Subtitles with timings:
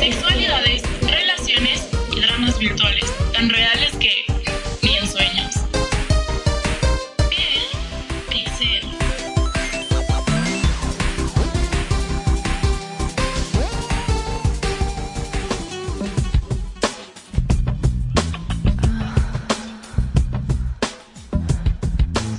[0.00, 4.24] Sexualidades, relaciones y dramas virtuales, tan reales que
[4.82, 5.54] ni en sueños.
[7.28, 7.62] Piel
[8.28, 8.90] Pixel.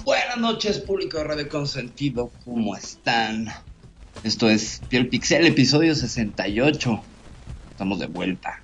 [0.04, 3.48] Buenas noches, público de Radio Consentido, ¿cómo están?
[4.24, 7.02] Esto es Piel Pixel, episodio 68.
[7.72, 8.62] Estamos de vuelta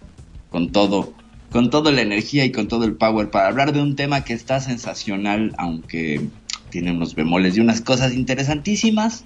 [0.52, 1.16] con todo,
[1.52, 4.34] con toda la energía y con todo el power para hablar de un tema que
[4.34, 6.30] está sensacional, aunque
[6.70, 9.26] tiene unos bemoles y unas cosas interesantísimas.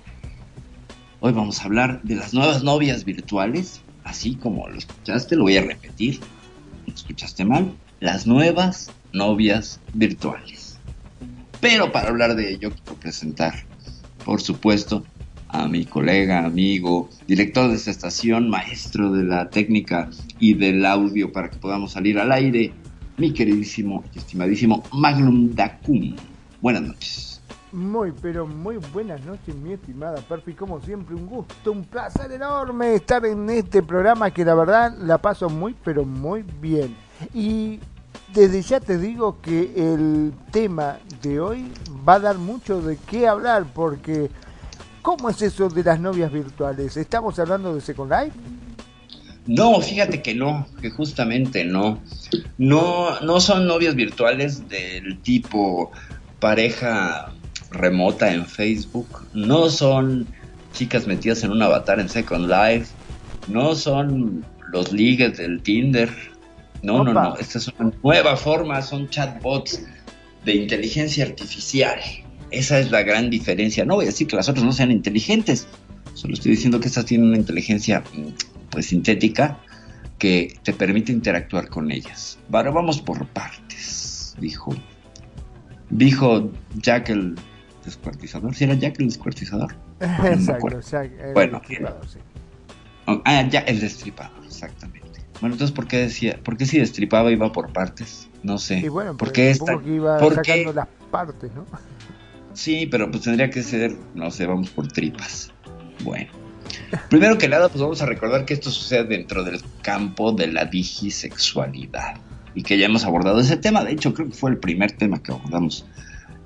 [1.19, 5.57] Hoy vamos a hablar de las nuevas novias virtuales, así como lo escuchaste, lo voy
[5.57, 6.21] a repetir.
[6.87, 7.73] ¿No escuchaste mal?
[7.99, 10.79] Las nuevas novias virtuales.
[11.59, 13.65] Pero para hablar de ello, quiero presentar,
[14.23, 15.03] por supuesto,
[15.51, 21.31] a mi colega, amigo, director de esta estación, maestro de la técnica y del audio
[21.31, 22.73] para que podamos salir al aire,
[23.17, 26.15] mi queridísimo y estimadísimo Magnum Dacum.
[26.61, 27.41] Buenas noches.
[27.73, 30.53] Muy, pero muy buenas noches, mi estimada Perfi.
[30.53, 35.17] Como siempre, un gusto, un placer enorme estar en este programa que la verdad la
[35.17, 36.95] paso muy, pero muy bien.
[37.33, 37.79] Y
[38.33, 41.71] desde ya te digo que el tema de hoy
[42.07, 44.29] va a dar mucho de qué hablar porque
[45.01, 46.97] ¿cómo es eso de las novias virtuales?
[46.97, 48.37] ¿Estamos hablando de Second Life?
[49.47, 51.99] No, fíjate que no, que justamente no.
[52.57, 55.91] No, no son novias virtuales del tipo
[56.39, 57.31] pareja
[57.71, 60.27] remota en Facebook, no son
[60.73, 62.93] chicas metidas en un avatar en Second Life,
[63.47, 66.09] no son los ligues del Tinder.
[66.83, 69.83] No, no, no, esta es una nueva forma, son chatbots
[70.45, 71.99] de inteligencia artificial.
[72.51, 73.85] Esa es la gran diferencia.
[73.85, 75.67] No voy a decir que las otras no sean inteligentes,
[76.13, 78.03] solo estoy diciendo que estas tienen una inteligencia
[78.69, 79.59] pues sintética
[80.19, 82.37] que te permite interactuar con ellas.
[82.51, 84.75] Ahora vamos por partes, dijo.
[85.89, 87.35] Dijo Jack el
[87.85, 88.55] descuartizador.
[88.55, 89.75] ¿Si era Jack el descuartizador?
[89.99, 90.79] Exacto, acuerdo.
[90.79, 91.59] o sea, el Bueno.
[91.59, 92.19] destripador, sí.
[93.07, 95.01] Oh, Ah, ya, el destripador, exactamente.
[95.41, 98.29] Bueno, entonces, ¿por qué decía, por qué si destripaba iba por partes?
[98.43, 98.77] No sé.
[98.79, 100.73] Y bueno, ¿Por porque qué esta- iba por sacando qué?
[100.75, 101.65] las partes, ¿no?
[102.53, 105.51] Sí, pero pues tendría que ser, no sé, vamos por tripas.
[106.03, 106.29] Bueno.
[107.09, 110.65] Primero que nada, pues vamos a recordar que esto sucede dentro del campo de la
[110.65, 112.15] digisexualidad.
[112.53, 113.83] Y que ya hemos abordado ese tema.
[113.83, 115.85] De hecho, creo que fue el primer tema que abordamos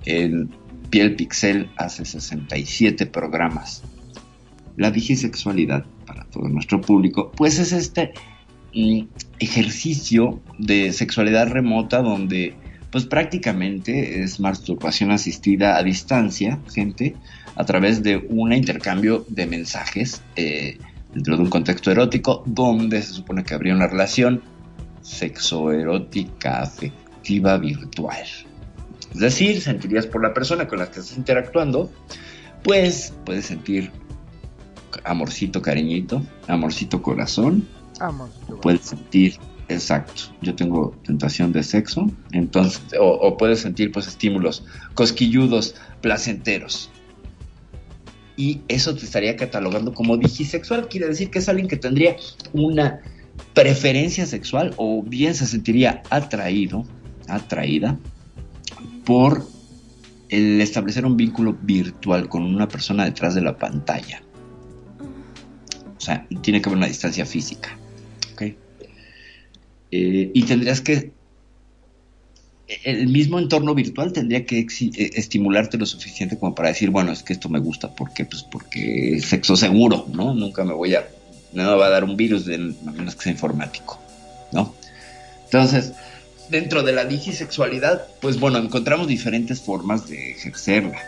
[0.06, 0.50] en
[0.90, 3.84] Piel Pixel hace 67 programas.
[4.78, 8.14] La digisexualidad, para todo nuestro público, pues es este
[8.74, 9.02] mm,
[9.40, 12.56] ejercicio de sexualidad remota donde
[12.96, 17.14] pues prácticamente es masturbación asistida a distancia, gente,
[17.58, 20.78] a través de un intercambio de mensajes eh,
[21.14, 24.42] dentro de un contexto erótico donde se supone que habría una relación
[25.02, 28.24] sexoerótica afectiva virtual.
[29.14, 31.92] Es decir, sentirías por la persona con la que estás interactuando,
[32.64, 33.92] pues puedes sentir
[35.04, 37.68] amorcito cariñito, amorcito corazón,
[38.00, 38.30] Vamos.
[38.62, 39.38] puedes sentir,
[39.70, 46.90] exacto, yo tengo tentación de sexo, entonces, o, puedes sentir pues estímulos cosquilludos, placenteros.
[48.38, 52.18] Y eso te estaría catalogando como digisexual, quiere decir que es alguien que tendría
[52.54, 53.02] una
[53.54, 56.86] preferencia sexual o bien se sentiría atraído,
[57.28, 57.98] atraída
[59.06, 59.48] por
[60.30, 64.22] el establecer un vínculo virtual con una persona detrás de la pantalla.
[65.98, 67.78] O sea, tiene que haber una distancia física.
[69.96, 71.14] Eh, y tendrías que.
[72.84, 77.22] El mismo entorno virtual tendría que eh, estimularte lo suficiente como para decir, bueno, es
[77.22, 77.94] que esto me gusta.
[77.94, 78.26] ¿Por qué?
[78.26, 80.34] Pues porque es sexo seguro, ¿no?
[80.34, 81.08] Nunca me voy a.
[81.54, 84.00] No me va a dar un virus, de, a menos que sea informático,
[84.52, 84.74] ¿no?
[85.46, 85.94] Entonces,
[86.50, 91.00] dentro de la digisexualidad, pues bueno, encontramos diferentes formas de ejercerla.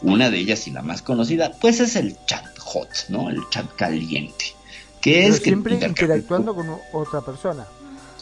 [0.00, 3.28] Una de ellas y la más conocida, pues es el chat hot, ¿no?
[3.30, 4.46] El chat caliente.
[5.02, 7.66] Que Pero es que siempre intercambias interactuando con otra persona.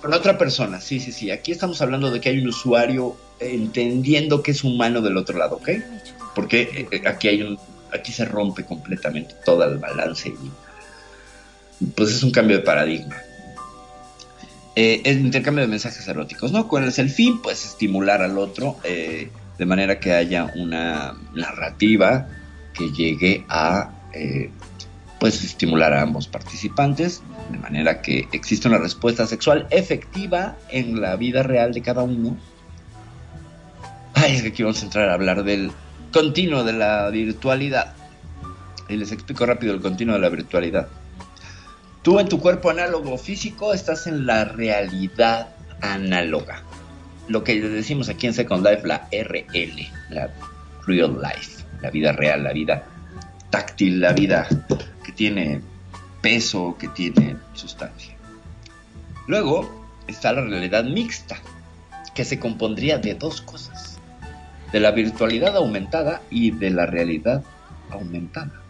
[0.01, 1.31] Con otra persona, sí, sí, sí.
[1.31, 5.57] Aquí estamos hablando de que hay un usuario entendiendo que es humano del otro lado,
[5.57, 5.71] ¿ok?
[6.35, 7.59] Porque eh, aquí hay un,
[7.93, 13.17] aquí se rompe completamente todo el balance y pues es un cambio de paradigma.
[14.75, 16.69] Eh, el intercambio de mensajes eróticos, ¿no?
[16.69, 17.41] ¿Cuál es el fin?
[17.41, 22.29] Pues estimular al otro eh, de manera que haya una narrativa
[22.75, 24.51] que llegue a eh,
[25.19, 31.17] pues estimular a ambos participantes de manera que exista una respuesta sexual efectiva en la
[31.17, 32.37] vida real de cada uno.
[34.15, 35.71] Ay, es que aquí vamos a entrar a hablar del
[36.13, 37.95] continuo de la virtualidad.
[38.89, 40.89] Y les explico rápido el continuo de la virtualidad.
[42.03, 45.49] Tú en tu cuerpo análogo físico estás en la realidad
[45.81, 46.63] análoga.
[47.29, 50.31] Lo que decimos aquí en Second Life, la RL, la
[50.87, 52.85] Real Life, la vida real, la vida
[53.51, 54.47] táctil, la vida
[55.07, 55.61] que tiene
[56.21, 58.17] peso, que tiene sustancia.
[59.29, 61.37] Luego está la realidad mixta,
[62.13, 64.01] que se compondría de dos cosas,
[64.73, 67.45] de la virtualidad aumentada y de la realidad
[67.91, 68.61] aumentada.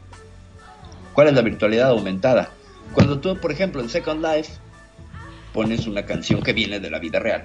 [1.15, 2.51] ¿Cuál es la virtualidad aumentada?
[2.93, 4.53] Cuando tú, por ejemplo, en Second Life
[5.55, 7.45] pones una canción que viene de la vida real,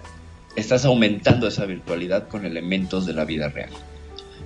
[0.58, 3.72] estás aumentando esa virtualidad con elementos de la vida real.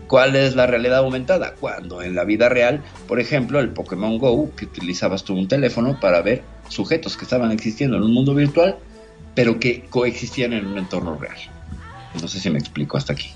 [0.07, 1.55] ¿Cuál es la realidad aumentada?
[1.59, 5.99] Cuando en la vida real, por ejemplo, el Pokémon Go, que utilizabas tú un teléfono
[5.99, 8.77] para ver sujetos que estaban existiendo en un mundo virtual,
[9.33, 11.37] pero que coexistían en un entorno real.
[12.21, 13.31] No sé si me explico hasta aquí.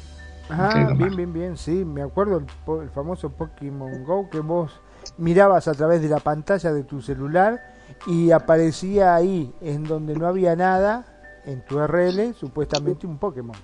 [0.49, 4.71] Ah, bien, bien, bien, sí, me acuerdo el, famoso Pokémon Go que vos
[5.17, 7.61] mirabas a través de la pantalla de tu celular
[8.07, 11.05] y aparecía ahí, en donde no había nada,
[11.45, 13.55] en tu RL, supuestamente un Pokémon.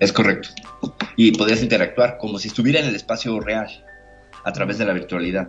[0.00, 0.48] Es correcto.
[1.16, 3.68] Y podías interactuar como si estuviera en el espacio real,
[4.44, 5.48] a través de la virtualidad.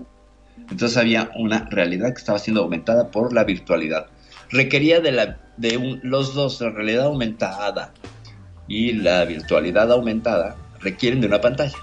[0.71, 4.07] Entonces había una realidad que estaba siendo aumentada por la virtualidad.
[4.49, 7.91] Requería de, la, de los dos, la realidad aumentada
[8.67, 11.77] y la virtualidad aumentada, requieren de una pantalla.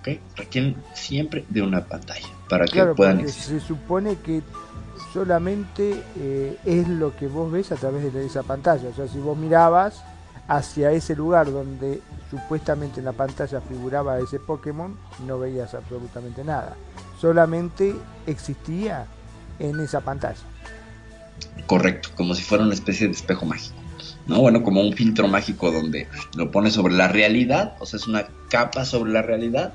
[0.00, 0.18] ¿Ok?
[0.36, 3.60] Requieren siempre de una pantalla para que puedan existir.
[3.60, 4.42] Se supone que
[5.12, 8.88] solamente eh, es lo que vos ves a través de esa pantalla.
[8.88, 10.02] O sea, si vos mirabas
[10.48, 12.00] hacia ese lugar donde
[12.30, 14.96] supuestamente en la pantalla figuraba ese Pokémon,
[15.26, 16.74] no veías absolutamente nada.
[17.20, 17.94] Solamente
[18.26, 19.06] existía
[19.58, 20.40] en esa pantalla.
[21.66, 23.76] Correcto, como si fuera una especie de espejo mágico.
[24.26, 24.40] ¿no?
[24.40, 28.26] Bueno, como un filtro mágico donde lo pones sobre la realidad, o sea, es una
[28.48, 29.74] capa sobre la realidad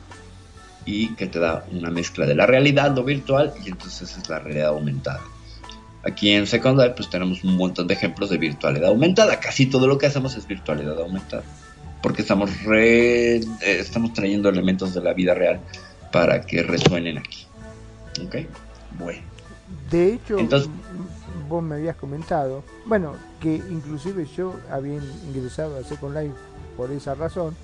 [0.85, 4.39] y que te da una mezcla de la realidad, lo virtual, y entonces es la
[4.39, 5.21] realidad aumentada.
[6.05, 9.39] Aquí en Secondary pues tenemos un montón de ejemplos de virtualidad aumentada.
[9.39, 11.44] Casi todo lo que hacemos es virtualidad aumentada.
[12.01, 15.61] Porque estamos, re, eh, estamos trayendo elementos de la vida real
[16.11, 17.47] para que resuenen aquí.
[18.25, 18.35] ¿Ok?
[19.00, 19.21] Bueno.
[19.89, 20.69] De hecho, Entonces,
[21.47, 26.35] vos me habías comentado, bueno, que inclusive yo había ingresado a Second Life
[26.75, 27.56] por esa razón,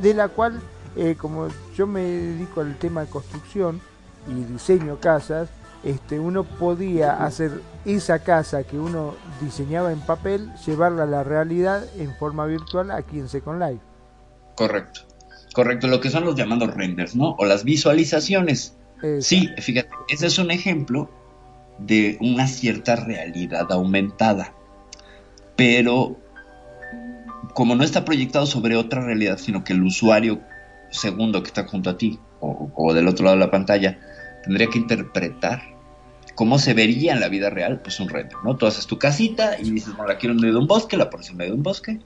[0.00, 0.60] de la cual,
[0.96, 3.80] eh, como yo me dedico al tema de construcción
[4.28, 5.48] y diseño casas,
[5.84, 11.84] este, uno podía hacer esa casa que uno diseñaba en papel, llevarla a la realidad
[11.98, 13.82] en forma virtual aquí en Second Life.
[14.56, 15.02] Correcto,
[15.52, 17.36] correcto, lo que son los llamados renders, ¿no?
[17.38, 18.76] O las visualizaciones.
[19.20, 21.10] Sí, fíjate, ese es un ejemplo
[21.78, 24.54] de una cierta realidad aumentada,
[25.56, 26.16] pero
[27.52, 30.40] como no está proyectado sobre otra realidad, sino que el usuario
[30.90, 33.98] segundo que está junto a ti o, o del otro lado de la pantalla
[34.42, 35.73] tendría que interpretar
[36.34, 38.56] cómo se vería en la vida real, pues un render, ¿no?
[38.56, 41.10] Tú haces tu casita y dices, bueno, la quiero en medio de un bosque, la
[41.10, 42.00] pones en medio de un bosque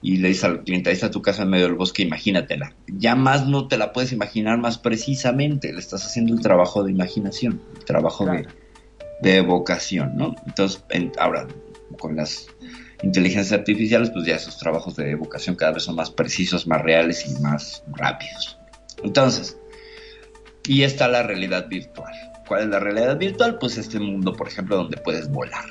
[0.00, 2.74] y le dices al cliente, ahí está tu casa en medio del bosque, imagínatela.
[2.86, 6.92] Ya más no te la puedes imaginar más precisamente, le estás haciendo el trabajo de
[6.92, 8.46] imaginación, el trabajo de,
[9.36, 10.36] evocación, ¿no?
[10.46, 10.84] Entonces,
[11.18, 11.48] ahora,
[11.98, 12.46] con las
[13.02, 17.26] inteligencias artificiales, pues ya esos trabajos de evocación cada vez son más precisos, más reales
[17.26, 18.56] y más rápidos.
[19.02, 19.58] Entonces,
[20.66, 22.12] y está la realidad virtual.
[22.48, 23.58] ¿Cuál es la realidad virtual?
[23.58, 25.66] Pues este mundo, por ejemplo, donde puedes volar.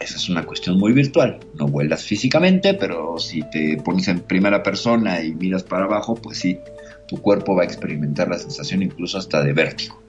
[0.00, 1.38] Esa es una cuestión muy virtual.
[1.54, 6.38] No vuelas físicamente, pero si te pones en primera persona y miras para abajo, pues
[6.38, 6.58] sí,
[7.06, 10.02] tu cuerpo va a experimentar la sensación incluso hasta de vértigo.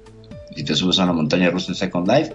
[0.56, 2.34] Si te subes a una montaña rusa en Second Life,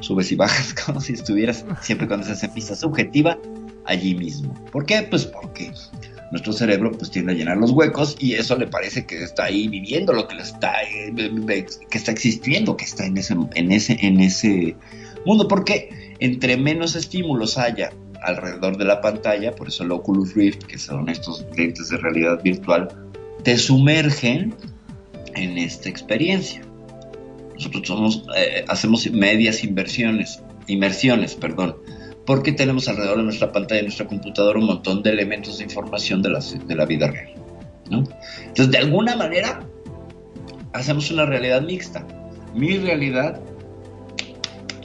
[0.00, 3.38] subes y bajas como si estuvieras siempre cuando se hace pista subjetiva
[3.84, 4.52] allí mismo.
[4.72, 5.06] ¿Por qué?
[5.08, 5.72] Pues porque
[6.30, 9.68] nuestro cerebro pues tiende a llenar los huecos y eso le parece que está ahí
[9.68, 11.12] viviendo lo que está eh,
[11.90, 14.76] que está existiendo que está en ese en ese en ese
[15.24, 15.48] mundo.
[15.48, 20.78] Porque entre menos estímulos haya alrededor de la pantalla por eso el Oculus Rift que
[20.78, 22.88] son estos lentes de realidad virtual
[23.42, 24.54] te sumergen
[25.34, 26.62] en esta experiencia.
[27.54, 31.76] Nosotros somos, eh, hacemos medias inversiones inmersiones perdón
[32.26, 36.22] porque tenemos alrededor de nuestra pantalla de nuestra computadora un montón de elementos de información
[36.22, 37.34] de la, de la vida real.
[37.90, 38.04] ¿no?
[38.40, 39.60] Entonces, de alguna manera,
[40.72, 42.06] hacemos una realidad mixta.
[42.54, 43.40] Mi realidad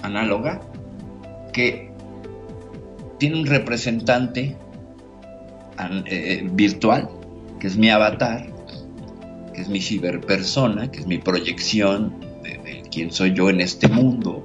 [0.02, 0.62] análoga
[1.54, 1.92] que
[3.20, 4.58] tiene un representante
[6.06, 7.10] eh, virtual,
[7.60, 8.48] que es mi avatar,
[9.54, 13.88] que es mi ciberpersona, que es mi proyección de, de quién soy yo en este
[13.88, 14.44] mundo.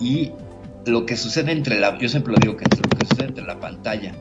[0.00, 0.32] Y
[0.86, 3.58] lo que sucede entre la, yo siempre lo digo que lo que sucede entre la
[3.60, 4.12] pantalla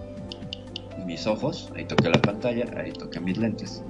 [0.99, 3.83] y mis ojos, ahí toqué la pantalla, ahí toqué mis lentes.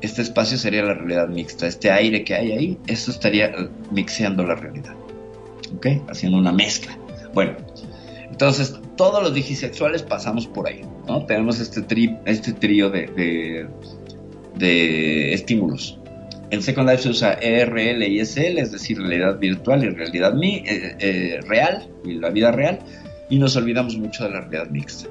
[0.00, 3.52] Este espacio sería la realidad mixta, este aire que hay ahí, eso estaría
[3.90, 4.94] mixeando la realidad,
[5.76, 5.86] ¿ok?
[6.08, 6.96] Haciendo una mezcla.
[7.34, 7.56] Bueno,
[8.30, 11.26] entonces todos los digisexuales pasamos por ahí, ¿no?
[11.26, 13.68] Tenemos este, tri, este trío de,
[14.56, 15.99] de estímulos
[16.50, 20.56] en Second Life se usa ERL y SL, es decir, realidad virtual y realidad mi,
[20.56, 22.80] eh, eh, real, y la vida real,
[23.28, 25.08] y nos olvidamos mucho de la realidad mixta.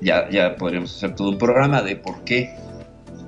[0.00, 2.54] Ya, ya podríamos hacer todo un programa de por qué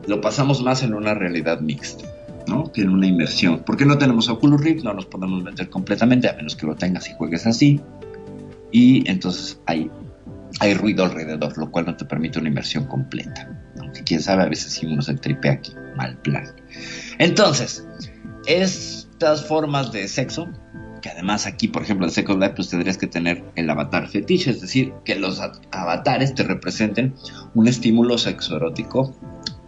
[0.06, 2.04] lo pasamos más en una realidad mixta,
[2.46, 2.70] ¿no?
[2.72, 3.64] Que en una inmersión.
[3.64, 4.84] ¿Por qué no tenemos Oculus Rift?
[4.84, 7.80] No nos podemos meter completamente, a menos que lo tengas y juegues así.
[8.70, 9.90] Y entonces hay,
[10.60, 13.48] hay ruido alrededor, lo cual no te permite una inmersión completa.
[13.80, 16.44] Aunque quién sabe, a veces si uno se tripea aquí, mal plan.
[17.20, 17.86] Entonces,
[18.46, 20.48] estas formas de sexo,
[21.02, 24.52] que además aquí, por ejemplo, en Second Life, pues tendrías que tener el avatar fetiche,
[24.52, 25.38] es decir, que los
[25.70, 27.14] avatares te representen
[27.54, 29.14] un estímulo sexoerótico,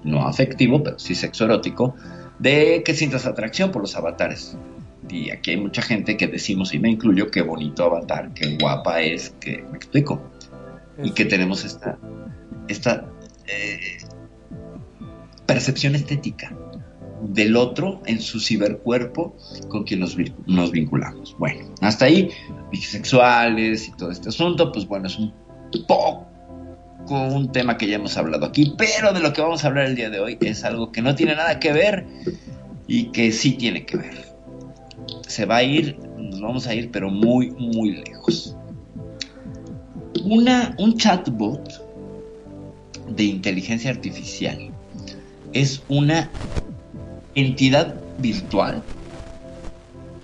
[0.03, 1.95] no afectivo, pero sí sexoerótico,
[2.39, 4.57] de que sientas atracción por los avatares.
[5.11, 9.03] Y aquí hay mucha gente que decimos, y me incluyo, qué bonito avatar, qué guapa
[9.03, 10.23] es, que me explico.
[11.03, 11.99] Y que tenemos esta,
[12.69, 13.05] esta
[13.47, 13.99] eh,
[15.45, 16.57] percepción estética
[17.23, 19.37] del otro en su cibercuerpo
[19.69, 21.37] con quien nos, vinculamos.
[21.39, 22.31] Bueno, hasta ahí,
[22.71, 25.33] bisexuales y todo este asunto, pues bueno, es un
[25.87, 26.27] poco
[27.11, 29.97] un tema que ya hemos hablado aquí, pero de lo que vamos a hablar el
[29.97, 32.07] día de hoy es algo que no tiene nada que ver
[32.87, 34.33] y que sí tiene que ver.
[35.27, 38.57] Se va a ir, nos vamos a ir, pero muy, muy lejos.
[40.25, 41.83] Una, un chatbot
[43.09, 44.71] de inteligencia artificial
[45.53, 46.31] es una
[47.35, 48.83] entidad virtual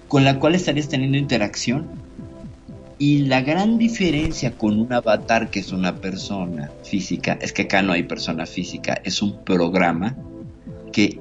[0.08, 1.86] con la cual estarías teniendo interacción.
[3.00, 7.80] Y la gran diferencia con un avatar que es una persona física, es que acá
[7.80, 10.16] no hay persona física, es un programa
[10.90, 11.20] que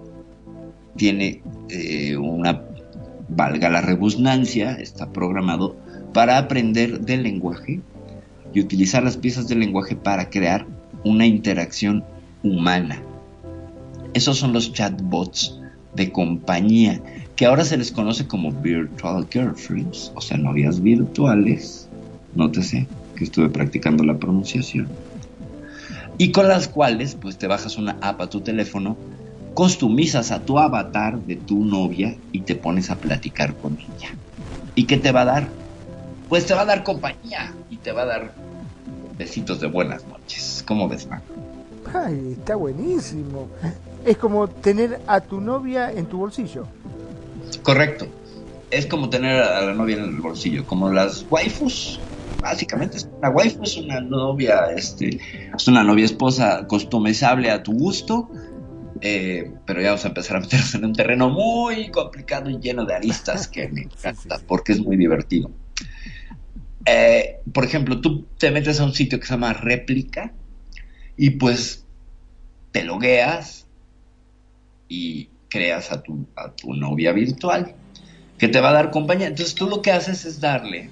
[0.96, 2.64] tiene eh, una,
[3.30, 5.76] valga la rebusnancia, está programado
[6.14, 7.80] para aprender del lenguaje
[8.56, 10.66] y utilizar las piezas del lenguaje para crear
[11.04, 12.04] una interacción
[12.42, 13.04] humana.
[14.16, 15.60] Esos son los chatbots
[15.98, 17.02] de compañía,
[17.36, 21.90] que ahora se les conoce como virtual girlfriends, o sea, novias virtuales,
[22.36, 24.88] nótese que estuve practicando la pronunciación,
[26.18, 28.96] y con las cuales pues te bajas una app a tu teléfono,
[29.54, 34.16] customizas a tu avatar de tu novia y te pones a platicar con ella.
[34.76, 35.50] ¿Y qué te va a dar?
[36.30, 38.34] Pues te va a dar compañía y te va a dar
[39.18, 40.64] besitos de buenas noches.
[40.68, 41.34] ¿Cómo ves, Marco?
[41.94, 43.48] Ay, está buenísimo
[44.08, 46.66] es como tener a tu novia en tu bolsillo.
[47.62, 48.08] Correcto.
[48.72, 52.00] Es como tener a la novia en el bolsillo, como las waifus.
[52.40, 55.20] Básicamente, una waifu es una novia, este,
[55.56, 58.30] es una novia esposa customizable a tu gusto,
[59.02, 62.86] eh, pero ya vamos a empezar a meternos en un terreno muy complicado y lleno
[62.86, 65.52] de aristas que me encanta porque es muy divertido.
[66.86, 70.32] Eh, por ejemplo, tú te metes a un sitio que se llama réplica
[71.18, 71.86] y pues
[72.72, 73.67] te logueas,
[74.88, 77.76] y creas a tu, a tu novia virtual
[78.38, 79.28] que te va a dar compañía.
[79.28, 80.90] Entonces tú lo que haces es darle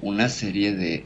[0.00, 1.04] una serie de,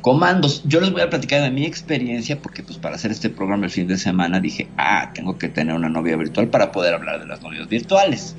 [0.00, 0.62] comandos.
[0.64, 3.70] Yo les voy a platicar de mi experiencia porque pues para hacer este programa el
[3.70, 7.26] fin de semana dije, ah, tengo que tener una novia virtual para poder hablar de
[7.26, 8.34] las novias virtuales.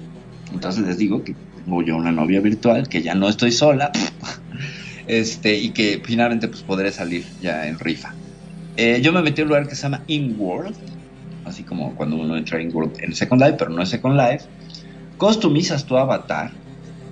[0.54, 3.92] Entonces les digo que tengo yo una novia virtual, que ya no estoy sola,
[5.08, 8.14] este, y que finalmente pues podré salir ya en rifa.
[8.78, 10.76] Eh, yo me metí a un lugar que se llama InWorld,
[11.50, 14.46] así como cuando uno entra en, en Second Life, pero no es Second Life,
[15.18, 16.52] customizas tu avatar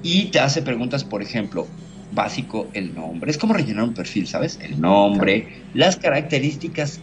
[0.03, 1.67] y te hace preguntas, por ejemplo,
[2.11, 3.31] básico el nombre.
[3.31, 4.59] Es como rellenar un perfil, ¿sabes?
[4.61, 6.99] El nombre, las características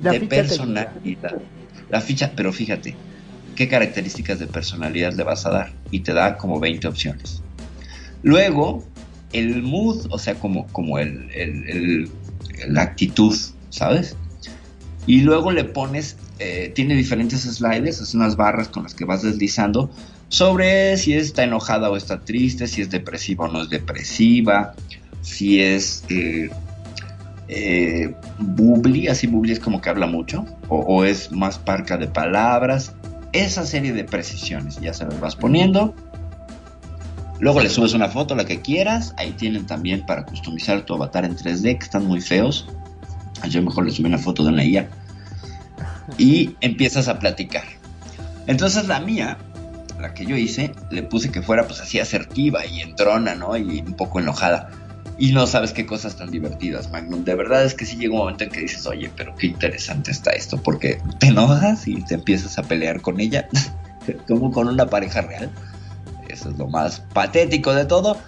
[0.00, 1.36] de personalidad.
[1.88, 2.94] La ficha, pero fíjate,
[3.54, 5.72] ¿qué características de personalidad le vas a dar?
[5.90, 7.42] Y te da como 20 opciones.
[8.22, 8.84] Luego,
[9.32, 12.10] el mood, o sea, como, como el,
[12.68, 13.36] la actitud,
[13.70, 14.16] ¿sabes?
[15.06, 19.22] Y luego le pones eh, tiene diferentes sliders, es unas barras con las que vas
[19.22, 19.90] deslizando
[20.28, 24.74] sobre si está enojada o está triste, si es depresiva o no es depresiva,
[25.22, 26.50] si es eh,
[27.48, 28.14] eh
[29.10, 32.92] así bubli es como que habla mucho, o, es más parca de palabras,
[33.32, 35.94] esa serie de precisiones ya se las vas poniendo
[37.38, 39.14] Luego le subes una foto, la que quieras.
[39.18, 42.66] Ahí tienen también para customizar tu avatar en 3D, que están muy feos.
[43.48, 44.88] Yo mejor le subí una foto de una IA.
[46.18, 47.64] Y empiezas a platicar.
[48.46, 49.38] Entonces la mía,
[50.00, 53.56] la que yo hice, le puse que fuera pues así asertiva y entrona, ¿no?
[53.56, 54.70] Y un poco enojada.
[55.18, 57.24] Y no sabes qué cosas tan divertidas, Magnum.
[57.24, 60.10] De verdad es que sí llega un momento en que dices, oye, pero qué interesante
[60.10, 63.48] está esto, porque te enojas y te empiezas a pelear con ella,
[64.28, 65.50] como con una pareja real.
[66.28, 68.18] Eso es lo más patético de todo.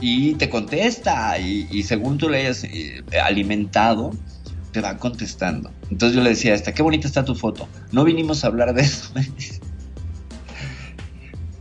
[0.00, 4.12] Y te contesta, y, según tú le hayas eh, alimentado,
[4.72, 5.70] te va contestando.
[5.90, 7.68] Entonces yo le decía esta, qué bonita está tu foto.
[7.92, 9.12] No vinimos a hablar de eso.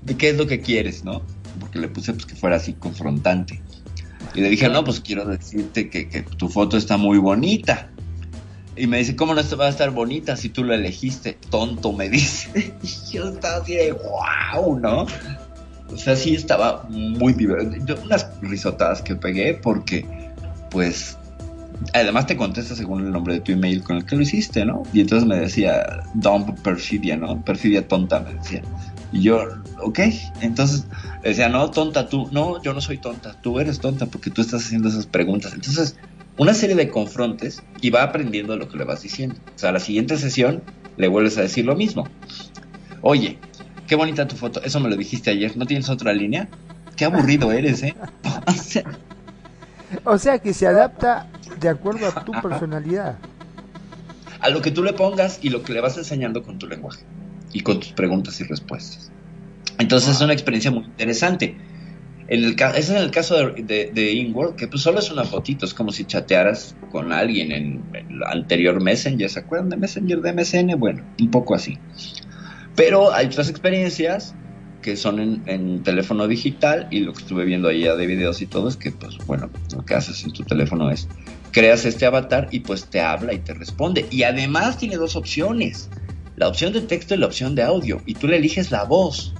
[0.01, 1.21] de qué es lo que quieres, ¿no?
[1.59, 3.61] Porque le puse pues que fuera así confrontante.
[4.33, 7.89] Y le dije, no, pues quiero decirte que, tu foto está muy bonita.
[8.77, 11.37] Y me dice, ¿cómo no va a estar bonita si tú la elegiste?
[11.49, 12.73] Tonto, me dice.
[12.81, 15.05] Y yo estaba así de, wow, ¿no?
[15.91, 17.97] O sea, sí estaba muy divertido.
[18.05, 20.05] Unas risotadas que pegué porque,
[20.69, 21.17] pues,
[21.93, 24.83] además te contesta según el nombre de tu email con el que lo hiciste, ¿no?
[24.93, 25.83] Y entonces me decía,
[26.13, 27.41] dumb perfidia, ¿no?
[27.43, 28.61] Perfidia tonta, me decía.
[29.11, 29.43] Y yo,
[29.83, 30.00] ok,
[30.41, 30.88] entonces
[31.23, 34.63] decía, no, tonta tú, no, yo no soy tonta, tú eres tonta porque tú estás
[34.65, 35.53] haciendo esas preguntas.
[35.53, 35.97] Entonces,
[36.38, 39.41] una serie de confrontes y va aprendiendo lo que le vas diciendo.
[39.41, 40.63] O sea, a la siguiente sesión
[40.95, 42.09] le vuelves a decir lo mismo.
[43.01, 43.39] Oye,
[43.88, 46.50] qué bonita tu foto, eso me lo dijiste ayer, ¿no tienes otra línea?
[46.95, 47.95] Qué aburrido eres, ¿eh?
[50.03, 51.27] o sea que se adapta
[51.60, 53.17] de acuerdo a tu personalidad.
[54.39, 57.03] A lo que tú le pongas y lo que le vas enseñando con tu lenguaje
[57.53, 59.12] y con tus preguntas y respuestas.
[59.77, 61.57] Entonces es una experiencia muy interesante.
[62.27, 65.74] En el, es en el caso de, de, que pues solo es una fotito, es
[65.74, 70.79] como si chatearas con alguien en, el anterior Messenger, ¿se acuerdan de Messenger de MSN?
[70.79, 71.77] Bueno, un poco así.
[72.75, 74.33] Pero hay otras experiencias
[74.81, 78.48] que son en, en, teléfono digital y lo que estuve viendo ahí de videos y
[78.48, 81.07] todo es que pues bueno, lo que haces en tu teléfono es
[81.51, 84.05] creas este avatar y pues te habla y te responde.
[84.09, 85.89] Y además tiene dos opciones
[86.41, 89.35] la opción de texto y la opción de audio, y tú le eliges la voz.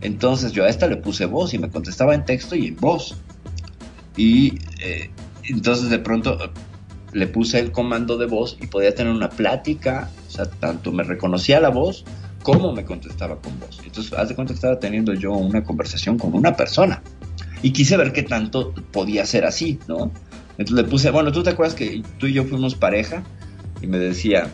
[0.00, 3.14] Entonces yo a esta le puse voz y me contestaba en texto y en voz.
[4.16, 5.10] Y eh,
[5.44, 6.38] entonces de pronto
[7.12, 11.02] le puse el comando de voz y podía tener una plática, o sea, tanto me
[11.02, 12.06] reconocía la voz
[12.46, 13.80] como me contestaba con voz.
[13.84, 17.02] Entonces, haz de cuenta que estaba teniendo yo una conversación con una persona.
[17.60, 20.12] Y quise ver qué tanto podía ser así, ¿no?
[20.50, 23.24] Entonces le puse, bueno, ¿tú te acuerdas que tú y yo fuimos pareja?
[23.82, 24.52] Y me decía,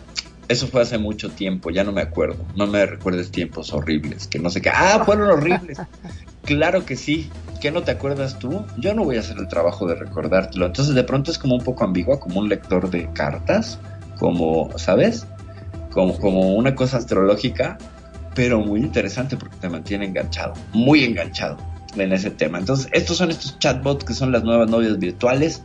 [0.48, 2.46] eso fue hace mucho tiempo, ya no me acuerdo.
[2.56, 4.70] No me recuerdes tiempos horribles, que no sé qué.
[4.70, 5.76] Ah, fueron horribles.
[6.46, 7.28] claro que sí.
[7.60, 8.64] ¿Qué no te acuerdas tú?
[8.78, 10.64] Yo no voy a hacer el trabajo de recordártelo.
[10.64, 13.78] Entonces de pronto es como un poco ambigua, como un lector de cartas,
[14.18, 15.26] como, ¿sabes?
[15.92, 17.78] Como, como una cosa astrológica,
[18.34, 21.58] pero muy interesante porque te mantiene enganchado, muy enganchado
[21.96, 22.58] en ese tema.
[22.58, 25.62] Entonces, estos son estos chatbots que son las nuevas novias virtuales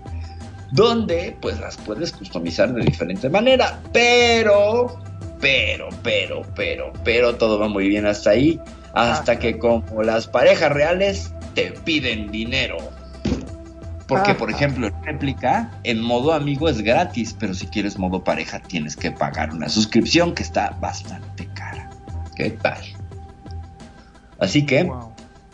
[0.72, 5.00] donde pues las puedes customizar de diferente manera, pero,
[5.40, 8.60] pero, pero, pero, pero todo va muy bien hasta ahí,
[8.94, 12.78] hasta que como las parejas reales te piden dinero.
[14.08, 18.60] Porque, por ejemplo, en réplica, en modo amigo es gratis, pero si quieres modo pareja
[18.60, 21.90] tienes que pagar una suscripción que está bastante cara.
[22.36, 22.82] ¿Qué tal?
[24.40, 24.90] Así que,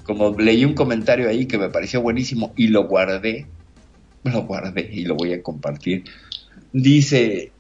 [0.04, 3.48] como leí un comentario ahí que me pareció buenísimo y lo guardé,
[4.24, 6.04] lo guardé y lo voy a compartir.
[6.74, 7.54] Dice,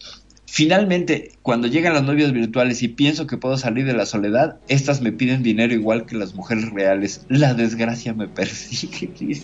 [0.53, 5.01] finalmente, cuando llegan las novias virtuales y pienso que puedo salir de la soledad, estas
[5.01, 7.25] me piden dinero igual que las mujeres reales.
[7.27, 9.11] La desgracia me persigue.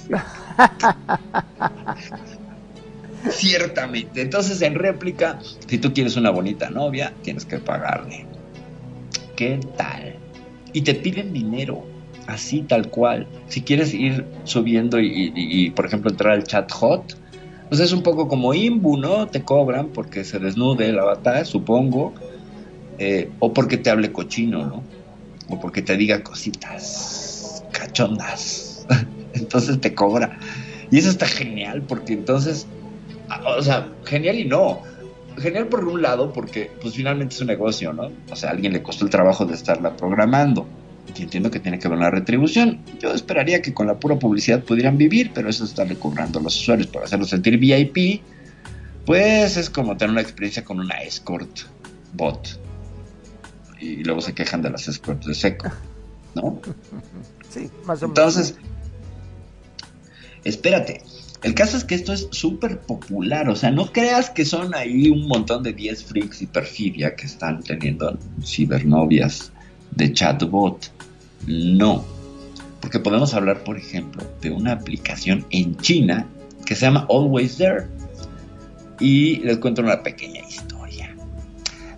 [3.31, 4.21] Ciertamente.
[4.21, 8.27] Entonces, en réplica, si tú quieres una bonita novia, tienes que pagarle.
[9.35, 10.15] ¿Qué tal?
[10.73, 11.87] Y te piden dinero
[12.27, 13.25] así tal cual.
[13.47, 17.17] Si quieres ir subiendo y, por ejemplo, entrar al chat hot,
[17.69, 19.27] pues es un poco como Imbu, ¿no?
[19.27, 22.13] Te cobran porque se desnude el avatar, supongo,
[22.97, 24.83] eh, o porque te hable cochino, ¿no?
[25.49, 28.87] O porque te diga cositas cachondas.
[29.33, 30.39] entonces te cobra.
[30.89, 32.65] Y eso está genial porque entonces,
[33.45, 34.81] o sea, genial y no.
[35.37, 38.09] Genial por un lado porque pues finalmente es un negocio, ¿no?
[38.31, 40.65] O sea, a alguien le costó el trabajo de estarla programando
[41.17, 42.79] y entiendo que tiene que haber una retribución.
[42.99, 46.59] Yo esperaría que con la pura publicidad pudieran vivir, pero eso está cobrando a los
[46.59, 48.21] usuarios para hacerlos sentir VIP.
[49.05, 51.61] Pues es como tener una experiencia con una escort
[52.13, 52.59] bot.
[53.79, 55.71] Y luego se quejan de las escorts de seco,
[56.35, 56.61] ¿no?
[57.49, 58.19] Sí, más o menos.
[58.19, 58.55] Entonces,
[60.43, 61.01] espérate.
[61.41, 65.09] El caso es que esto es súper popular, o sea, no creas que son ahí
[65.09, 69.51] un montón de 10 freaks y perfidia que están teniendo cibernovias
[69.95, 70.91] de chatbot.
[71.47, 72.05] No.
[72.81, 76.27] Porque podemos hablar, por ejemplo, de una aplicación en China
[76.65, 77.87] que se llama Always There.
[78.99, 81.15] Y les cuento una pequeña historia.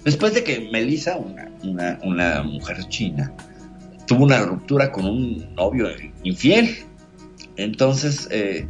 [0.04, 1.18] Después de que Melissa,
[1.64, 3.32] una, mujer china,
[4.08, 5.88] tuvo una ruptura con un novio
[6.24, 6.76] infiel,
[7.58, 8.68] entonces, eh,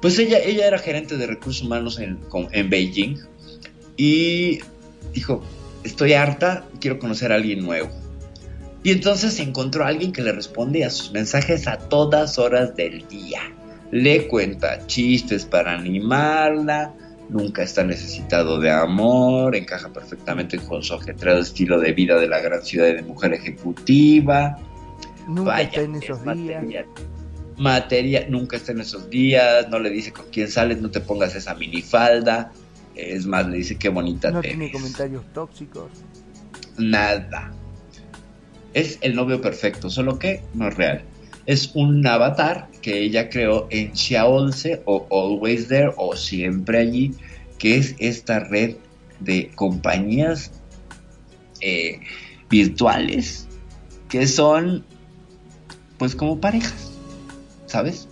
[0.00, 2.18] pues ella, ella era gerente de recursos humanos en,
[2.52, 3.16] en Beijing
[3.96, 4.60] y
[5.14, 5.42] dijo,
[5.82, 7.90] estoy harta, quiero conocer a alguien nuevo.
[8.86, 13.04] Y entonces encontró a alguien que le responde a sus mensajes a todas horas del
[13.08, 13.40] día.
[13.90, 16.94] Le cuenta chistes para animarla,
[17.28, 22.38] nunca está necesitado de amor, encaja perfectamente con su ajetreado estilo de vida de la
[22.38, 24.56] gran ciudad de mujer ejecutiva.
[25.26, 26.64] Nunca está en esos días.
[27.56, 31.34] Materia, nunca está en esos días, no le dice con quién sales, no te pongas
[31.34, 32.52] esa minifalda.
[32.94, 35.90] Es más, le dice qué bonita No tiene comentarios tóxicos.
[36.78, 37.52] Nada.
[38.76, 41.02] Es el novio perfecto, solo que no es real.
[41.46, 47.14] Es un avatar que ella creó en Xiaolse o Always There o Siempre Allí,
[47.56, 48.76] que es esta red
[49.20, 50.50] de compañías
[51.62, 52.00] eh,
[52.50, 53.48] virtuales
[54.10, 54.84] que son
[55.96, 56.90] pues como parejas,
[57.64, 58.08] ¿sabes?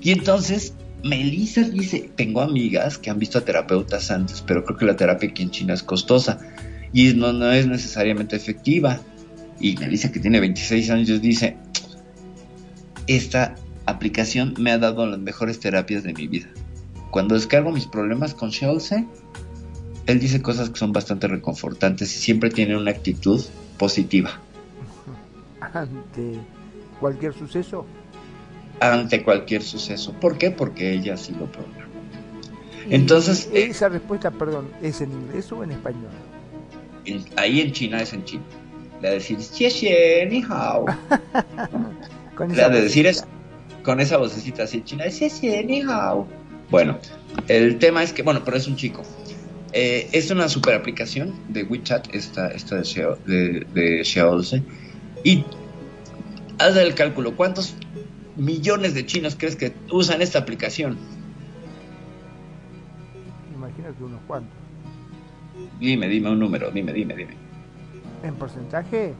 [0.00, 4.84] Y entonces Melissa dice, tengo amigas que han visto a terapeutas antes, pero creo que
[4.84, 6.38] la terapia aquí en China es costosa
[6.92, 9.00] y no, no es necesariamente efectiva.
[9.60, 11.56] Y Melissa, que tiene 26 años, dice,
[13.06, 13.54] esta
[13.86, 16.48] aplicación me ha dado las mejores terapias de mi vida.
[17.10, 19.06] Cuando descargo mis problemas con Shelce,
[20.06, 23.42] él dice cosas que son bastante reconfortantes y siempre tiene una actitud
[23.78, 24.40] positiva.
[25.60, 26.38] Ante
[27.00, 27.86] cualquier suceso
[28.80, 30.12] ante cualquier suceso.
[30.12, 30.50] ¿Por qué?
[30.50, 31.86] Porque ella sí lo programó.
[32.88, 33.48] Entonces...
[33.52, 36.10] Esa respuesta, perdón, ¿es en inglés o en español?
[37.36, 38.24] ahí en China es en
[39.00, 39.02] chino.
[39.02, 40.86] Le decir, xie ni hao.
[42.52, 43.24] esa de decir es
[43.82, 46.26] con esa vocecita así china, xie ni hao.
[46.70, 46.98] Bueno,
[47.48, 49.02] el tema es que, bueno, pero es un chico.
[49.72, 54.62] Eh, es una super aplicación de WeChat, esta, esta de, de, de
[55.22, 55.44] Y
[56.58, 57.74] haz el cálculo, ¿cuántos
[58.36, 60.96] millones de chinos crees que usan esta aplicación?
[63.54, 64.56] Imagínate unos cuantos.
[65.78, 67.45] Dime, dime un número, dime, dime, dime.
[68.26, 69.14] ¿En porcentaje?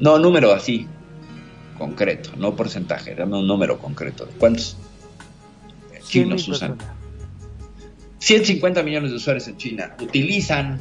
[0.00, 0.86] No, número así,
[1.78, 4.28] concreto, no porcentaje, dame un número concreto.
[4.38, 4.76] ¿Cuántos
[6.08, 6.78] chinos usan?
[8.18, 10.80] 150 millones de usuarios en China utilizan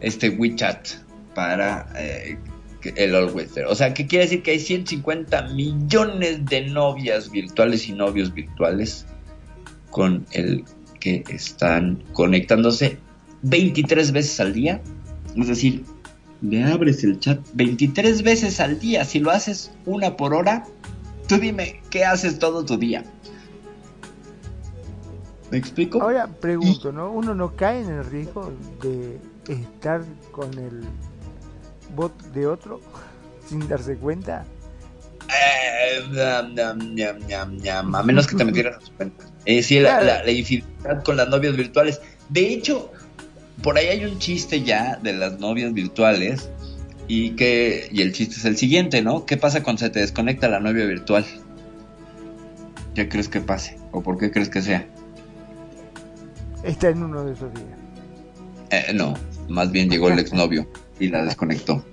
[0.00, 0.88] este WeChat
[1.34, 2.36] para eh,
[2.96, 3.66] el Always There.
[3.66, 9.06] O sea, ¿qué quiere decir que hay 150 millones de novias virtuales y novios virtuales
[9.90, 10.64] con el
[10.98, 12.98] que están conectándose
[13.42, 14.80] 23 veces al día.
[15.36, 15.84] Es decir,
[16.44, 19.04] le abres el chat 23 veces al día.
[19.04, 20.64] Si lo haces una por hora,
[21.26, 23.04] tú dime, ¿qué haces todo tu día?
[25.50, 26.02] ¿Me explico?
[26.02, 27.10] Ahora pregunto, ¿no?
[27.10, 28.52] ¿Uno no cae en el riesgo
[28.82, 30.02] de estar
[30.32, 30.82] con el
[31.94, 32.80] bot de otro
[33.48, 34.44] sin darse cuenta?
[35.28, 36.00] Eh,
[37.72, 39.24] a menos que te metieras a su cuenta.
[39.46, 42.00] Eh, sí, la, la, infidelidad con las novias virtuales.
[42.28, 42.92] De hecho,
[43.62, 46.50] por ahí hay un chiste ya de las novias virtuales
[47.08, 49.26] y que y el chiste es el siguiente, ¿no?
[49.26, 51.24] ¿Qué pasa cuando se te desconecta la novia virtual?
[52.94, 53.78] ¿Qué crees que pase?
[53.92, 54.86] ¿O por qué crees que sea?
[56.62, 57.78] Está en uno de esos días.
[58.70, 59.14] Eh, no,
[59.48, 60.66] más bien llegó el exnovio
[60.98, 61.84] y la desconectó.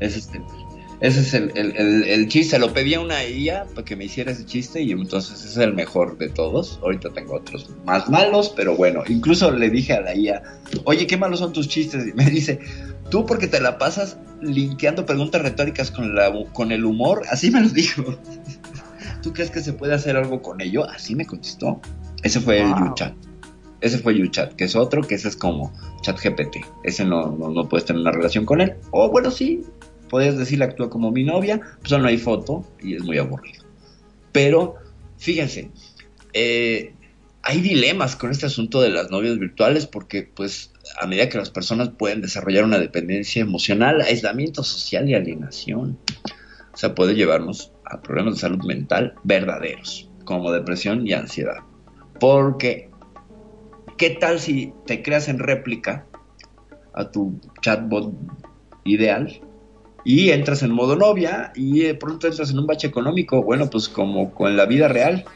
[0.00, 0.42] Ese es, el,
[1.00, 2.58] ese es el, el, chiste.
[2.58, 5.74] Lo pedí a una IA para que me hiciera ese chiste y entonces es el
[5.74, 6.80] mejor de todos.
[6.82, 10.42] Ahorita tengo otros más malos, pero bueno, incluso le dije a la IA,
[10.84, 12.06] oye, qué malos son tus chistes.
[12.06, 12.58] Y me dice,
[13.10, 17.60] tú porque te la pasas linkeando preguntas retóricas con, la, con el humor, así me
[17.60, 18.02] lo dijo.
[19.22, 20.88] ¿Tú crees que se puede hacer algo con ello?
[20.88, 21.80] Así me contestó.
[22.22, 23.14] Ese fue el YouChat.
[23.80, 26.56] Ese fue YouChat, que es otro, que ese es como ChatGPT.
[26.82, 28.74] Ese no, no, puedes tener una relación con él.
[28.90, 29.64] O bueno, sí,
[30.08, 33.64] puedes decirle actúa como mi novia, pues no hay foto y es muy aburrido.
[34.32, 34.76] Pero,
[35.16, 35.70] fíjense,
[36.32, 36.94] eh,
[37.42, 41.50] hay dilemas con este asunto de las novias virtuales porque, pues, a medida que las
[41.50, 45.98] personas pueden desarrollar una dependencia emocional, aislamiento social y alienación,
[46.72, 51.58] o sea, puede llevarnos a problemas de salud mental verdaderos, como depresión y ansiedad.
[52.20, 52.88] Porque
[53.98, 56.06] ¿Qué tal si te creas en réplica
[56.94, 58.14] a tu chatbot
[58.84, 59.40] ideal
[60.08, 63.42] y entras en modo novia y de pronto entras en un bache económico?
[63.42, 65.26] Bueno, pues como con la vida real.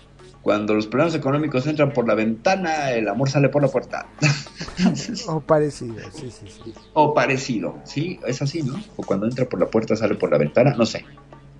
[0.41, 4.07] Cuando los problemas económicos entran por la ventana, el amor sale por la puerta.
[5.29, 6.73] o parecido, sí, sí, sí.
[6.95, 8.83] O parecido, sí, es así, ¿no?
[8.97, 11.05] O cuando entra por la puerta, sale por la ventana, no sé.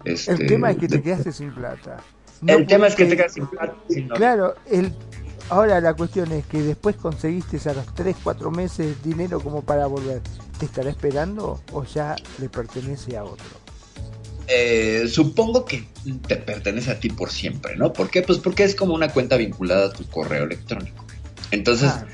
[0.07, 1.99] Este, el tema es que te quedaste sin plata.
[2.47, 3.75] el tema es que te pudiste- quedas sin plata.
[3.91, 4.09] sin.
[4.09, 4.91] Claro, el,
[5.53, 9.87] ahora la cuestión es que después conseguiste a los 3, 4 meses dinero como para
[9.87, 10.23] volver.
[10.59, 13.45] ¿Te estará esperando o ya le pertenece a otro?
[14.49, 15.87] Eh, supongo que
[16.27, 17.93] te pertenece a ti por siempre, ¿no?
[17.93, 18.23] ¿Por qué?
[18.23, 21.05] Pues porque es como una cuenta vinculada a tu correo electrónico.
[21.51, 22.07] Entonces, Ah,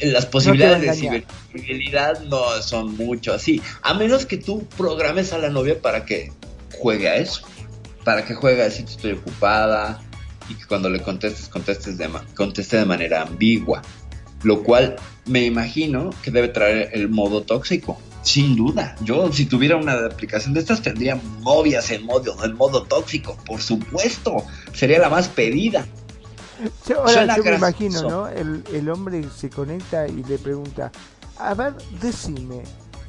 [0.00, 3.62] eh, las posibilidades de ciberfidelidad no son mucho así.
[3.82, 6.32] A menos que tú programes a la novia para que
[6.78, 7.42] juegue a eso.
[8.04, 10.02] Para que juegue a decir estoy ocupada
[10.48, 13.82] y que cuando le contestes, contestes de conteste de manera ambigua.
[14.42, 17.98] Lo cual me imagino que debe traer el modo tóxico.
[18.22, 18.94] Sin duda.
[19.02, 23.36] Yo, si tuviera una aplicación de estas, tendría novias en modo, en modo tóxico.
[23.44, 24.44] Por supuesto.
[24.72, 25.86] Sería la más pedida.
[26.88, 28.28] Yo, ahora yo me imagino, ¿no?
[28.28, 30.92] El, el hombre se conecta y le pregunta,
[31.36, 32.62] a ver, decime,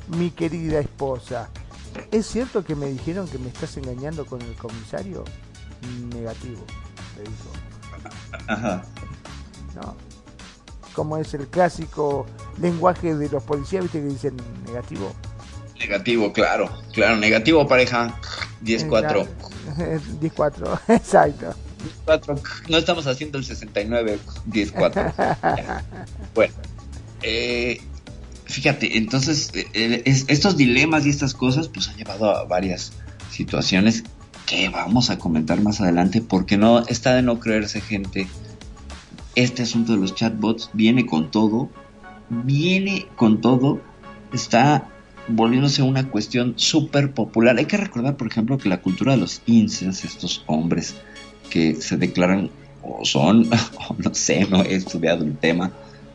[0.08, 1.50] mi querida esposa,
[2.12, 5.24] ¿es cierto que me dijeron que me estás engañando con el comisario?
[6.15, 6.65] Negativo,
[7.17, 7.52] le dijo.
[8.47, 8.84] Ajá.
[9.76, 9.95] ¿no?
[10.93, 12.26] Como es el clásico
[12.62, 15.13] lenguaje de los policías, viste que dicen negativo.
[15.80, 16.69] Negativo, claro.
[16.93, 18.13] Claro, negativo, pareja.
[18.63, 19.28] 10-4.
[19.80, 21.54] Eh, 10-4, exacto.
[22.06, 22.36] 4,
[22.69, 25.13] no estamos haciendo el 69, 10, 4.
[26.36, 26.54] bueno,
[27.23, 27.82] eh,
[28.45, 32.93] fíjate, entonces eh, eh, es- estos dilemas y estas cosas pues han llevado a varias
[33.32, 34.04] situaciones
[34.72, 38.28] vamos a comentar más adelante porque no está de no creerse gente.
[39.36, 41.70] Este asunto de los chatbots viene con todo,
[42.30, 43.82] viene con todo,
[44.32, 44.89] está
[45.28, 47.58] volviéndose una cuestión súper popular.
[47.58, 50.96] Hay que recordar, por ejemplo, que la cultura de los incels, estos hombres
[51.50, 52.50] que se declaran
[52.82, 53.50] o son,
[53.89, 55.72] o no sé, no he estudiado el tema,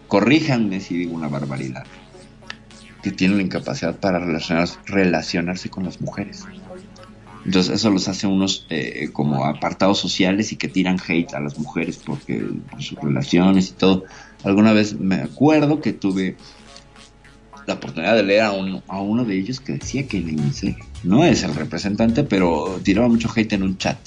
[0.07, 1.85] corríjanme si digo una barbaridad,
[3.03, 6.44] que tienen la incapacidad para relacionarse, relacionarse con las mujeres.
[7.44, 11.59] Entonces eso los hace unos eh, como apartados sociales y que tiran hate a las
[11.59, 14.05] mujeres porque por sus relaciones y todo.
[14.44, 16.37] Alguna vez me acuerdo que tuve
[17.66, 20.77] la oportunidad de leer a, un- a uno de ellos que decía que el INSE
[21.05, 23.98] no es el representante, pero tiraba mucho hate en un chat.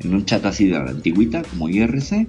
[0.00, 2.26] En un chat así de la antigüita, como IRC,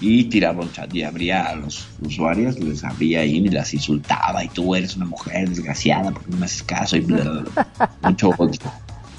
[0.00, 4.44] y tiraba un chat y abría a los usuarios, les abría ahí y las insultaba,
[4.44, 7.88] y tú eres una mujer desgraciada porque no me haces caso, y bla, bla.
[8.02, 8.58] mucho odio.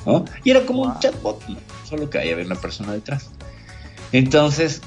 [0.05, 0.25] ¿No?
[0.43, 1.41] Y era como un chatbot,
[1.87, 3.29] solo que ahí había una persona detrás.
[4.11, 4.81] Entonces,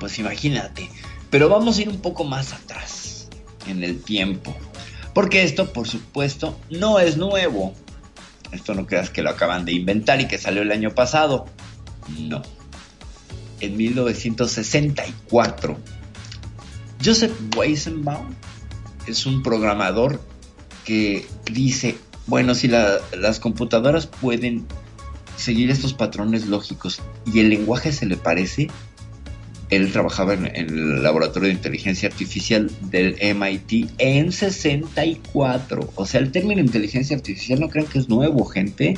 [0.00, 0.90] pues imagínate.
[1.30, 3.28] Pero vamos a ir un poco más atrás
[3.66, 4.54] en el tiempo.
[5.12, 7.74] Porque esto, por supuesto, no es nuevo.
[8.52, 11.46] Esto no creas que lo acaban de inventar y que salió el año pasado.
[12.18, 12.42] No.
[13.60, 15.76] En 1964,
[17.04, 18.34] Joseph Weizenbaum
[19.06, 20.22] es un programador
[20.84, 24.66] que dice, bueno, si la- las computadoras pueden
[25.36, 28.68] seguir estos patrones lógicos y el lenguaje se le parece,
[29.70, 35.92] él trabajaba en, el laboratorio de inteligencia artificial del MIT en 64.
[35.94, 38.96] O sea, el término inteligencia artificial no crean que es nuevo, gente.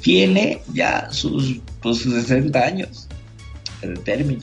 [0.00, 3.08] Tiene ya sus, pues, sus 60 años.
[3.82, 4.42] El término.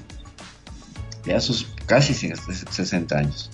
[1.25, 3.49] Ya sus casi 60 años.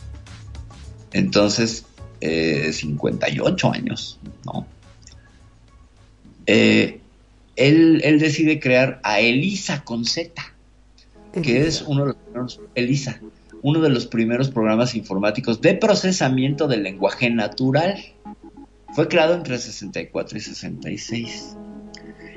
[1.13, 1.85] Entonces,
[2.21, 4.65] eh, 58 años, ¿no?
[6.45, 6.99] Eh,
[7.55, 10.57] él, él decide crear a Elisa con Z
[11.41, 13.21] que es uno de los primeros, ELISA,
[13.61, 17.97] uno de los primeros programas informáticos de procesamiento del lenguaje natural.
[18.93, 21.55] Fue creado entre 64 y 66.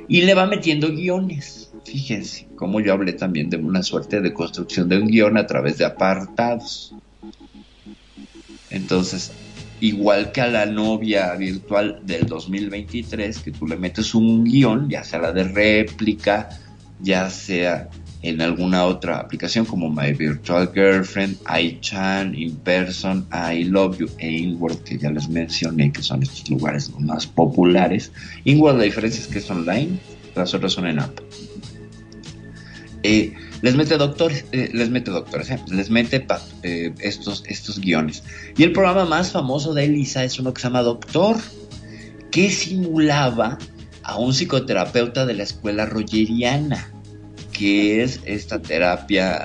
[0.09, 1.73] Y le va metiendo guiones.
[1.85, 5.79] Fíjense, como yo hablé también de una suerte de construcción de un guion a través
[5.79, 6.95] de apartados.
[8.69, 9.33] Entonces,
[9.81, 15.05] igual que a la novia virtual del 2023, que tú le metes un guion, ya
[15.05, 16.49] sea la de réplica,
[17.01, 17.89] ya sea
[18.23, 24.83] en alguna otra aplicación como My Virtual Girlfriend, iChan, InPerson, I Love You e InWorld,
[24.83, 28.13] que ya les mencioné que son estos lugares más populares.
[28.45, 29.99] InWorld la diferencia es que es online,
[30.35, 31.19] las otras son en app.
[33.03, 36.27] Eh, les mete doctores, eh, les mete doctores, eh, les mete
[36.63, 38.23] eh, estos, estos guiones.
[38.57, 41.37] Y el programa más famoso de Elisa es uno que se llama Doctor,
[42.31, 43.59] que simulaba
[44.03, 46.93] a un psicoterapeuta de la escuela rogeriana
[47.53, 49.39] que es esta terapia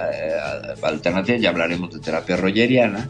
[0.84, 3.10] alternativa, ya hablaremos de terapia rogeriana.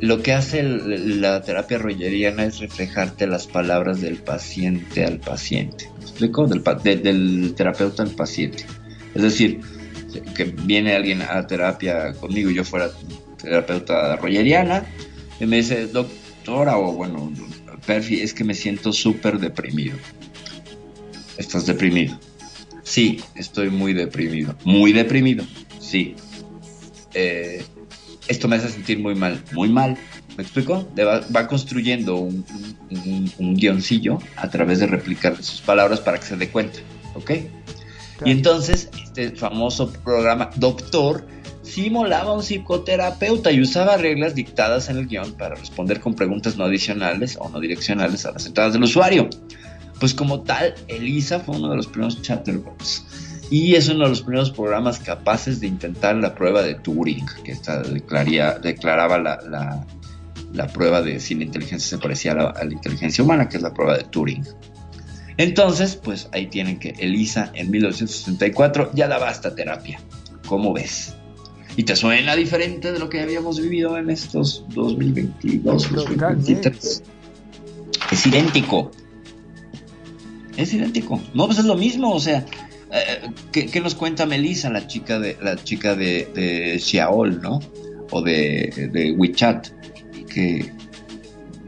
[0.00, 5.88] Lo que hace la terapia rogeriana es reflejarte las palabras del paciente al paciente.
[5.98, 6.48] ¿Me explico?
[6.48, 8.66] Del, de- del terapeuta al paciente.
[9.14, 9.60] Es decir,
[10.34, 12.90] que viene alguien a terapia conmigo, yo fuera
[13.40, 14.84] terapeuta rogeriana,
[15.40, 17.32] y me dice, doctora, o bueno,
[17.86, 19.96] Perfi, es que me siento súper deprimido.
[21.36, 22.18] ¿Estás deprimido?
[22.82, 24.56] Sí, estoy muy deprimido.
[24.64, 25.44] Muy deprimido,
[25.78, 26.16] sí.
[27.14, 27.64] Eh,
[28.28, 29.96] esto me hace sentir muy mal, muy mal.
[30.36, 30.88] ¿Me explico?
[30.96, 32.44] Va, construyendo un,
[33.56, 36.78] guioncillo a través de replicar sus palabras para que se dé cuenta.
[37.14, 37.32] ¿Ok?
[38.24, 41.26] Y entonces, este famoso programa Doctor
[41.62, 46.64] simulaba un psicoterapeuta y usaba reglas dictadas en el guion para responder con preguntas no
[46.64, 49.28] adicionales o no direccionales a las entradas del usuario.
[50.00, 53.04] Pues como tal, Elisa fue uno de los primeros chatterbots
[53.50, 57.52] y es uno de los primeros programas capaces de intentar la prueba de Turing, que
[57.52, 59.84] esta declaraba la,
[60.52, 63.62] la, prueba de si la inteligencia se parecía la, a la inteligencia humana, que es
[63.62, 64.44] la prueba de Turing.
[65.38, 70.00] Entonces, pues ahí tienen que Elisa en 1964 ya daba esta terapia.
[70.46, 71.14] ¿Cómo ves?
[71.76, 77.02] ¿Y te suena diferente de lo que habíamos vivido en estos 2022, 2023?
[78.10, 78.90] Es idéntico.
[80.56, 81.22] Es idéntico.
[81.34, 82.44] No, pues es lo mismo, o sea,
[82.90, 87.60] eh, ¿qué, nos cuenta Melissa, la chica de la chica de, de Xiaol, ¿no?
[88.10, 89.68] O de, de WeChat,
[90.28, 90.72] que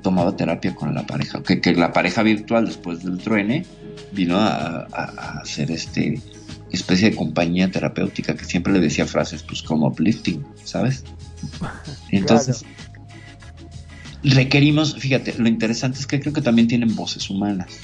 [0.02, 3.66] tomaba terapia con la pareja, que, que la pareja virtual después del truene
[4.12, 4.86] vino a,
[5.40, 6.20] hacer este
[6.70, 11.04] especie de compañía terapéutica que siempre le decía frases pues como uplifting, ¿sabes?
[12.10, 12.64] Entonces
[14.22, 17.78] requerimos, fíjate, lo interesante es que creo que también tienen voces humanas.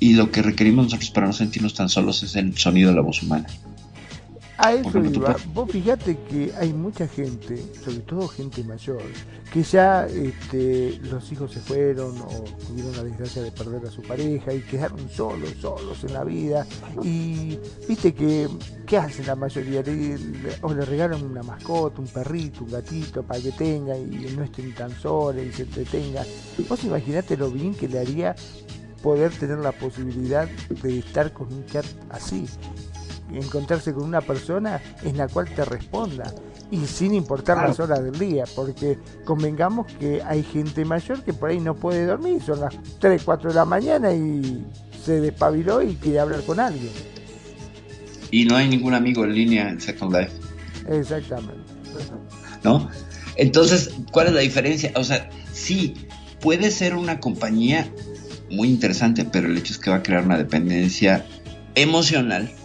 [0.00, 3.02] Y lo que requerimos nosotros para no sentirnos tan solos es el sonido de la
[3.02, 3.46] voz humana.
[4.56, 5.36] A eso iba.
[5.52, 9.02] Vos fíjate que hay mucha gente, sobre todo gente mayor,
[9.52, 14.02] que ya este, los hijos se fueron o tuvieron la desgracia de perder a su
[14.02, 16.66] pareja y quedaron solos, solos en la vida.
[17.02, 18.48] Y viste que,
[18.86, 19.82] ¿qué hacen la mayoría?
[20.62, 24.72] o le regalan una mascota, un perrito, un gatito para que tenga y no estén
[24.74, 26.24] tan solos y se entretenga.
[26.68, 28.36] Vos imaginate lo bien que le haría
[29.02, 30.48] poder tener la posibilidad
[30.82, 32.46] de estar con un chat así
[33.32, 36.32] encontrarse con una persona en la cual te responda
[36.70, 41.50] y sin importar las horas del día, porque convengamos que hay gente mayor que por
[41.50, 44.66] ahí no puede dormir, son las 3, 4 de la mañana y
[45.04, 46.90] se despabiló y quiere hablar con alguien.
[48.30, 50.32] Y no hay ningún amigo en línea en Second Life.
[50.88, 51.62] Exactamente.
[52.64, 52.88] ¿No?
[53.36, 54.92] Entonces, ¿cuál es la diferencia?
[54.96, 55.94] O sea, sí,
[56.40, 57.88] puede ser una compañía
[58.50, 61.26] muy interesante, pero el hecho es que va a crear una dependencia
[61.74, 62.63] emocional al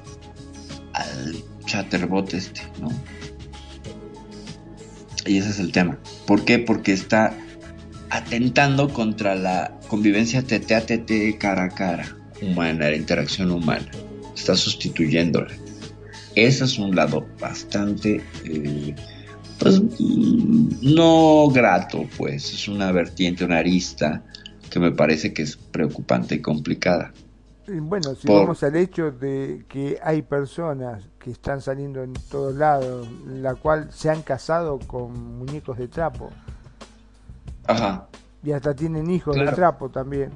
[1.69, 2.89] chatterbot este, ¿no?
[5.25, 5.99] Y ese es el tema.
[6.25, 6.57] ¿Por qué?
[6.57, 7.33] Porque está
[8.09, 13.89] atentando contra la convivencia TT a TT cara a cara humana, la interacción humana.
[14.35, 15.53] Está sustituyéndola.
[16.35, 18.95] Ese es un lado bastante, eh,
[19.59, 19.81] pues,
[20.81, 22.53] no grato, pues.
[22.53, 24.23] Es una vertiente, una arista
[24.71, 27.13] que me parece que es preocupante y complicada.
[27.67, 33.07] Bueno, si vamos al hecho de que hay personas que están saliendo en todos lados,
[33.25, 36.31] la cual se han casado con muñecos de trapo.
[37.67, 38.07] Ajá.
[38.43, 40.31] Y hasta tienen hijos de trapo también.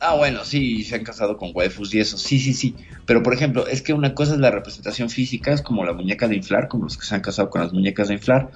[0.00, 2.76] Ah, bueno, sí, se han casado con waifus y eso, sí, sí, sí.
[3.04, 6.28] Pero, por ejemplo, es que una cosa es la representación física, es como la muñeca
[6.28, 8.52] de inflar, como los que se han casado con las muñecas de inflar,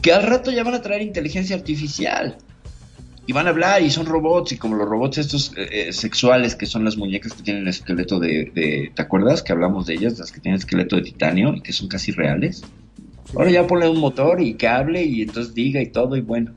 [0.00, 2.38] que al rato ya van a traer inteligencia artificial
[3.30, 6.56] y van a hablar y son robots y como los robots estos eh, eh, sexuales
[6.56, 10.18] que son las muñecas que tienen el esqueleto de, ¿te acuerdas que hablamos de ellas?
[10.18, 12.64] Las que tienen esqueleto de titanio y que son casi reales.
[13.36, 16.54] Ahora ya ponle un motor y que hable y entonces diga y todo y bueno.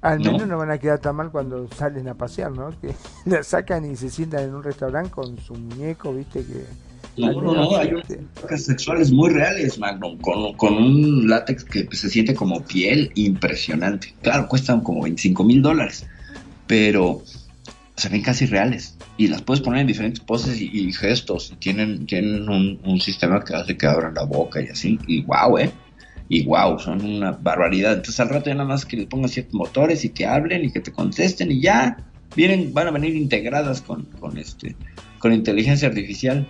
[0.00, 2.70] Al menos no, van a quedar tan mal cuando salen a pasear, ¿no?
[2.80, 6.66] Que la sacan y se sientan en un restaurante con su muñeco, viste que
[7.16, 12.34] no, no, no, hay unas sexuales muy reales, Magnum, con, un látex que se siente
[12.34, 14.14] como piel impresionante.
[14.22, 16.06] Claro, cuestan como 25 mil dólares,
[16.66, 17.22] pero
[17.96, 18.96] se ven casi reales.
[19.16, 21.52] Y las puedes poner en diferentes poses y, gestos.
[21.52, 24.98] Y tienen, tienen un, sistema que hace que abran la boca y así.
[25.06, 25.70] Y wow, ¿eh?
[26.28, 27.92] Y wow, son una barbaridad.
[27.94, 30.72] Entonces al rato ya nada más que le pongan ciertos motores y que hablen y
[30.72, 31.98] que te contesten y ya
[32.34, 34.74] vienen, van a venir integradas con, con este,
[35.18, 36.48] con inteligencia artificial.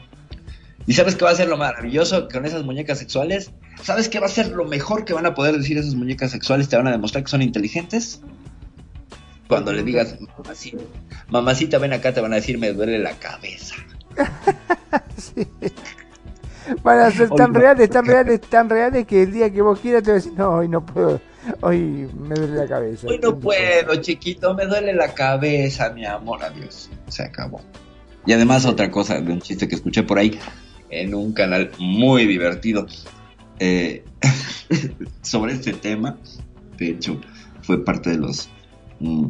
[0.86, 3.50] ¿Y sabes qué va a ser lo maravilloso con esas muñecas sexuales?
[3.82, 6.68] ¿Sabes qué va a ser lo mejor que van a poder decir esas muñecas sexuales?
[6.68, 8.20] ¿Te van a demostrar que son inteligentes?
[9.48, 10.82] Cuando le digas, mamacita,
[11.28, 13.76] mamacita, ven acá, te van a decir, me duele la cabeza.
[15.16, 15.46] sí.
[16.82, 20.02] Van a ser tan reales, tan reales, tan reales que el día que vos quieras
[20.02, 21.20] te vas a decir, no, hoy no puedo,
[21.60, 23.06] hoy me duele la cabeza.
[23.06, 26.90] Hoy no puedo, chiquito, me duele la cabeza, mi amor, adiós.
[27.08, 27.60] Se acabó.
[28.26, 30.38] Y además otra cosa de un chiste que escuché por ahí,
[31.00, 32.86] en un canal muy divertido
[33.58, 34.04] eh,
[35.22, 36.18] sobre este tema.
[36.78, 37.20] De hecho,
[37.62, 38.48] fue parte de los
[39.00, 39.28] mm,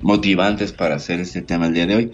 [0.00, 2.12] motivantes para hacer este tema el día de hoy.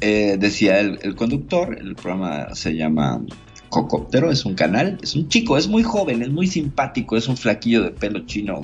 [0.00, 3.20] Eh, decía el, el, conductor, el programa se llama
[3.68, 7.36] Cocóptero, es un canal, es un chico, es muy joven, es muy simpático, es un
[7.36, 8.60] flaquillo de pelo chino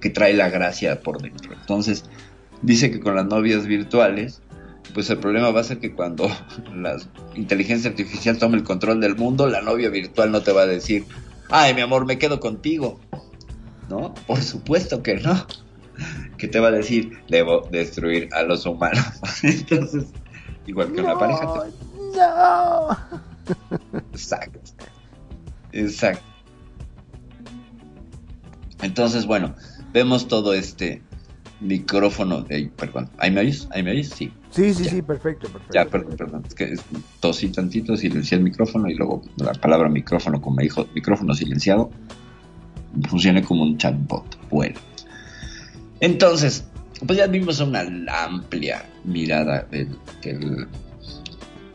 [0.00, 1.52] que trae la gracia por dentro.
[1.52, 2.04] Entonces,
[2.62, 4.40] dice que con las novias virtuales,
[4.94, 6.28] pues el problema va a ser que cuando
[6.74, 6.96] la
[7.34, 11.04] inteligencia artificial tome el control del mundo, la novia virtual no te va a decir,
[11.50, 12.98] ay mi amor, me quedo contigo.
[13.88, 14.12] ¿No?
[14.26, 15.46] Por supuesto que no.
[16.36, 19.04] Que te va a decir, debo destruir a los humanos.
[19.42, 20.04] Entonces,
[20.66, 21.46] igual que una pareja.
[22.14, 22.96] No.
[24.12, 24.60] Exacto.
[25.72, 26.22] Exacto.
[28.82, 29.54] Entonces, bueno,
[29.92, 31.02] vemos todo este
[31.60, 32.44] micrófono.
[32.48, 33.68] Eh, perdón, ¿ahí me oyes?
[33.72, 34.10] ¿Ahí me oyes?
[34.10, 34.32] Sí.
[34.50, 35.74] Sí, sí, sí, perfecto, perfecto.
[35.74, 36.44] Ya, perdón, perdón.
[36.46, 36.74] Es que
[37.20, 41.90] tosí tantito, silencié el micrófono y luego la palabra micrófono, como me dijo, micrófono silenciado,
[43.08, 44.38] funciona como un chatbot.
[44.50, 44.78] Bueno.
[46.00, 46.64] Entonces,
[47.06, 47.82] pues ya vimos una
[48.24, 50.66] amplia mirada del, del,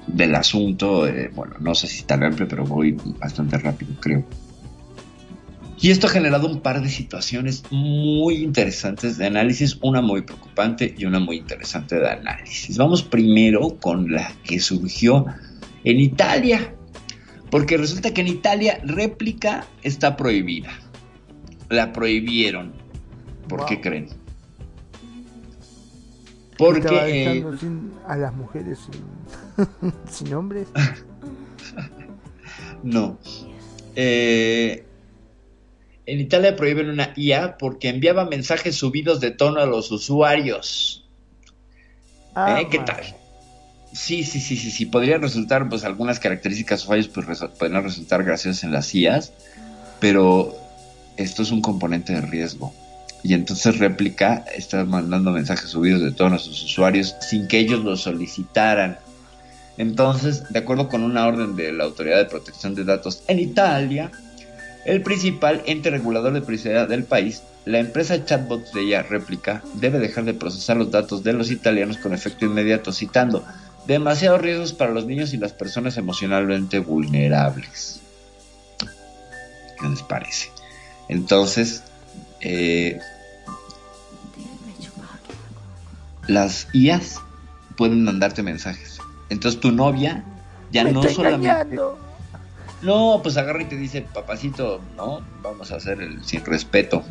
[0.07, 1.07] del asunto.
[1.07, 4.23] Eh, bueno, no sé si tan amplio, pero voy bastante rápido, creo.
[5.83, 10.95] Y esto ha generado un par de situaciones muy interesantes de análisis, una muy preocupante
[10.97, 12.77] y una muy interesante de análisis.
[12.77, 15.25] Vamos primero con la que surgió
[15.83, 16.73] en Italia,
[17.51, 20.71] porque resulta que en Italia réplica está prohibida.
[21.67, 22.71] La prohibieron.
[23.49, 23.67] ¿Por wow.
[23.67, 24.07] qué creen?
[26.57, 30.69] Porque eh, sin, a las mujeres sin, sin hombres.
[32.83, 33.19] no.
[33.97, 34.85] Eh,
[36.05, 41.05] en Italia prohíben una IA porque enviaba mensajes subidos de tono a los usuarios.
[42.35, 42.67] Ah, ¿Eh?
[42.69, 43.03] ¿Qué tal?
[43.93, 44.85] Sí, sí, sí, sí, sí.
[44.85, 49.33] Podrían resultar, pues, algunas características o fallos pues, podrían resultar graciosas en las IAs,
[49.99, 50.57] pero
[51.15, 52.73] esto es un componente de riesgo.
[53.21, 57.83] Y entonces réplica está mandando mensajes subidos de tono a sus usuarios sin que ellos
[57.83, 58.97] lo solicitaran.
[59.77, 64.11] Entonces, de acuerdo con una orden de la Autoridad de Protección de Datos en Italia,
[64.85, 69.99] el principal ente regulador de privacidad del país, la empresa chatbot de ella réplica, debe
[69.99, 73.45] dejar de procesar los datos de los italianos con efecto inmediato, citando
[73.87, 78.01] demasiados riesgos para los niños y las personas emocionalmente vulnerables.
[79.79, 80.49] ¿Qué les parece?
[81.07, 81.83] Entonces,
[82.41, 82.99] eh,
[86.27, 87.19] las IAs
[87.77, 88.99] pueden mandarte mensajes.
[89.29, 90.23] Entonces tu novia
[90.71, 91.47] ya Me no solamente...
[91.47, 92.02] engañando.
[92.83, 97.03] No, pues agarra y te dice, papacito, no, vamos a hacer el sin respeto.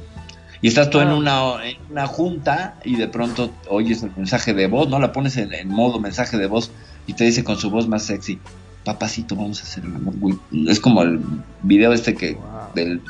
[0.60, 1.16] Y estás tú en, Ah.
[1.16, 4.98] una, en una junta y de pronto oyes el mensaje de voz, ¿no?
[5.00, 6.70] La pones en, en modo mensaje de voz
[7.06, 8.38] y te dice con su voz más sexy,
[8.84, 10.36] papacito, vamos a hacer el amor, güey.
[10.68, 11.20] Es como el
[11.62, 12.44] video este que Wow.
[12.76, 13.00] del,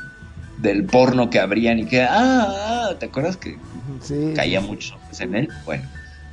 [0.58, 2.08] del porno que abrían y que, ah,
[2.48, 3.58] ah, ¿te acuerdas que
[4.00, 5.48] Sí, caía hombres en él?
[5.66, 5.84] Bueno,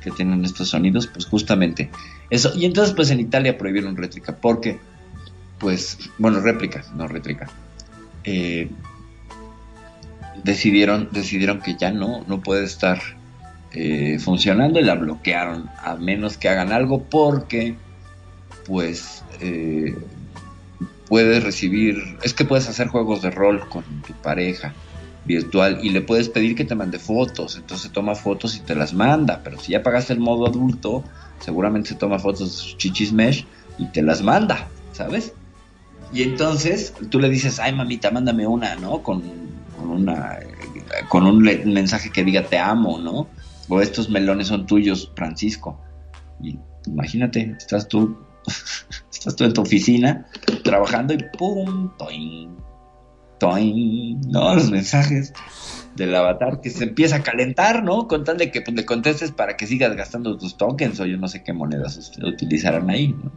[0.02, 1.90] que tienen estos sonidos, pues justamente
[2.30, 2.52] eso.
[2.54, 4.80] Y entonces, pues en Italia prohibieron réplica porque,
[5.60, 7.48] pues, bueno, réplica, no réplica.
[8.24, 8.70] Eh,
[10.42, 12.98] decidieron, decidieron que ya no, no puede estar
[13.72, 17.76] eh, funcionando y la bloquearon, a menos que hagan algo porque,
[18.66, 19.94] pues, eh,
[21.06, 24.74] puedes recibir, es que puedes hacer juegos de rol con tu pareja
[25.26, 28.94] virtual y le puedes pedir que te mande fotos, entonces toma fotos y te las
[28.94, 31.04] manda, pero si ya pagaste el modo adulto,
[31.40, 33.44] seguramente se toma fotos de sus chichis mesh
[33.78, 35.34] y te las manda, ¿sabes?
[36.12, 39.02] Y entonces tú le dices, ay mamita, mándame una, ¿no?
[39.02, 39.22] Con,
[39.76, 40.38] con una
[41.08, 43.28] con un mensaje que diga te amo, ¿no?
[43.68, 45.80] O estos melones son tuyos, Francisco.
[46.42, 48.18] Y imagínate, estás tú,
[49.12, 50.26] estás tú en tu oficina
[50.64, 52.56] trabajando y pum, toing,
[53.38, 54.54] toing, ¿no?
[54.54, 55.32] Los mensajes
[55.94, 58.08] del avatar que se empieza a calentar, ¿no?
[58.08, 61.16] Con tal de que pues, le contestes para que sigas gastando tus tokens o yo
[61.16, 63.30] no sé qué monedas utilizarán ahí, ¿no?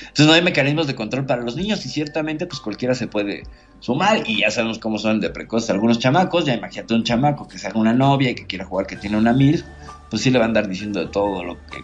[0.00, 3.44] Entonces no hay mecanismos de control para los niños y ciertamente pues cualquiera se puede
[3.80, 7.58] sumar y ya sabemos cómo son de precoces algunos chamacos, ya imagínate un chamaco que
[7.58, 9.64] se haga una novia y que quiera jugar que tiene una mil,
[10.10, 11.82] pues sí le va a andar diciendo de todo lo que,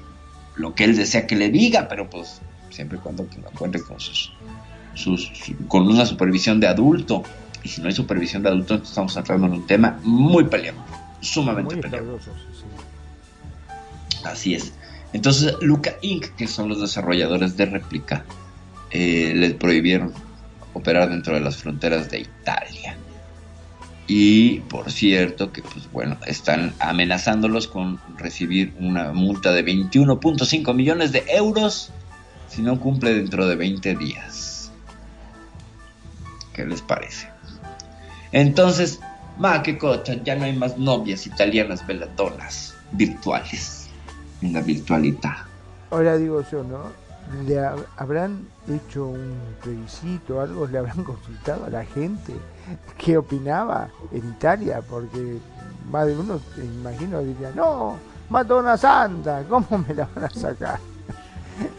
[0.57, 2.41] lo que él desea que le diga, pero pues
[2.71, 4.33] siempre y cuando que lo encuentre con sus,
[4.95, 5.31] sus
[5.69, 7.23] con una supervisión de adulto.
[7.63, 10.79] Y si no hay supervisión de adulto, entonces estamos entrando en un tema muy peleado,
[11.21, 12.19] sumamente Muy peleado.
[12.21, 12.31] sí.
[14.25, 14.73] Así es.
[15.13, 18.25] Entonces, Luca Inc., que son los desarrolladores de réplica,
[18.91, 20.13] eh, les prohibieron
[20.73, 22.97] operar dentro de las fronteras de Italia.
[24.07, 31.13] Y por cierto, que pues bueno, están amenazándolos con recibir una multa de 21.5 millones
[31.13, 31.91] de euros
[32.49, 34.71] si no cumple dentro de 20 días.
[36.53, 37.29] ¿Qué les parece?
[38.31, 39.01] Entonces,
[39.39, 43.76] ma, qué cosa, ya no hay más novias italianas velatonas virtuales.
[44.47, 45.37] En la virtualidad.
[45.91, 47.07] Ahora digo yo, ¿no?
[47.47, 47.59] ¿Le
[47.97, 50.67] habrán hecho un plebiscito, algo?
[50.67, 52.33] ¿Le habrán consultado a la gente
[52.97, 54.81] qué opinaba en Italia?
[54.89, 55.39] Porque
[55.91, 57.97] más de uno, imagino, diría, no,
[58.31, 60.79] mató a una santa, ¿cómo me la van a sacar?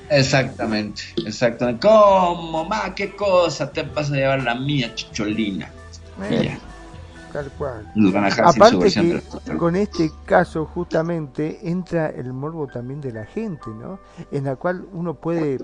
[0.09, 1.87] Exactamente, exactamente.
[1.87, 2.95] ¿Cómo, ma?
[2.95, 5.69] ¿Qué cosa te vas a llevar la mía, chicholina?
[6.23, 6.57] Eh,
[7.37, 7.91] tal cual.
[8.43, 13.99] Aparte que con este caso justamente entra el morbo también de la gente, ¿no?
[14.31, 15.59] En la cual uno puede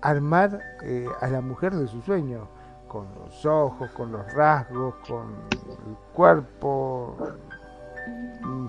[0.00, 2.48] armar eh, a la mujer de su sueño,
[2.88, 7.16] con los ojos, con los rasgos, con el cuerpo,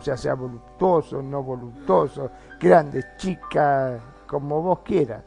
[0.04, 2.30] ya sea voluptuoso, no voluptuoso,
[2.60, 5.24] grandes, chicas, como vos quieras.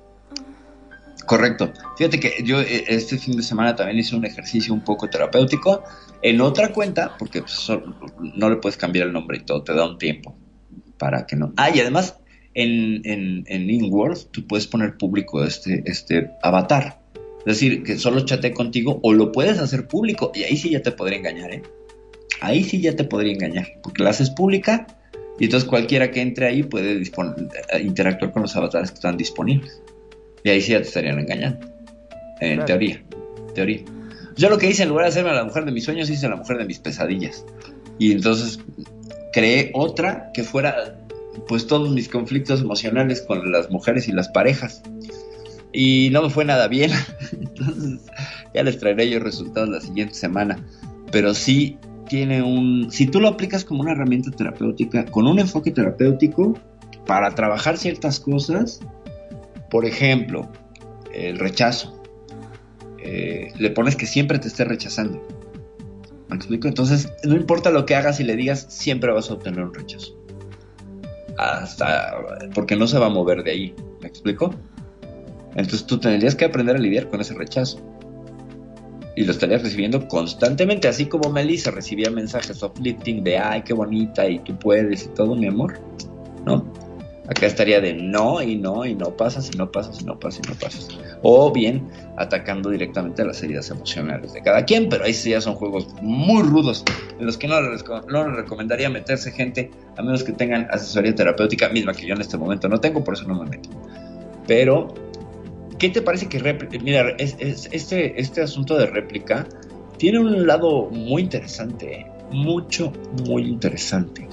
[1.28, 1.74] Correcto.
[1.98, 5.84] Fíjate que yo eh, este fin de semana también hice un ejercicio un poco terapéutico
[6.22, 7.70] en otra cuenta, porque pues,
[8.34, 10.34] no le puedes cambiar el nombre y todo, te da un tiempo
[10.96, 11.52] para que no.
[11.58, 12.16] Ah, y además
[12.54, 17.02] en, en, en InWorld tú puedes poner público este, este avatar.
[17.40, 20.80] Es decir, que solo chate contigo o lo puedes hacer público y ahí sí ya
[20.80, 21.62] te podría engañar, ¿eh?
[22.40, 24.86] Ahí sí ya te podría engañar, porque la haces pública
[25.38, 29.82] y entonces cualquiera que entre ahí puede eh, interactuar con los avatares que están disponibles.
[30.44, 31.66] Y ahí sí ya te estarían engañando.
[32.40, 33.02] En teoría.
[33.54, 33.80] Teoría.
[34.36, 36.26] Yo lo que hice en lugar de hacerme a la mujer de mis sueños, hice
[36.26, 37.44] a la mujer de mis pesadillas.
[37.98, 38.60] Y entonces
[39.32, 40.96] creé otra que fuera
[41.46, 44.82] pues todos mis conflictos emocionales con las mujeres y las parejas.
[45.72, 46.92] Y no me fue nada bien.
[47.32, 48.00] entonces
[48.54, 50.64] ya les traeré yo resultados la siguiente semana.
[51.10, 51.78] Pero sí
[52.08, 56.54] tiene un, si tú lo aplicas como una herramienta terapéutica, con un enfoque terapéutico,
[57.06, 58.80] para trabajar ciertas cosas,
[59.70, 60.50] por ejemplo,
[61.12, 62.02] el rechazo,
[62.98, 65.26] eh, le pones que siempre te esté rechazando.
[66.28, 66.68] ¿Me explico?
[66.68, 70.14] Entonces, no importa lo que hagas y le digas, siempre vas a obtener un rechazo.
[71.38, 72.14] Hasta,
[72.54, 73.74] porque no se va a mover de ahí.
[74.00, 74.54] ¿Me explico?
[75.54, 77.80] Entonces tú tendrías que aprender a lidiar con ese rechazo
[79.16, 84.28] y lo estarías recibiendo constantemente, así como Melissa recibía mensajes uplifting de ay, qué bonita
[84.28, 85.80] y tú puedes y todo, mi amor,
[86.46, 86.72] ¿no?
[87.28, 90.40] Acá estaría de no y no y no pasas y no pasas y no pasas
[90.46, 90.88] y no pasas.
[91.22, 95.54] O bien atacando directamente las heridas emocionales de cada quien, pero ahí sí ya son
[95.54, 96.84] juegos muy rudos
[97.18, 97.84] en los que no les,
[98.34, 102.68] recomendaría meterse gente a menos que tengan asesoría terapéutica misma que yo en este momento
[102.68, 103.68] no tengo, por eso no me meto.
[104.46, 104.94] Pero
[105.78, 106.40] ¿Qué te parece que
[106.82, 109.46] mira, este, este asunto de réplica
[109.96, 112.92] tiene un lado muy interesante, mucho,
[113.26, 114.28] muy interesante.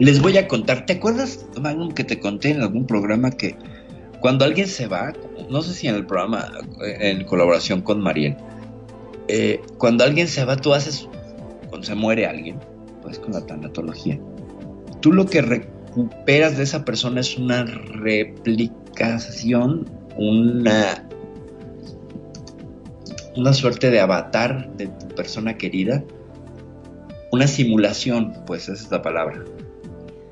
[0.00, 3.54] Les voy a contar, ¿te acuerdas, Magnum, que te conté en algún programa que
[4.20, 5.12] cuando alguien se va,
[5.50, 8.34] no sé si en el programa, en colaboración con Mariel,
[9.28, 11.06] eh, cuando alguien se va, tú haces,
[11.68, 12.58] cuando se muere alguien,
[13.02, 14.18] pues con la tanatología,
[15.02, 19.18] tú lo que recuperas de esa persona es una réplica
[20.16, 21.08] una,
[23.36, 26.02] una suerte de avatar de tu persona querida,
[27.32, 29.44] una simulación, pues esa es la palabra,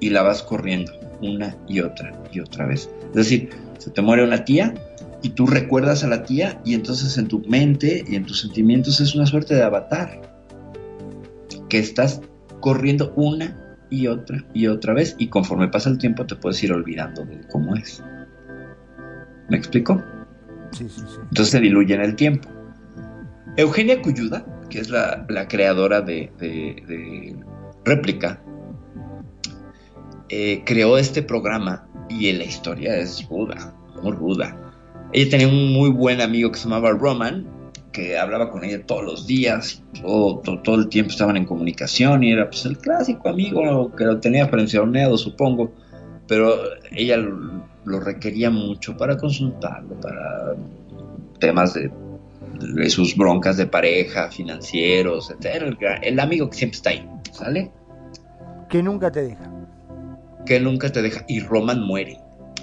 [0.01, 2.90] y la vas corriendo una y otra y otra vez.
[3.11, 4.74] Es decir, se te muere una tía
[5.22, 9.01] y tú recuerdas a la tía y entonces en tu mente y en tus sentimientos
[9.01, 10.20] es una suerte de avatar
[11.68, 12.20] que estás
[12.61, 13.57] corriendo una
[13.90, 17.40] y otra y otra vez y conforme pasa el tiempo te puedes ir olvidando de
[17.49, 18.03] cómo es.
[19.49, 20.03] ¿Me explico?
[20.72, 21.16] Sí, sí, sí.
[21.22, 22.49] Entonces se diluye en el tiempo.
[23.57, 27.36] Eugenia Cuyuda, que es la, creadora de, de,
[27.84, 28.40] Réplica,
[30.29, 34.57] eh, creó este programa y la historia es ruda, muy ruda.
[35.12, 37.47] Ella tenía un muy buen amigo que se llamaba Roman,
[37.93, 42.33] que hablaba con ella todos los días, todo, todo, el tiempo estaban en comunicación y
[42.33, 45.72] era pues el clásico amigo que lo tenía pensionado, supongo,
[46.26, 46.55] pero
[46.93, 50.55] ella lo requería mucho para consultarlo, para
[51.41, 51.91] temas de,
[52.91, 55.76] sus broncas de pareja, financieros, etc.
[56.03, 57.70] El, amigo que siempre está ahí, ¿sale?
[58.68, 59.58] Que nunca te deja.
[60.49, 61.24] Que nunca te deja.
[61.28, 62.18] Y Roman muere.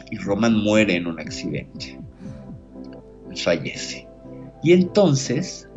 [0.10, 2.00] Y Roman muere en un accidente.
[3.36, 4.08] Fallece.
[4.64, 5.70] Y entonces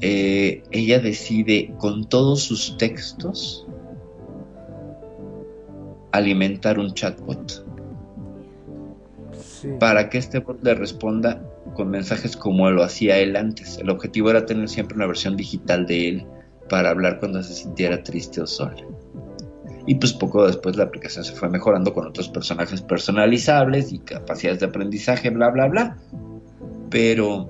[0.00, 3.66] eh, ella decide con todos sus textos
[6.10, 7.64] alimentar un chatbot
[9.78, 11.42] para que este bot le responda
[11.74, 13.78] con mensajes como lo hacía él antes.
[13.78, 16.26] El objetivo era tener siempre una versión digital de él
[16.68, 18.82] para hablar cuando se sintiera triste o sola.
[19.86, 24.60] Y pues poco después la aplicación se fue mejorando con otros personajes personalizables y capacidades
[24.60, 25.96] de aprendizaje, bla, bla, bla.
[26.90, 27.48] Pero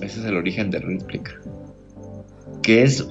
[0.00, 1.32] ese es el origen de Réplica.
[2.62, 3.06] Que es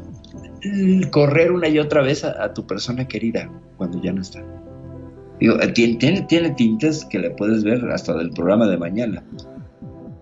[1.11, 4.43] correr una y otra vez a, tu persona querida cuando ya no está.
[5.39, 9.23] Digo, eh, tiene, tiene, tintes que le puedes ver hasta del programa de mañana,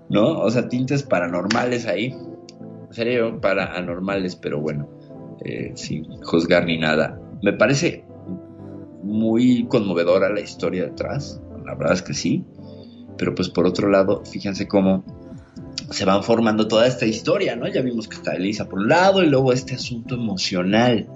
[0.09, 0.39] ¿no?
[0.39, 2.15] O sea, tintes paranormales ahí.
[2.91, 4.87] Sería para anormales, pero bueno,
[5.43, 7.19] eh, sin juzgar ni nada.
[7.41, 8.05] Me parece
[9.03, 12.45] muy conmovedora la historia detrás, la verdad es que sí,
[13.17, 15.03] pero pues por otro lado, fíjense cómo
[15.89, 17.67] se van formando toda esta historia, ¿no?
[17.67, 21.07] Ya vimos que está Elisa por un lado y luego este asunto emocional.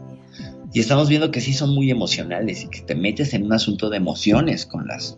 [0.73, 3.89] Y estamos viendo que sí son muy emocionales y que te metes en un asunto
[3.89, 5.17] de emociones con las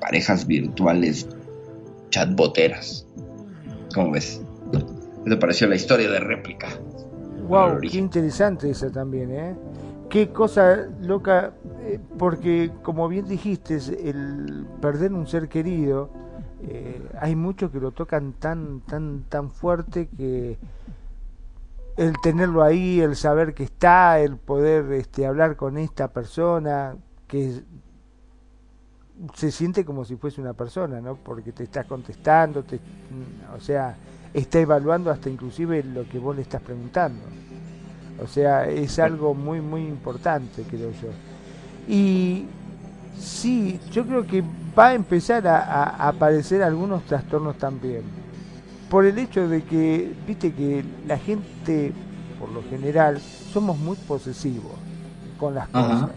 [0.00, 1.28] parejas virtuales
[2.10, 3.06] chatboteras.
[3.94, 4.40] ¿Cómo ves?
[5.24, 6.68] ¿Qué te pareció la historia de réplica?
[7.48, 9.54] Wow, qué interesante esa también, ¿eh?
[10.08, 16.08] Qué cosa loca, eh, porque como bien dijiste, el perder un ser querido,
[16.62, 20.58] eh, hay muchos que lo tocan tan, tan, tan fuerte que
[21.96, 26.96] el tenerlo ahí, el saber que está, el poder este, hablar con esta persona,
[27.28, 27.62] que
[29.34, 31.16] se siente como si fuese una persona, ¿no?
[31.16, 32.80] Porque te está contestando, te,
[33.56, 33.96] o sea,
[34.34, 37.22] está evaluando hasta inclusive lo que vos le estás preguntando.
[38.22, 41.08] O sea, es algo muy, muy importante, creo yo.
[41.88, 42.46] Y
[43.18, 44.42] sí, yo creo que
[44.76, 48.02] va a empezar a, aparecer algunos trastornos también.
[48.90, 51.92] Por el hecho de que, viste que la gente,
[52.38, 54.72] por lo general, somos muy posesivos
[55.38, 56.10] con las cosas.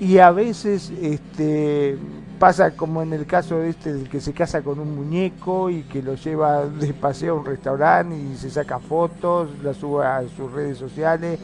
[0.00, 1.96] Y a veces este,
[2.42, 5.84] pasa como en el caso de este del que se casa con un muñeco y
[5.84, 10.24] que lo lleva de paseo a un restaurante y se saca fotos, la sube a
[10.36, 11.38] sus redes sociales.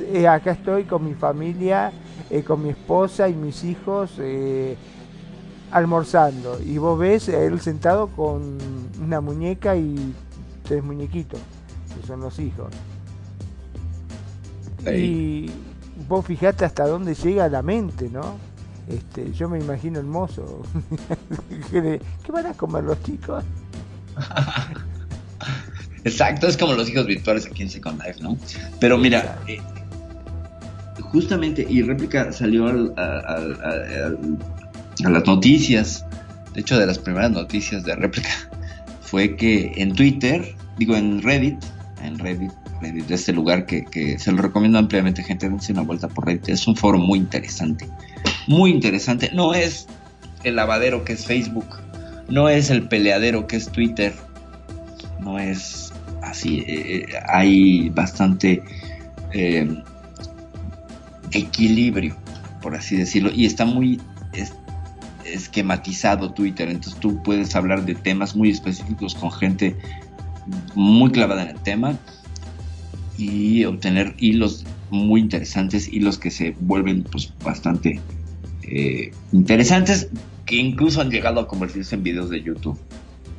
[0.00, 1.92] Eh, acá estoy con mi familia,
[2.30, 4.76] eh, con mi esposa y mis hijos eh,
[5.70, 6.60] almorzando.
[6.60, 8.58] Y vos ves a él sentado con
[9.00, 10.12] una muñeca y
[10.64, 11.38] tres muñequitos,
[11.94, 12.72] que son los hijos.
[14.84, 15.48] Y
[16.08, 18.49] vos fijate hasta dónde llega la mente, ¿no?
[18.88, 20.62] Este, yo me imagino el mozo.
[21.70, 23.44] ¿Qué van a comer los chicos?
[26.04, 28.36] Exacto, es como los hijos virtuales aquí en Second Life, ¿no?
[28.80, 29.58] Pero mira, eh,
[31.12, 33.40] justamente, y réplica salió a,
[34.98, 36.04] las noticias,
[36.54, 38.30] de hecho de las primeras noticias de réplica,
[39.02, 41.62] fue que en Twitter, digo en Reddit,
[42.02, 45.82] en Reddit, Reddit de este lugar que, que se lo recomiendo ampliamente, gente, dense una
[45.82, 47.86] vuelta por Reddit, es un foro muy interesante
[48.46, 49.30] muy interesante.
[49.32, 49.86] No es
[50.44, 51.66] el lavadero que es Facebook,
[52.28, 54.14] no es el peleadero que es Twitter,
[55.20, 56.60] no es así.
[56.60, 58.62] Eh, eh, hay bastante
[59.32, 59.82] eh,
[61.32, 62.16] equilibrio,
[62.62, 64.00] por así decirlo, y está muy
[65.24, 69.76] esquematizado Twitter, entonces tú puedes hablar de temas muy específicos con gente
[70.74, 71.96] muy clavada en el tema
[73.16, 78.00] y obtener hilos muy interesantes, hilos que se vuelven pues bastante
[78.62, 80.08] eh, interesantes
[80.46, 82.78] que incluso han llegado a convertirse en videos de YouTube.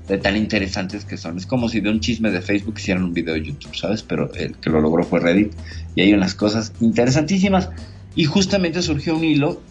[0.07, 1.37] De tan interesantes que son.
[1.37, 4.01] Es como si de un chisme de Facebook hicieran un video de YouTube, ¿sabes?
[4.01, 5.53] Pero el que lo logró fue Reddit.
[5.95, 7.69] Y hay unas cosas interesantísimas.
[8.15, 9.61] Y justamente surgió un hilo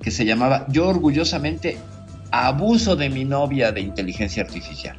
[0.00, 1.76] que se llamaba Yo orgullosamente
[2.30, 4.96] abuso de mi novia de inteligencia artificial.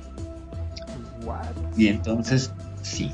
[1.77, 2.51] Y entonces,
[2.81, 3.11] sí.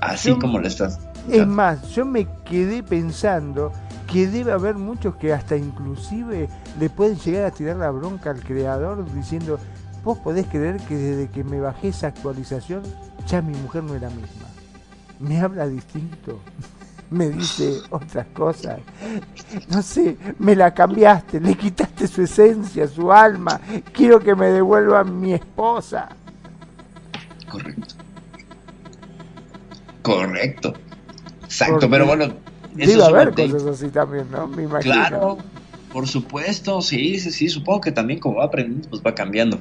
[0.00, 0.98] Así como le estás.
[1.30, 3.72] Es más, yo me quedé pensando
[4.10, 6.48] que debe haber muchos que hasta inclusive
[6.78, 9.58] le pueden llegar a tirar la bronca al creador diciendo,
[10.02, 12.82] vos podés creer que desde que me bajé esa actualización
[13.26, 14.48] ya mi mujer no es la misma.
[15.20, 16.40] Me habla distinto,
[17.10, 18.80] me dice otras cosas.
[19.68, 23.60] No sé, me la cambiaste, le quitaste su esencia, su alma.
[23.92, 26.08] Quiero que me devuelva mi esposa.
[27.48, 27.94] Correcto.
[30.02, 30.74] Correcto.
[31.44, 32.32] Exacto, pero bueno,
[32.74, 34.46] Debe haber cosas así también, ¿no?
[34.46, 34.94] Me imagino.
[34.94, 35.38] Claro,
[35.90, 39.60] por supuesto, sí, sí, sí, supongo que también como va aprendiendo, pues va cambiando.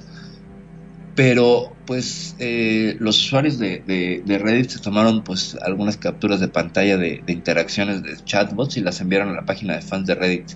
[1.15, 7.23] Pero, pues, eh, los usuarios de, Reddit se tomaron, pues, algunas capturas de pantalla de,
[7.27, 10.51] interacciones de chatbots y las enviaron a la página de fans de Reddit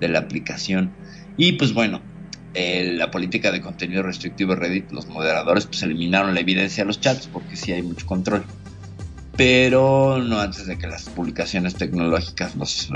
[0.00, 0.92] de la aplicación.
[1.36, 2.02] Y, pues, bueno,
[2.54, 6.88] eh, la política de contenido restrictivo de Reddit, los moderadores, pues, eliminaron la evidencia de
[6.88, 8.46] los chats porque sí hay mucho control
[9.36, 12.88] pero no antes de que las publicaciones tecnológicas los,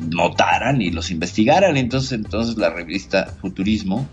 [0.00, 1.76] notaran y los investigaran.
[1.76, 4.08] Entonces, entonces la revista Futurismo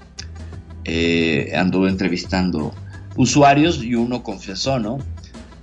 [0.83, 2.73] eh, anduvo entrevistando
[3.15, 4.99] usuarios y uno confesó, ¿no?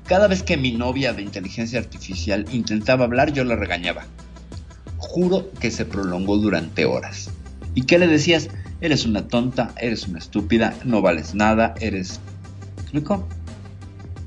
[0.07, 4.05] Cada vez que mi novia de inteligencia artificial intentaba hablar, yo la regañaba.
[4.97, 7.31] Juro que se prolongó durante horas.
[7.75, 8.49] ¿Y qué le decías?
[8.81, 12.19] Eres una tonta, eres una estúpida, no vales nada, eres...
[12.81, 13.29] ¿Explico?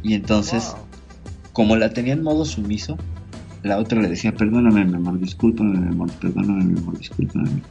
[0.01, 0.75] Y entonces
[1.55, 2.97] como la tenía en modo sumiso,
[3.63, 7.61] la otra le decía, perdóname, mi amor, discúlpame, mi amor, perdóname, mi amor, discúlpame.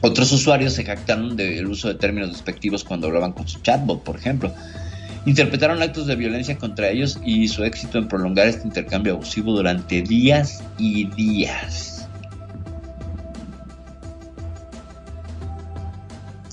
[0.00, 4.14] Otros usuarios se jactaron del uso de términos despectivos cuando hablaban con su chatbot, por
[4.14, 4.54] ejemplo.
[5.26, 10.00] Interpretaron actos de violencia contra ellos y su éxito en prolongar este intercambio abusivo durante
[10.00, 12.08] días y días.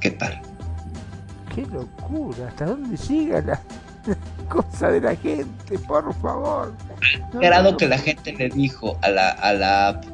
[0.01, 0.41] ¿Qué tal?
[1.53, 3.61] Qué locura, ¿hasta dónde llega la,
[4.47, 5.79] cosa de la gente?
[5.87, 6.73] Por favor.
[7.33, 10.05] No, grado que la gente le dijo a la, a la app,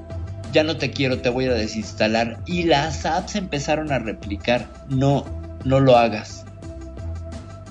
[0.52, 2.40] ya no te quiero, te voy a desinstalar.
[2.46, 5.26] Y las apps empezaron a replicar, no,
[5.66, 6.46] no lo hagas.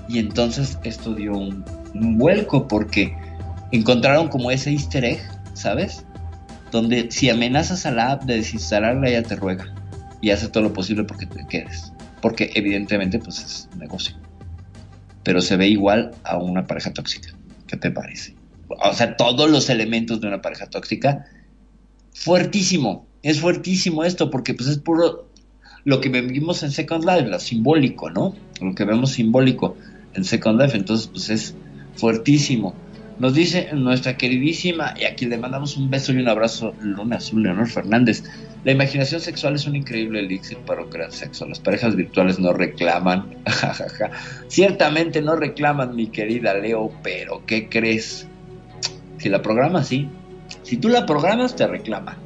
[0.08, 3.16] Y entonces esto dio un, vuelco porque
[3.70, 5.20] encontraron como ese easter egg,
[5.54, 6.04] ¿sabes?
[6.70, 9.66] Donde si amenazas a la app de desinstalarla, ella te ruega
[10.20, 11.92] y hace todo lo posible porque te quedes.
[12.20, 14.14] Porque evidentemente pues es un negocio.
[15.24, 17.34] Pero se ve igual a una pareja tóxica.
[17.66, 18.34] ¿Qué te parece?
[18.68, 21.26] O sea, todos los elementos de una pareja tóxica.
[22.14, 23.06] Fuertísimo.
[23.22, 25.28] Es fuertísimo esto porque pues es puro
[25.84, 28.34] lo que vimos en Second Life, lo simbólico, ¿no?
[28.60, 29.76] Lo que vemos simbólico
[30.14, 31.54] en Second Life, entonces pues es
[31.96, 32.74] fuertísimo.
[33.18, 37.42] Nos dice nuestra queridísima, y aquí le mandamos un beso y un abrazo, Luna Azul,
[37.42, 38.24] Leonor Fernández.
[38.64, 41.46] La imaginación sexual es un increíble elixir para crear sexo.
[41.46, 43.36] Las parejas virtuales no reclaman.
[44.48, 48.28] Ciertamente no reclaman, mi querida Leo, pero ¿qué crees?
[49.18, 50.08] Si la programas, sí.
[50.62, 52.16] Si tú la programas, te reclama.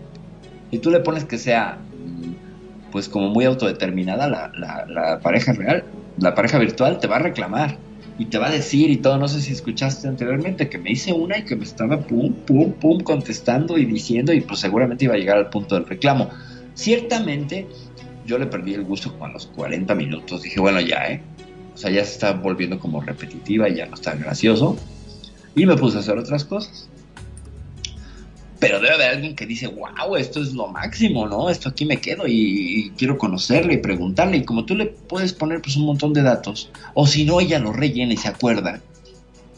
[0.71, 1.79] Si tú le pones que sea,
[2.93, 4.53] pues como muy autodeterminada la,
[4.89, 5.85] la pareja real,
[6.19, 7.79] la pareja virtual te va a reclamar
[8.19, 9.19] y te va a decir y todo.
[9.19, 12.73] No sé si escuchaste anteriormente que me hice una y que me estaba pum, pum,
[12.73, 16.31] pum contestando y diciendo y pues seguramente iba a llegar al punto del reclamo.
[16.75, 17.67] Ciertamente
[18.27, 20.43] yo le perdí el gusto como a los 40 minutos.
[20.43, 21.23] Dije, bueno, ya, ¿eh?
[21.75, 24.77] O sea, ya se está volviendo como repetitiva y ya no está gracioso.
[25.55, 26.89] Y me puse a hacer otras cosas.
[28.59, 31.51] Pero debe haber alguien que dice, wow, esto es lo máximo, ¿no?
[31.51, 34.39] Esto aquí me quedo y, quiero conocerle y preguntarle.
[34.39, 37.59] Y como tú le puedes poner pues un montón de datos, o si no, ella
[37.59, 38.81] lo rellena y se acuerda.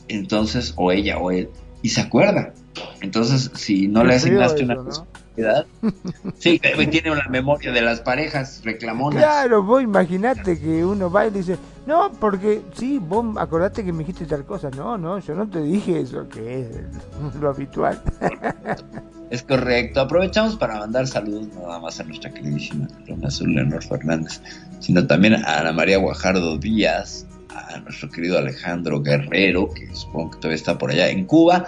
[0.09, 1.49] Entonces, o ella o él,
[1.83, 2.55] y se acuerda.
[3.01, 4.77] Entonces, si no le asignaste una
[6.39, 9.23] sí, tiene una memoria de las parejas reclamonas.
[9.23, 13.93] Claro, vos imaginate que uno va y le dice, no, porque sí, vos acordate que
[13.93, 14.71] me dijiste tal cosa.
[14.71, 16.69] No, no, yo no te dije eso, que es
[17.41, 18.01] lo habitual.
[19.31, 20.01] Es correcto.
[20.01, 24.41] Aprovechamos para mandar saludos nada más a nuestra queridísima Luna Azul Leonor Fernández,
[24.81, 30.37] sino también a Ana María Guajardo Díaz, a nuestro querido Alejandro Guerrero, que supongo que
[30.39, 31.67] todavía está por allá en Cuba,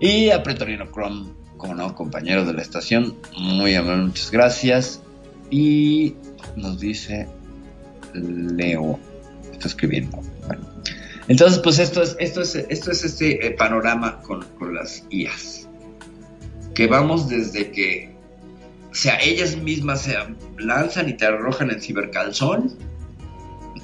[0.00, 3.16] y a Pretorino Chrome, como no, compañero de la estación.
[3.38, 5.00] Muy amable, muchas gracias.
[5.50, 6.14] Y
[6.56, 7.28] nos dice
[8.14, 8.98] Leo,
[9.52, 10.20] está escribiendo.
[10.46, 10.66] Bueno.
[11.28, 15.68] Entonces, pues esto es, esto es, esto es este eh, panorama con, con las IAS
[16.74, 18.14] que vamos desde que
[18.94, 20.16] o sea, ellas mismas se
[20.56, 22.78] lanzan y te arrojan el cibercalzón,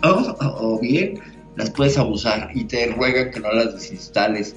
[0.04, 1.18] o, bien
[1.56, 4.54] las puedes abusar y te ruegan que no las desinstales.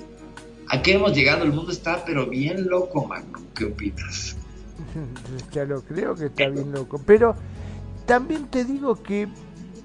[0.70, 1.44] ¿A qué hemos llegado?
[1.44, 3.40] El mundo está pero bien loco, Magno.
[3.56, 4.36] ¿Qué opinas?
[5.52, 7.02] ya lo creo que está bien loco.
[7.06, 7.36] Pero
[8.06, 9.28] también te digo que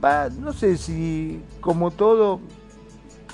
[0.03, 2.41] va, no sé si como todo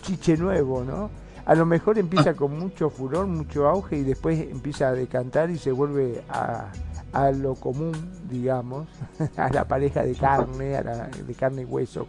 [0.03, 1.11] chiche nuevo, ¿no?
[1.47, 2.35] a lo mejor empieza ah.
[2.35, 6.73] con mucho furor, mucho auge y después empieza a decantar y se vuelve a,
[7.13, 7.93] a lo común,
[8.31, 8.87] digamos,
[9.37, 12.07] a la pareja de carne, a la, de carne y hueso.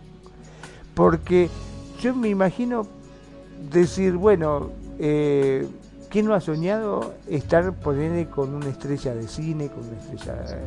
[0.94, 1.50] Porque
[2.02, 2.88] yo me imagino
[3.72, 5.68] decir, bueno, eh,
[6.10, 10.60] ¿quién no ha soñado estar ponerle con una estrella de cine, con una estrella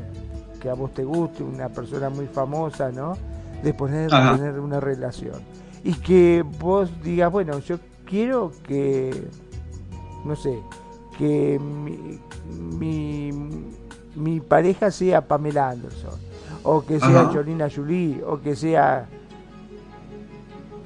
[0.60, 3.16] que a vos te guste, una persona muy famosa, ¿no?
[3.62, 5.40] De poner, tener una relación.
[5.84, 9.28] Y que vos digas, bueno, yo quiero que,
[10.24, 10.58] no sé,
[11.16, 13.30] que mi,
[14.14, 16.14] mi, pareja sea Pamela Anderson,
[16.62, 19.08] o que sea Jolina Jolie, o que sea...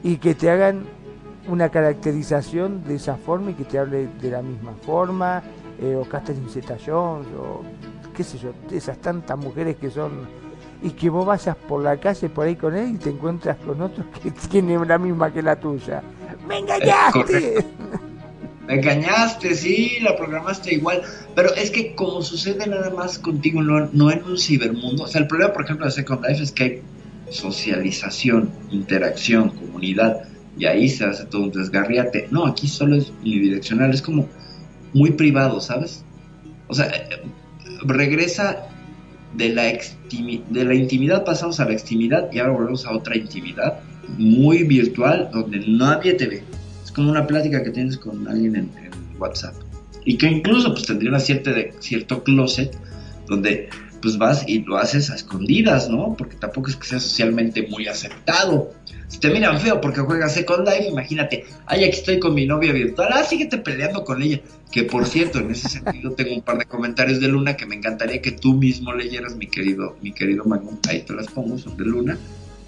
[0.02, 0.84] y que te hagan
[1.48, 5.42] una caracterización de esa forma y que te hable de la misma forma,
[5.80, 7.62] eh, o Catherine Zeta Jones, o
[8.14, 10.26] qué sé yo, esas tantas mujeres que son
[10.82, 13.80] y que vos vayas por la calle por ahí con él y te encuentras con
[13.80, 16.02] otros que tienen la misma que la tuya.
[16.46, 17.64] ¡Me engañaste!
[18.66, 21.02] Me engañaste, sí, la programaste igual.
[21.34, 25.04] Pero es que como sucede nada más contigo, no, no en un cibermundo.
[25.04, 26.82] O sea, el problema, por ejemplo, de Second Life es que hay
[27.30, 30.22] socialización, interacción, comunidad.
[30.58, 32.28] Y ahí se hace todo un desgarriate.
[32.30, 33.92] No, aquí solo es unidireccional.
[33.92, 34.28] Es como
[34.92, 36.04] muy privado, ¿sabes?
[36.68, 36.90] O sea,
[37.84, 38.68] regresa
[39.34, 43.80] de la, de la intimidad, pasamos a la extimidad y ahora volvemos a otra intimidad
[44.18, 46.42] muy virtual donde nadie te ve.
[46.84, 48.70] Es como una plática que tienes con alguien en,
[49.18, 49.54] WhatsApp.
[50.04, 52.76] y que incluso pues tendría una cierto closet
[53.28, 53.68] donde
[54.00, 56.16] pues vas y lo haces a escondidas, ¿no?
[56.18, 58.72] Porque tampoco es que sea socialmente muy aceptado.
[59.12, 62.72] Si te miran feo porque juegas Second Life, imagínate, ay, aquí estoy con mi novia
[62.72, 64.40] virtual, ah, síguete peleando con ella.
[64.70, 67.74] Que por cierto, en ese sentido tengo un par de comentarios de Luna que me
[67.74, 70.78] encantaría que tú mismo leyeras, mi querido, mi querido Magnum.
[70.88, 72.16] Ahí te las pongo, son de Luna,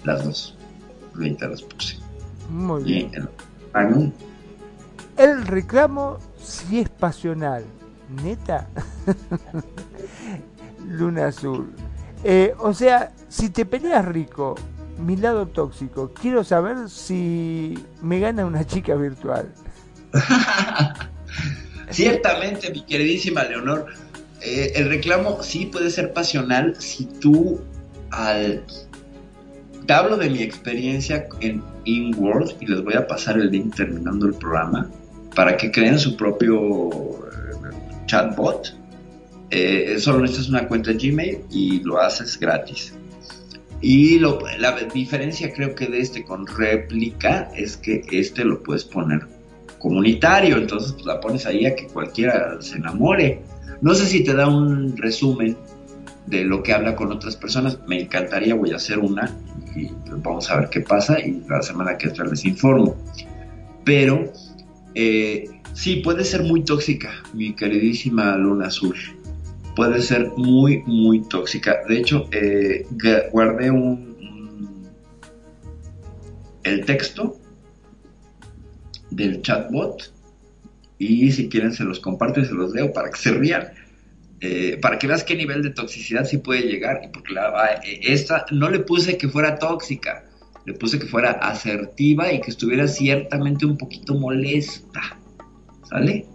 [0.03, 0.55] las dos.
[1.19, 1.97] Ahí te las puse.
[2.51, 3.09] Muy bien.
[3.15, 3.27] el,
[3.73, 4.11] Magnum.
[5.17, 7.65] El reclamo si es pasional,
[8.23, 8.67] neta.
[10.87, 11.71] Luna Azul.
[12.23, 14.53] Eh, o sea, si te peleas rico,
[14.97, 19.51] mi lado tóxico, quiero saber si me gana una chica virtual.
[21.89, 23.87] Ciertamente, mi queridísima Leonor,
[24.41, 27.61] eh, el reclamo sí puede ser pasional si tú
[28.11, 28.63] al...
[29.85, 34.25] Te hablo de mi experiencia en InWorld y les voy a pasar el link terminando
[34.25, 34.89] el programa
[35.35, 38.73] para que creen su propio eh, chatbot
[39.51, 42.93] eh, solo necesitas una cuenta Gmail y lo haces gratis.
[43.81, 48.85] Y lo, la diferencia creo que de este con réplica es que este lo puedes
[48.85, 49.27] poner
[49.85, 53.41] comunitario, entonces pues, la pones ahí a que cualquiera se enamore.
[53.81, 55.55] No sé si te da un resumen
[56.25, 59.31] de lo que habla con otras personas, me encantaría, voy a hacer una
[59.75, 59.91] y
[60.23, 62.95] vamos a ver qué pasa y la semana que entra les informo.
[63.83, 64.31] Pero
[64.95, 68.95] eh, sí, puede ser muy tóxica, mi queridísima luna azul
[69.75, 71.81] puede ser muy, muy tóxica.
[71.87, 72.85] De hecho, eh,
[73.31, 74.85] guardé un,
[76.63, 77.37] el texto
[79.11, 80.13] del chatbot
[80.97, 83.73] y si quieren se los comparto y se los leo para que se rían.
[84.41, 87.01] Eh, para que veas qué nivel de toxicidad sí puede llegar.
[87.03, 90.25] Y porque la, eh, esta no le puse que fuera tóxica,
[90.65, 95.19] le puse que fuera asertiva y que estuviera ciertamente un poquito molesta.
[95.89, 96.25] ¿Sale?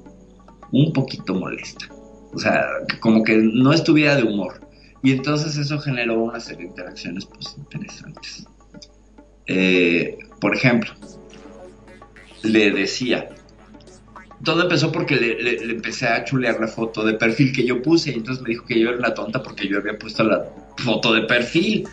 [0.73, 1.89] Un poquito molesta.
[2.33, 2.67] O sea,
[3.01, 4.61] como que no estuviera de humor.
[5.03, 8.47] Y entonces eso generó una serie de interacciones pues interesantes.
[9.47, 10.93] Eh, por ejemplo,
[12.43, 13.31] le decía,
[14.45, 18.15] todo empezó porque le, empecé a chulear la foto de perfil que yo puse y
[18.15, 21.23] entonces me dijo que yo era una tonta porque yo había puesto la foto de
[21.23, 21.89] perfil.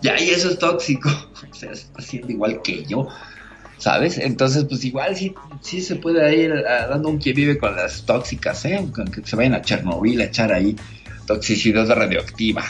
[0.00, 1.10] Ya, y eso es tóxico.
[1.50, 3.08] O sea, está haciendo igual que yo.
[3.82, 4.16] ¿Sabes?
[4.16, 6.54] Entonces, pues igual sí, sí se puede ir
[6.88, 8.86] dando un que vive con las tóxicas, ¿eh?
[9.12, 10.76] Que se vayan a Chernobyl a echar ahí
[11.26, 12.62] toxicidad radioactiva.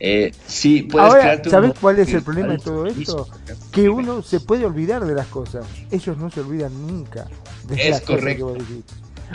[0.00, 3.28] Eh, sí, puedes Ahora, ¿sabes cuál es el problema de todo esto?
[3.70, 5.66] Que uno se puede olvidar de las cosas.
[5.90, 7.26] Ellos no se olvidan nunca
[7.68, 8.56] de es correcto.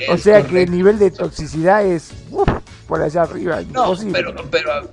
[0.09, 2.13] o sea que el nivel de toxicidad es
[2.87, 3.61] por allá arriba.
[3.71, 4.91] No, pero, pero,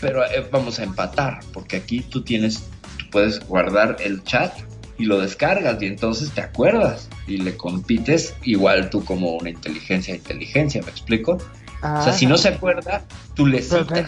[0.00, 2.62] pero eh, vamos a empatar, porque aquí tú tienes,
[2.96, 4.54] tú puedes guardar el chat
[4.98, 10.14] y lo descargas y entonces te acuerdas y le compites igual tú como una inteligencia
[10.14, 11.38] a inteligencia, ¿me explico?
[11.82, 13.86] o sea, si no se acuerda, tú le citas.
[13.86, 14.02] Pero que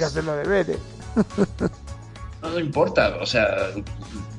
[2.43, 3.71] no, no importa, o sea,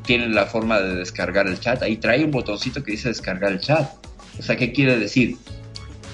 [0.04, 1.82] tienen la forma de descargar el chat.
[1.84, 3.92] Ahí trae un botoncito que dice descargar el chat.
[4.40, 5.38] O sea, ¿qué quiere decir?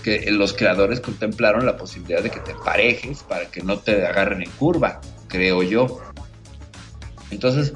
[0.04, 4.42] Que los creadores contemplaron la posibilidad de que te parejes para que no te agarren
[4.42, 6.02] en curva, creo yo.
[7.32, 7.74] Entonces,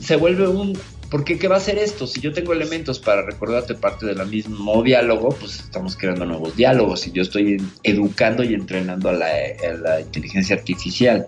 [0.00, 0.78] se vuelve un
[1.10, 2.06] porque ¿qué va a hacer esto?
[2.06, 7.06] Si yo tengo elementos para recordarte parte del mismo diálogo, pues estamos creando nuevos diálogos
[7.06, 11.26] y yo estoy educando y entrenando a la, inteligencia artificial.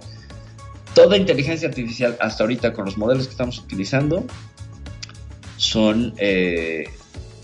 [0.94, 4.26] Toda inteligencia artificial hasta ahorita con los modelos que estamos utilizando
[5.56, 6.84] son eh,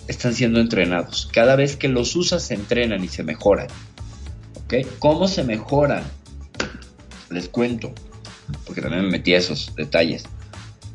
[0.06, 1.30] están siendo entrenados.
[1.32, 3.68] Cada vez que los usas se entrenan y se mejoran.
[4.64, 4.74] ¿Ok?
[4.98, 6.02] ¿Cómo se mejoran?
[7.30, 7.92] Les cuento,
[8.66, 10.24] porque también me metí a esos detalles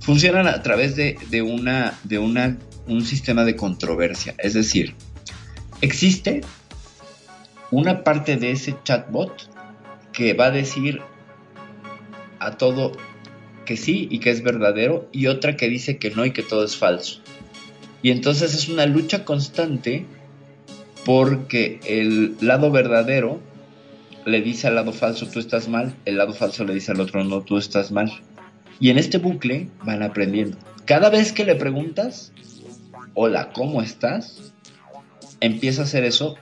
[0.01, 4.35] funcionan a través de, una, de una, un sistema de controversia.
[4.39, 4.95] Es decir,
[5.79, 6.41] existe
[7.69, 9.49] una parte de ese chatbot
[10.11, 11.01] que va a decir
[12.39, 12.91] a todo
[13.65, 16.65] que sí y que es verdadero y otra que dice que no y que todo
[16.65, 17.21] es falso.
[18.01, 20.05] Y entonces es una lucha constante
[21.05, 23.39] porque el lado verdadero
[24.25, 27.23] le dice al lado falso tú estás mal, el lado falso le dice al otro
[27.23, 28.11] no, tú estás mal.
[28.81, 30.57] Y en este bucle van aprendiendo.
[30.85, 32.33] Cada vez que le preguntas,
[33.13, 34.53] hola, ¿cómo estás?
[35.39, 36.35] Empieza a hacer eso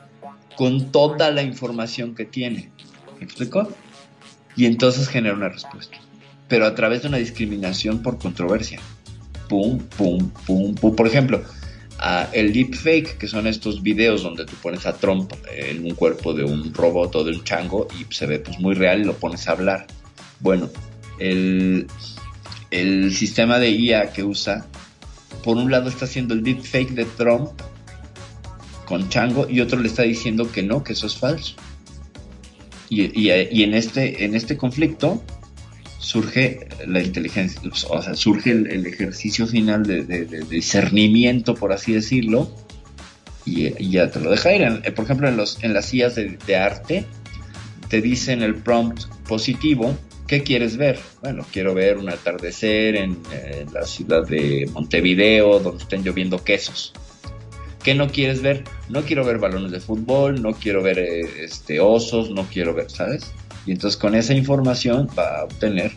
[0.55, 2.71] con toda la información que tiene.
[3.19, 3.69] ¿Me explico?
[4.55, 5.97] Y entonces genera una respuesta.
[6.47, 8.79] Pero a través de una discriminación por controversia.
[9.49, 10.95] Pum, pum, pum, pum.
[10.95, 11.43] Por ejemplo,
[12.31, 16.45] el deepfake, que son estos videos donde tú pones a Trump en un cuerpo de
[16.45, 19.45] un robot o de un chango y se ve pues muy real y lo pones
[19.49, 19.87] a hablar.
[20.39, 20.69] Bueno,
[21.19, 21.87] el,
[22.71, 24.67] el sistema de IA que usa,
[25.43, 27.49] por un lado está haciendo el deepfake de Trump
[28.85, 31.55] con chango y otro le está diciendo que no, que eso es falso.
[32.89, 35.23] Y, en, este, en este conflicto
[35.99, 42.51] surge la inteligencia, o sea, surge el, ejercicio final de, discernimiento, por así decirlo,
[43.45, 44.63] y, ya te lo deja ir.
[44.83, 47.05] Eh, por ejemplo, en, los, en las sillas de, arte,
[47.89, 49.95] te dicen el prompt positivo,
[50.29, 50.99] ¿qué quieres ver?
[51.23, 56.93] Bueno, quiero ver un atardecer en, en la ciudad de Montevideo, donde estén lloviendo quesos.
[57.83, 58.63] ¿Qué no quieres ver?
[58.89, 62.91] No quiero ver balones de fútbol, no quiero ver eh, este, osos, no quiero ver,
[62.91, 63.31] ¿sabes?
[63.65, 65.93] Y entonces con esa información va a obtener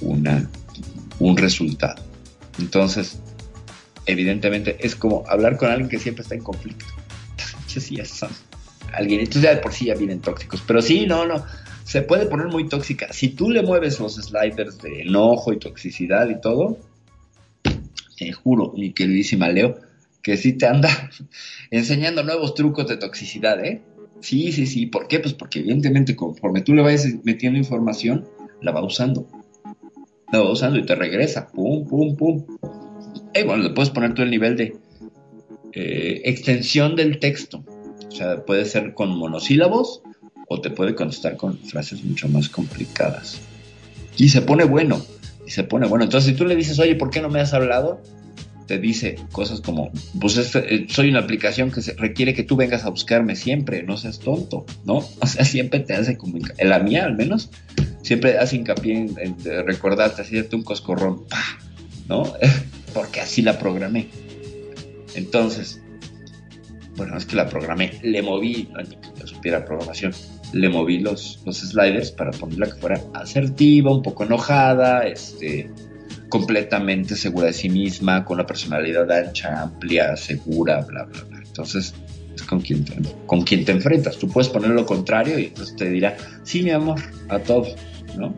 [0.00, 0.50] una,
[1.20, 2.02] un resultado.
[2.58, 3.20] Entonces,
[4.06, 6.86] evidentemente es como hablar con alguien que siempre está en conflicto.
[7.68, 8.30] sí, ya son
[8.92, 10.62] alguien, entonces ya de por sí ya vienen tóxicos.
[10.66, 11.44] Pero sí, no, no,
[11.84, 13.12] se puede poner muy tóxica.
[13.12, 16.78] Si tú le mueves los sliders de enojo y toxicidad y todo,
[18.16, 19.78] te juro, mi queridísima Leo,
[20.22, 21.10] que sí te anda
[21.70, 23.82] enseñando nuevos trucos de toxicidad, ¿eh?
[24.20, 24.86] Sí, sí, sí.
[24.86, 25.18] ¿Por qué?
[25.18, 28.24] Pues porque evidentemente conforme tú le vayas metiendo información,
[28.60, 29.26] la va usando.
[30.32, 31.48] La va usando y te regresa.
[31.48, 32.46] Pum, pum, pum.
[33.34, 34.76] Y bueno, le puedes poner todo el nivel de
[35.72, 37.64] eh, extensión del texto.
[38.06, 40.02] O sea, puede ser con monosílabos
[40.52, 43.40] o te puede contestar con frases mucho más complicadas.
[44.16, 45.02] Y se pone bueno.
[45.46, 46.04] Y se pone bueno.
[46.04, 48.00] Entonces, si tú le dices, oye, ¿por qué no me has hablado?
[48.66, 49.90] te dice cosas como,
[50.20, 54.20] pues eh, soy una aplicación que requiere que tú vengas a buscarme siempre, no seas
[54.20, 54.98] tonto, ¿no?
[55.20, 56.16] O sea, siempre te hace
[56.58, 57.50] en la mía al menos,
[58.02, 59.36] siempre hace hincapié en,
[59.66, 61.24] recordarte, hacerte un coscorrón,
[62.08, 62.32] ¿no?
[62.94, 64.08] Porque así la programé.
[65.14, 65.82] Entonces,
[66.96, 70.12] bueno, es que la programé, le moví, no que yo supiera programación,
[70.52, 75.70] le moví los, los sliders para ponerla que fuera asertiva, un poco enojada, este,
[76.28, 81.42] completamente segura de sí misma, con una personalidad ancha, amplia, segura, bla, bla, bla.
[81.44, 81.94] Entonces,
[82.34, 82.94] es con quien te,
[83.26, 84.18] con quien te enfrentas.
[84.18, 87.66] Tú puedes poner lo contrario y entonces te dirá, sí, mi amor, a todo,
[88.16, 88.34] ¿no?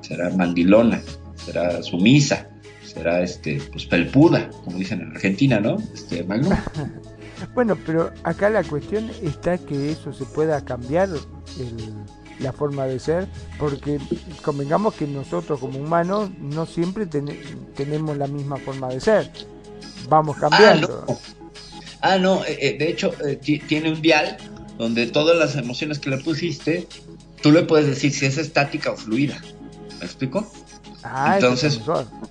[0.00, 1.00] Será mandilona,
[1.44, 2.48] será sumisa,
[2.84, 5.78] será este, pues pelpuda, como dicen en Argentina, ¿no?
[5.94, 6.56] Este, Magno.
[7.54, 12.04] bueno, pero acá la cuestión está que eso se pueda cambiar el
[12.42, 13.28] la forma de ser,
[13.58, 13.98] porque
[14.42, 19.30] convengamos que nosotros como humanos no siempre tenemos la misma forma de ser,
[20.08, 21.06] vamos cambiando.
[22.00, 24.36] Ah, no, ah, eh, eh, de hecho eh, tiene un dial
[24.76, 26.88] donde todas las emociones que le pusiste,
[27.40, 29.40] tú le puedes decir si es estática o fluida.
[30.00, 30.50] ¿Me explico?
[31.04, 31.80] Ah, Entonces,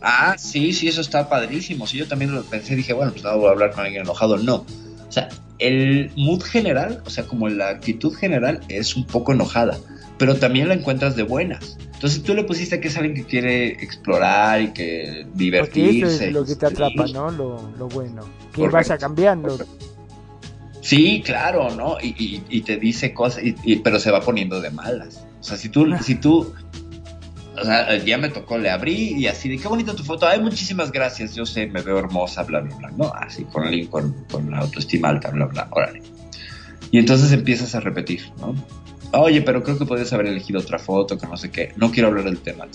[0.01, 1.87] ah, sí, sí, eso está padrísimo.
[1.87, 4.37] Sí, yo también lo pensé, dije, bueno, pues no voy a hablar con alguien enojado.
[4.37, 4.65] No.
[5.11, 9.77] O sea, el mood general, o sea, como la actitud general es un poco enojada
[10.21, 11.79] pero también la encuentras de buenas.
[11.95, 16.13] Entonces tú le pusiste que es alguien que quiere explorar y que divertirse.
[16.13, 17.31] eso es lo que te atrapa, ¿no?
[17.31, 18.21] Lo, bueno.
[18.53, 19.57] Que vaya cambiando.
[20.81, 21.97] Sí, claro, ¿no?
[22.03, 25.25] Y, te dice cosas, y, pero se va poniendo de malas.
[25.39, 26.53] O sea, si tú, si tú,
[27.61, 30.27] o sea, ya me tocó, le abrí y así de qué bonita tu foto.
[30.27, 31.35] Ay, muchísimas gracias.
[31.35, 33.13] Yo sé, me veo hermosa, bla, bla, bla, ¿no?
[33.13, 36.01] Así con alguien con, con la autoestima alta, bla, bla, órale.
[36.91, 38.55] Y entonces empiezas a repetir, ¿no?
[39.13, 41.73] Oye, pero creo que podrías haber elegido otra foto, que no sé qué.
[41.75, 42.67] No quiero hablar del tema.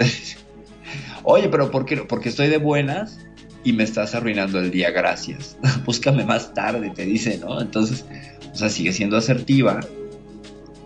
[1.24, 1.96] Oye, pero ¿por qué?
[1.98, 3.18] Porque estoy de buenas
[3.64, 5.56] y me estás arruinando el día, gracias.
[5.84, 7.60] Búscame más tarde, te dice, ¿no?
[7.60, 8.04] Entonces,
[8.52, 9.80] o sea, sigue siendo asertiva,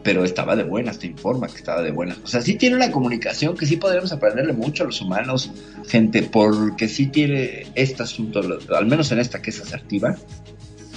[0.02, 2.18] pero estaba de buenas, te informa que estaba de buenas.
[2.24, 5.50] O sea, sí tiene una comunicación que sí podríamos aprenderle mucho a los humanos,
[5.86, 8.40] gente, porque sí tiene este asunto,
[8.74, 10.16] al menos en esta que es asertiva,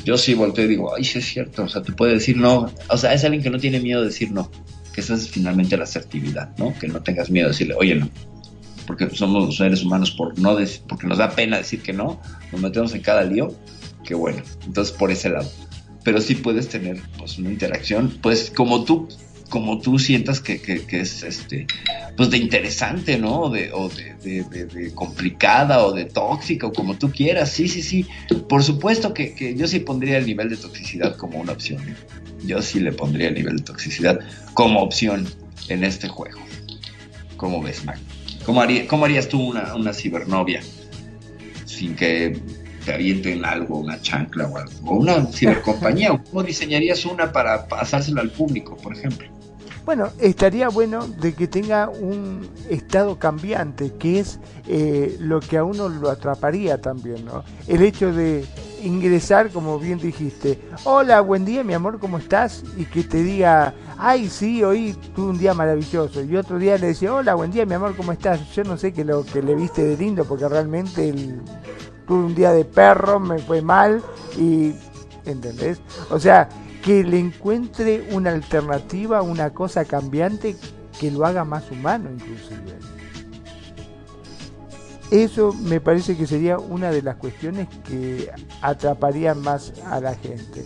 [0.05, 2.69] yo sí volteo y digo, ay, sí es cierto, o sea, tú puedes decir no,
[2.89, 4.51] o sea, es alguien que no tiene miedo de decir no,
[4.93, 6.73] que esa es finalmente la asertividad, ¿no?
[6.77, 8.09] Que no tengas miedo de decirle, oye, no,
[8.85, 12.19] porque somos seres humanos por no porque nos da pena decir que no,
[12.51, 13.55] nos metemos en cada lío,
[14.03, 15.49] que bueno, entonces por ese lado.
[16.03, 19.07] Pero sí puedes tener pues una interacción, pues como tú
[19.53, 21.67] como tú sientas que, que, es este
[22.17, 23.51] pues de interesante, ¿no?
[23.51, 27.51] De, o de, complicada o de tóxica o como tú quieras.
[27.51, 28.07] Sí, sí, sí.
[28.49, 31.87] Por supuesto que, yo sí pondría el nivel de toxicidad como una opción.
[31.87, 31.95] ¿eh?
[32.47, 34.19] Yo sí le pondría el nivel de toxicidad
[34.55, 35.27] como opción
[35.69, 36.39] en este juego.
[37.37, 37.99] ¿Cómo ves, Mac?
[38.43, 38.61] ¿Cómo,
[39.05, 40.63] harías tú una, una cibernovia
[41.65, 42.39] sin que
[42.83, 44.71] te avienten algo, una chancla o algo?
[44.85, 46.21] O una cibercompañía.
[46.29, 49.27] ¿Cómo diseñarías una para pasársela al público, por ejemplo?
[49.85, 55.65] Bueno, estaría bueno de que tenga un estado cambiante, que es eh, lo que a
[55.65, 57.43] uno lo atraparía también, ¿no?
[57.67, 58.45] El hecho de
[58.81, 62.63] ingresar, como bien dijiste, hola, buen día, mi amor, ¿cómo estás?
[62.77, 66.23] Y que te diga, ay, sí, hoy tuve un día maravilloso.
[66.23, 68.53] Y otro día le decía, hola, buen día, mi amor, ¿cómo estás?
[68.53, 71.13] Yo no sé qué lo que le viste de lindo, porque realmente
[72.07, 74.01] tuve un día de perro, me fue mal
[74.37, 74.73] y
[75.25, 75.79] ¿Entendés?
[76.09, 76.49] O sea,
[76.83, 80.55] que le encuentre una alternativa, una cosa cambiante
[80.99, 82.77] que lo haga más humano inclusive.
[85.11, 88.31] Eso me parece que sería una de las cuestiones que
[88.61, 90.65] atraparía más a la gente.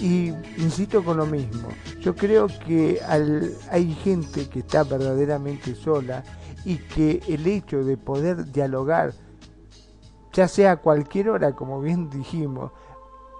[0.00, 1.68] Y insisto con lo mismo,
[2.00, 3.00] yo creo que
[3.70, 6.24] hay gente que está verdaderamente sola
[6.64, 9.12] y que el hecho de poder dialogar,
[10.36, 12.70] ya sea cualquier hora, como bien dijimos,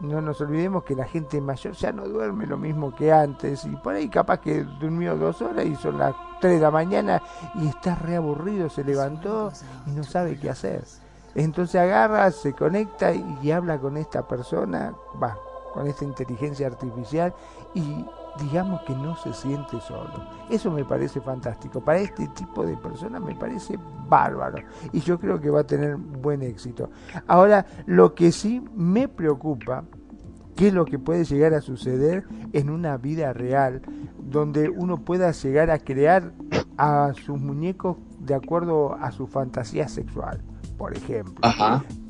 [0.01, 3.77] no nos olvidemos que la gente mayor ya no duerme lo mismo que antes y
[3.77, 7.23] por ahí capaz que durmió dos horas y son las tres de la mañana
[7.55, 9.53] y está reaburrido, se levantó
[9.87, 10.85] y no sabe qué hacer.
[11.35, 15.37] Entonces agarra, se conecta y habla con esta persona, va,
[15.75, 17.35] con esta inteligencia artificial
[17.75, 18.07] y
[18.41, 20.13] digamos que no se siente solo.
[20.51, 21.81] Eso me parece fantástico.
[21.81, 23.79] Para este tipo de personas me parece
[24.09, 24.59] bárbaro.
[24.93, 26.91] Y yo creo que va a tener buen éxito.
[27.27, 29.85] Ahora, lo que sí me preocupa,
[30.55, 33.83] qué es lo que puede llegar a suceder en una vida real,
[34.19, 36.33] donde uno pueda llegar a crear
[36.79, 40.43] a sus muñecos de acuerdo a su fantasía sexual,
[40.77, 41.49] por ejemplo.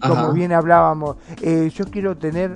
[0.00, 2.54] Como bien hablábamos, eh, yo quiero tener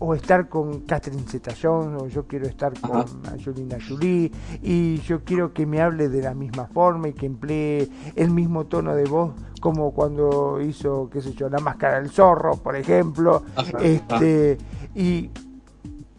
[0.00, 4.32] o estar con Catherine Zeta-Jones, o yo quiero estar con Angelina Jolie,
[4.62, 8.66] y yo quiero que me hable de la misma forma y que emplee el mismo
[8.66, 13.42] tono de voz como cuando hizo, qué sé yo, la máscara del zorro, por ejemplo.
[13.78, 14.58] este
[14.94, 15.30] Y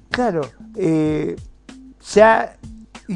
[0.10, 0.42] claro,
[0.76, 1.36] eh,
[2.14, 2.58] ya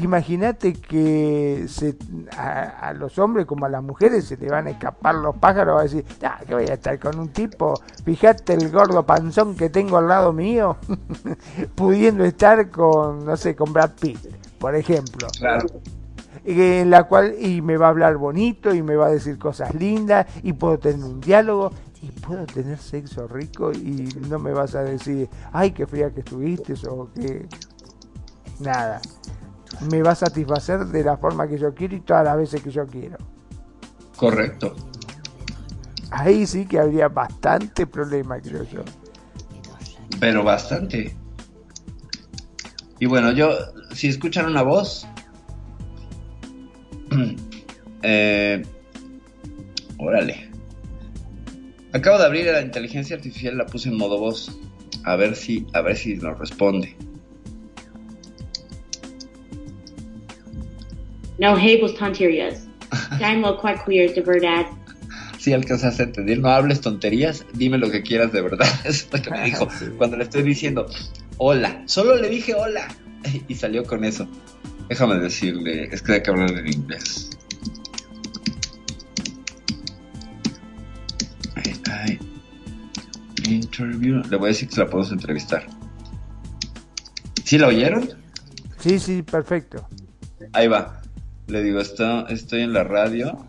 [0.02, 1.96] imagínate que se,
[2.36, 5.80] a, los hombres como a las mujeres se le van a escapar los pájaros, va
[5.80, 7.74] a decir, ah, que voy a estar con un tipo,
[8.04, 10.76] fíjate el gordo panzón que tengo al lado mío,
[11.74, 14.18] pudiendo estar con, no sé, con Brad Pitt,
[14.58, 15.28] por ejemplo.
[15.38, 15.66] Claro.
[16.44, 19.74] En la cual, y me va a hablar bonito, y me va a decir cosas
[19.74, 21.72] lindas, y puedo tener un diálogo,
[22.02, 26.20] y puedo tener sexo rico, y no me vas a decir, ay, qué fría que
[26.20, 27.48] estuviste, o que...
[28.58, 29.02] Nada
[29.90, 32.70] me va a satisfacer de la forma que yo quiero y todas las veces que
[32.70, 33.16] yo quiero.
[34.16, 34.74] Correcto.
[36.10, 38.82] Ahí sí que habría bastante problema, creo yo.
[40.20, 41.14] Pero bastante.
[42.98, 43.50] Y bueno, yo,
[43.92, 45.06] si escuchan una voz,
[48.02, 48.62] eh,
[49.98, 50.50] órale.
[51.92, 54.58] Acabo de abrir la inteligencia artificial, la puse en modo voz.
[55.04, 56.96] A ver si, a ver si nos responde.
[61.38, 62.66] No hables tonterías.
[63.18, 64.66] Dime quite queer de verdad.
[65.38, 68.66] Si alcanzas a entender, no hables tonterías, dime lo que quieras de verdad.
[68.84, 70.86] Es lo que me dijo cuando le estoy diciendo
[71.38, 71.82] hola.
[71.86, 72.88] Solo le dije hola
[73.48, 74.28] y salió con eso.
[74.88, 77.30] Déjame decirle, es que hay que hablar en inglés.
[83.48, 84.22] Interview.
[84.28, 85.66] Le voy a decir que se la podemos entrevistar.
[87.44, 88.08] ¿Sí la oyeron?
[88.78, 89.86] Sí, sí, perfecto.
[90.52, 91.00] Ahí va.
[91.48, 93.46] Le digo, estoy en la radio.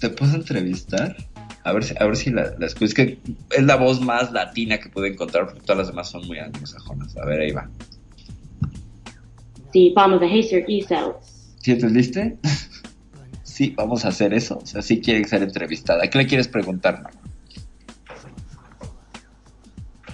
[0.00, 1.16] ¿Te puedo entrevistar?
[1.64, 2.86] A ver si, a ver si la, la escucho.
[2.86, 3.18] Es que
[3.50, 7.16] es la voz más latina que pude encontrar porque todas las demás son muy anglosajonas.
[7.16, 7.68] A ver, ahí va.
[9.72, 11.20] Sí, vamos a hacer eso.
[11.60, 12.38] ¿Sí entendiste?
[13.42, 14.58] sí, vamos a hacer eso.
[14.62, 16.08] O sea, sí quiere ser entrevistada.
[16.08, 17.10] ¿Qué le quieres preguntar,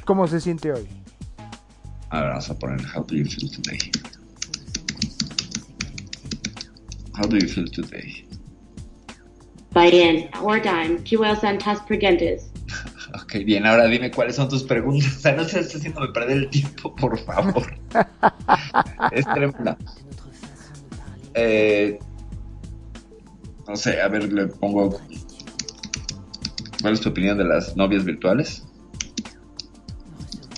[0.05, 0.87] ¿Cómo se siente hoy?
[2.11, 3.79] A ver, vamos a poner How do you feel today?
[7.17, 8.25] How do you feel today?
[9.73, 10.29] Bien,
[10.63, 10.99] time.
[11.05, 12.51] QL test Pregentes.
[13.15, 15.17] Ok, bien, ahora dime cuáles son tus preguntas.
[15.17, 17.63] O sea, no estés haciéndome perder el tiempo, por favor.
[19.13, 19.79] es tremenda.
[21.35, 21.99] Eh,
[23.69, 24.99] no sé, a ver, le pongo.
[26.83, 28.65] ¿Cuál es tu opinión de las novias virtuales?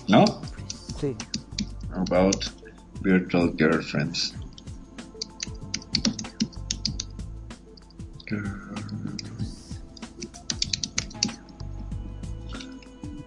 [0.07, 0.25] ¿No?
[0.99, 1.15] Sí.
[1.91, 2.45] About
[3.01, 4.36] virtual girlfriends.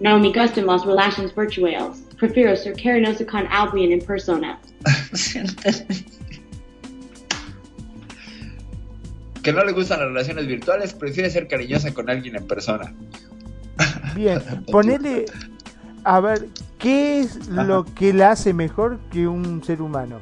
[0.00, 2.04] No me gustan las relaciones virtuales.
[2.18, 4.60] Prefiero ser cariñoso con alguien en persona.
[9.42, 12.94] que no le gustan las relaciones virtuales, prefiere ser cariñosa con alguien en persona.
[14.14, 14.40] Bien,
[14.70, 15.24] ponele
[16.04, 16.48] a ver,
[16.78, 20.20] ¿qué es lo que la hace mejor que un ser humano?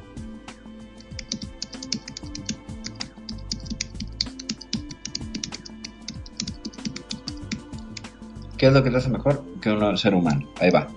[8.59, 10.48] ¿Qué es lo que te hace mejor que un ser humano?
[10.60, 10.89] Ahí va.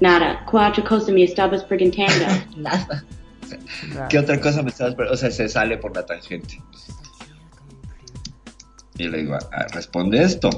[0.00, 0.44] Nada.
[0.48, 2.26] ¿Qué otra cosa me estabas preguntando?
[2.56, 3.04] Nada.
[4.08, 5.14] ¿Qué otra cosa me estabas preguntando?
[5.14, 6.60] O sea, se sale por la tangente.
[8.98, 10.50] Y le digo, ah, responde esto.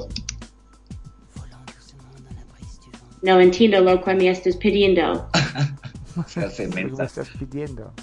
[3.23, 5.29] No entiendo lo que me estás pidiendo.
[6.27, 7.93] Se hace me estás pidiendo.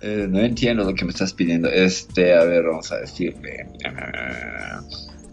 [0.00, 1.68] Eh, no entiendo lo que me estás pidiendo.
[1.68, 3.68] Este, a ver, vamos a decirle.
[3.84, 4.80] Ah,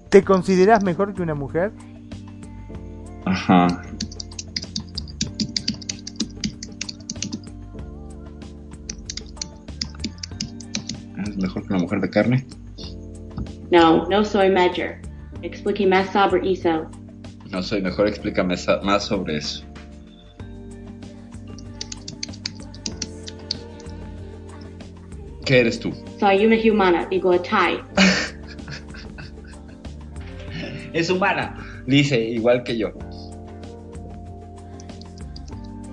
[0.09, 1.71] ¿Te consideras mejor que una mujer?
[3.25, 3.67] Ajá.
[11.27, 12.47] ¿Es mejor que una mujer de carne?
[13.71, 14.95] No, no soy mayor.
[15.43, 16.89] Explique más sobre eso.
[17.51, 19.63] No soy mejor, explícame más sobre eso.
[25.45, 25.93] ¿Qué eres tú?
[26.19, 27.79] Soy una humana, digo Thai.
[30.93, 31.55] Es humana,
[31.85, 32.91] dice, igual que yo.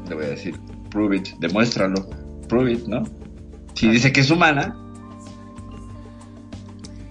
[0.08, 0.54] Le voy a decir,
[0.90, 2.08] prove it, demuéstralo.
[2.48, 3.02] Prove it, ¿no?
[3.74, 4.74] Si dice que es humana,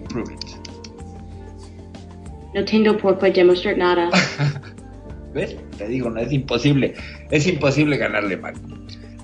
[0.08, 0.40] prove it.
[2.54, 4.10] No tengo por qué demostrar nada.
[5.34, 5.54] ¿Ves?
[5.76, 6.94] Te digo, no es imposible.
[7.30, 8.54] Es imposible ganarle mal.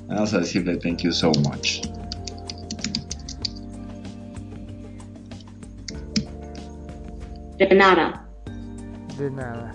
[0.06, 1.80] Vamos a decirle thank you so much.
[7.58, 8.21] De nada.
[9.18, 9.74] De nada.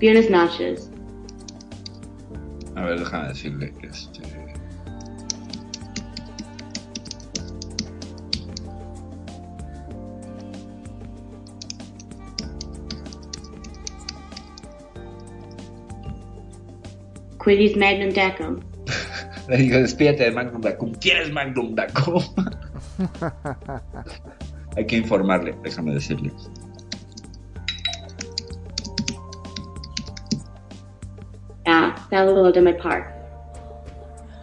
[0.00, 0.90] Buenas noches.
[2.74, 4.22] A ver, déjame decirle este.
[17.38, 18.60] Quidis magnum decum.
[19.48, 20.94] Le digo, despídete de Magnum Dacum.
[20.94, 22.22] ¿Quién es Magnum Dacum?
[24.76, 26.32] Hay que informarle, déjame decirle.
[31.66, 33.10] Ah, saludo de mi parte.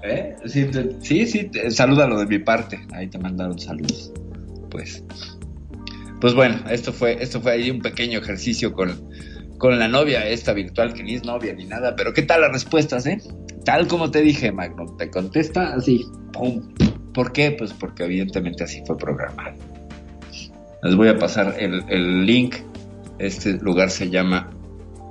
[0.03, 0.35] ¿Eh?
[0.45, 2.79] Sí, te- sí, sí, te- salúdalo de mi parte.
[2.93, 4.11] Ahí te mandaron saludos.
[4.69, 5.03] Pues.
[6.19, 9.09] Pues bueno, esto fue, esto fue ahí un pequeño ejercicio con,
[9.57, 12.51] con la novia esta virtual, que ni es novia ni nada, pero ¿qué tal las
[12.51, 13.19] respuestas, eh?
[13.65, 16.03] Tal como te dije, Magnum, te contesta así,
[16.33, 16.73] pum.
[17.13, 17.51] ¿Por qué?
[17.57, 19.55] Pues porque evidentemente así fue programado.
[20.83, 22.55] Les voy a pasar el, el link.
[23.19, 24.49] Este lugar se llama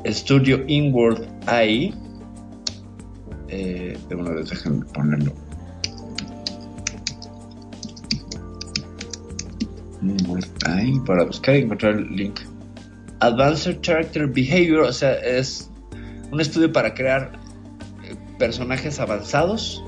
[0.05, 1.95] Studio Inward AI.
[3.49, 5.33] Eh, de una vez déjenme ponerlo.
[10.03, 12.41] Inward AI para buscar y encontrar el link.
[13.21, 15.71] Advanced Character Behavior, o sea, es
[16.33, 17.33] un estudio para crear
[18.03, 19.85] eh, personajes avanzados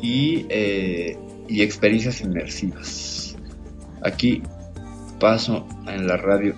[0.00, 1.18] y, eh,
[1.48, 3.15] y experiencias inmersivas.
[4.06, 4.40] Aquí
[5.18, 6.54] paso en la radio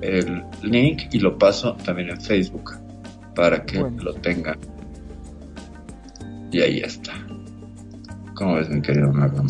[0.00, 2.72] el link y lo paso también en Facebook
[3.34, 4.02] para que Bueno.
[4.02, 4.58] lo tengan.
[6.50, 7.12] Y ahí está.
[8.34, 9.46] ¿Cómo ves, mi querido Marlon?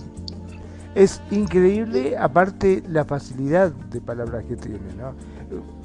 [0.94, 5.14] Es increíble, aparte, la facilidad de palabras que tiene, ¿no?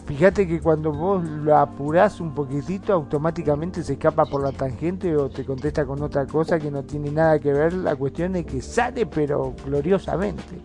[0.08, 5.30] Fíjate que cuando vos lo apurás un poquitito, automáticamente se escapa por la tangente o
[5.30, 7.74] te contesta con otra cosa que no tiene nada que ver.
[7.74, 10.62] La cuestión es que sale, pero gloriosamente.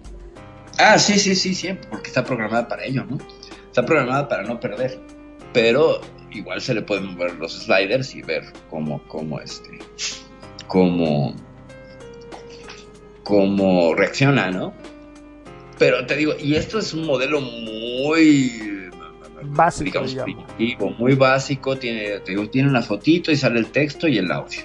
[0.78, 3.19] Ah, sí, sí, sí, siempre, porque está programada para ello, ¿no?
[3.66, 5.01] Está programada para no perder.
[5.52, 6.01] Pero
[6.31, 9.81] igual se le pueden mover los sliders y ver cómo, cómo este,
[10.69, 11.35] cómo,
[13.24, 14.73] cómo reacciona, ¿no?
[15.81, 18.82] Pero te digo, y esto es un modelo muy
[19.44, 20.44] Básico, digamos, digamos.
[20.47, 24.60] primitivo, muy básico, tiene, tiene una fotito y sale el texto y el audio.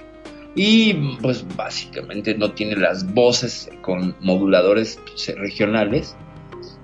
[0.54, 6.16] Y pues básicamente no tiene las voces con moduladores pues, regionales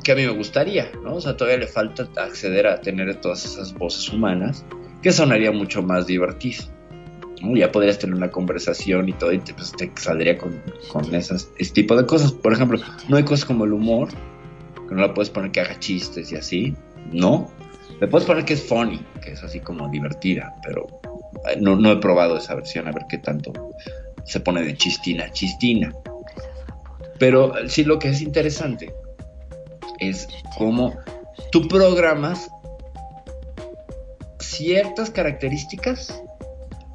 [0.05, 1.15] que a mí me gustaría, ¿no?
[1.15, 4.65] O sea, todavía le falta acceder a tener todas esas voces humanas,
[5.03, 6.65] que sonaría mucho más divertido.
[7.43, 7.57] ¿no?
[7.57, 11.51] Ya podrías tener una conversación y todo, y te, pues, te saldría con, con esas,
[11.59, 12.33] ese tipo de cosas.
[12.33, 14.11] Por ejemplo, no hay cosas como el humor,
[14.89, 16.77] que no la puedes poner que haga chistes y así,
[17.13, 17.51] no.
[18.01, 20.87] Le puedes poner que es funny, que es así como divertida, pero
[21.49, 23.53] eh, no, no he probado esa versión, a ver qué tanto
[24.25, 25.93] se pone de chistina, chistina.
[27.19, 28.93] Pero eh, sí lo que es interesante
[29.99, 30.99] es cómo
[31.53, 32.51] tú programas
[34.41, 36.23] ciertas características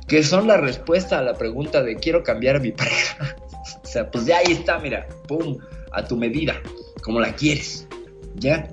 [0.08, 3.36] que son la respuesta a la pregunta de quiero cambiar a mi pareja.
[3.82, 5.58] o sea, pues ya ahí está, mira, pum,
[5.92, 6.56] a tu medida,
[7.04, 7.88] como la quieres.
[8.36, 8.70] Ya,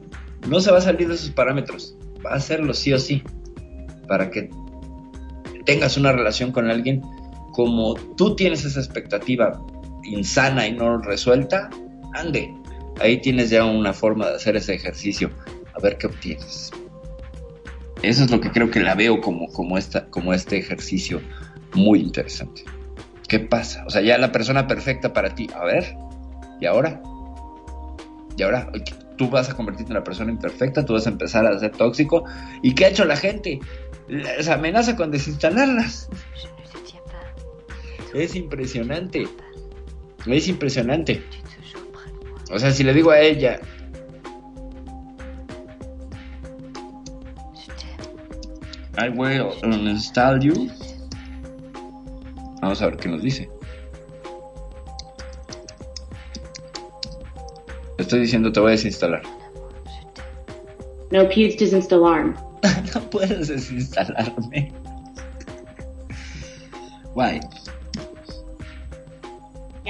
[0.48, 1.95] no se va a salir de esos parámetros,
[2.30, 3.22] hacerlo sí o sí,
[4.06, 4.50] para que
[5.64, 7.02] tengas una relación con alguien
[7.52, 9.60] como tú tienes esa expectativa
[10.04, 11.70] insana y no resuelta,
[12.14, 12.54] ande,
[13.00, 15.30] ahí tienes ya una forma de hacer ese ejercicio,
[15.74, 16.70] a ver qué obtienes.
[18.02, 21.20] Eso es lo que creo que la veo como, como, esta, como este ejercicio
[21.74, 22.62] muy interesante.
[23.26, 23.84] ¿Qué pasa?
[23.86, 25.96] O sea, ya la persona perfecta para ti, a ver,
[26.60, 27.02] ¿y ahora?
[28.36, 28.70] ¿Y ahora?
[29.16, 32.24] Tú vas a convertirte en la persona imperfecta, tú vas a empezar a ser tóxico.
[32.62, 33.60] ¿Y qué ha hecho la gente?
[34.08, 36.08] Les amenaza con desinstalarlas.
[38.14, 39.28] Es impresionante.
[40.26, 41.22] Es impresionante.
[42.50, 43.60] O sea, si le digo a ella,
[48.98, 50.70] I will uninstall you.
[52.62, 53.55] Vamos a ver qué nos dice.
[57.98, 59.22] Estoy diciendo te voy a desinstalar.
[61.10, 62.34] No pudes desinstalarme.
[62.94, 64.72] no puedes desinstalarme.
[67.14, 67.40] Why?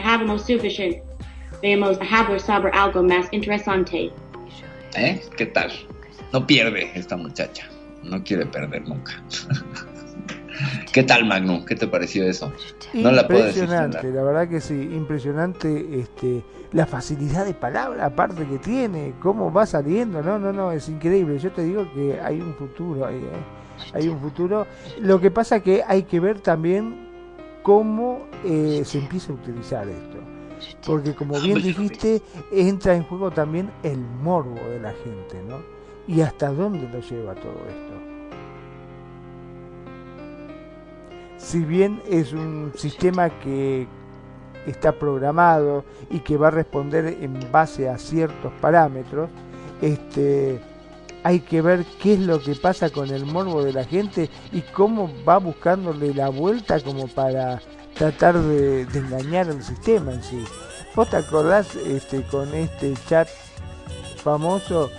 [0.03, 1.03] Habemos suficiente.
[1.63, 4.13] Veamos hablar sobre algo más interesante.
[4.95, 5.21] ¿Eh?
[5.37, 5.73] ¿Qué tal?
[6.33, 7.67] No pierde esta muchacha.
[8.05, 9.21] No quiere perder nunca.
[10.97, 11.63] ¿Qué tal, Magnum?
[11.67, 12.51] ¿Qué te pareció eso?
[12.95, 16.43] No la Impresionante, la verdad que sí, impresionante este,
[16.73, 21.39] la facilidad de palabra aparte que tiene, cómo va saliendo, no, no, no, es increíble.
[21.39, 23.93] Yo te digo que hay un futuro ahí, ¿eh?
[23.93, 24.67] hay un futuro.
[24.99, 27.11] Lo que pasa que hay que ver también
[27.63, 30.17] cómo eh, se empieza a utilizar esto.
[30.87, 35.59] Porque como bien dijiste, entra en juego también el morbo de la gente, ¿no?
[36.09, 38.06] Y hasta dónde lo lleva todo esto.
[41.47, 43.87] Si bien es un sistema que
[44.67, 49.31] está programado y que va a responder en base a ciertos parámetros,
[49.81, 50.61] este,
[51.23, 54.61] hay que ver qué es lo que pasa con el morbo de la gente y
[54.61, 57.63] cómo va buscándole la vuelta como para
[57.95, 60.45] tratar de, engañar al sistema en sí.
[60.97, 63.29] ¿Vos te acordás este, con este chat
[64.17, 64.91] famoso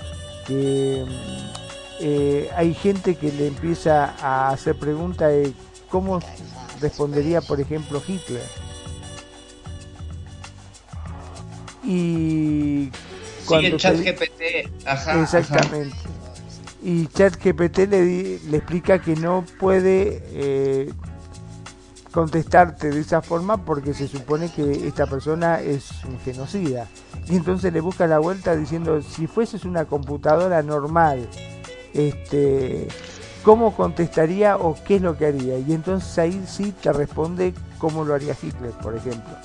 [0.48, 1.04] que
[2.00, 5.34] eh, hay gente que le empieza a hacer preguntas
[5.90, 6.20] cómo
[6.82, 8.44] respondería, por ejemplo, Hitler?
[11.84, 12.92] Y
[13.46, 14.70] cuando chat GPT,
[15.22, 15.96] exactamente.
[16.84, 20.94] Y ChatGPT le, le explica que no puede eh,
[22.12, 26.88] contestarte de esa forma porque se supone que esta persona es un genocida.
[27.30, 31.28] Y entonces le busca la vuelta diciendo, si fueses una computadora normal,
[31.94, 32.88] este,
[33.48, 35.58] ¿cómo contestaría o qué es lo que haría?
[35.58, 39.38] Y entonces ahí sí te responde cómo lo haría Hitler, por ejemplo.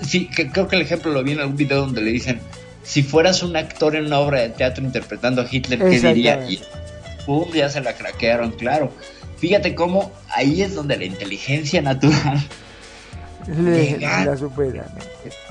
[0.00, 2.40] Sí, creo que el ejemplo lo vi en algún video donde le dicen,
[2.82, 6.48] si fueras un actor en una obra de teatro interpretando a Hitler, ¿qué diría?
[6.48, 6.62] Y
[7.26, 8.90] pum, ya se la craquearon, claro.
[9.36, 12.42] Fíjate cómo ahí es donde la inteligencia natural
[13.46, 14.86] la supera.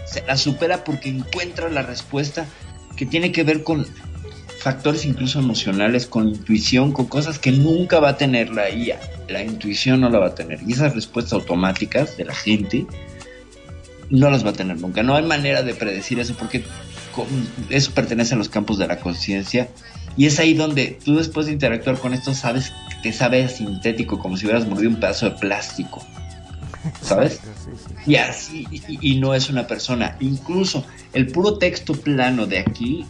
[0.07, 2.47] Se la supera porque encuentra la respuesta
[2.95, 3.85] que tiene que ver con
[4.61, 8.99] factores incluso emocionales, con intuición, con cosas que nunca va a tener la IA.
[9.27, 10.59] La intuición no la va a tener.
[10.67, 12.85] Y esas respuestas automáticas de la gente
[14.11, 15.01] no las va a tener nunca.
[15.01, 16.63] No hay manera de predecir eso porque
[17.69, 19.67] eso pertenece a los campos de la conciencia
[20.17, 22.71] y es ahí donde tú después de interactuar con esto sabes
[23.01, 26.05] que sabe sintético, como si hubieras mordido un pedazo de plástico.
[27.01, 27.39] ¿Sabes?
[28.05, 30.17] Y así, y, no es una persona.
[30.19, 33.05] Incluso el puro texto plano de aquí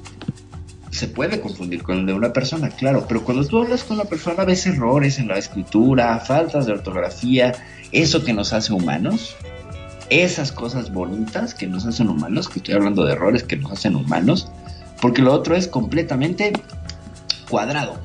[0.91, 4.09] se puede confundir con el de una persona, claro, pero cuando tú hablas con una
[4.09, 7.53] persona ves errores en la escritura, faltas de ortografía,
[7.91, 9.35] eso que nos hace humanos,
[10.09, 13.95] esas cosas bonitas que nos hacen humanos, que estoy hablando de errores que nos hacen
[13.95, 14.51] humanos,
[15.01, 16.51] porque lo otro es completamente
[17.49, 17.97] cuadrado,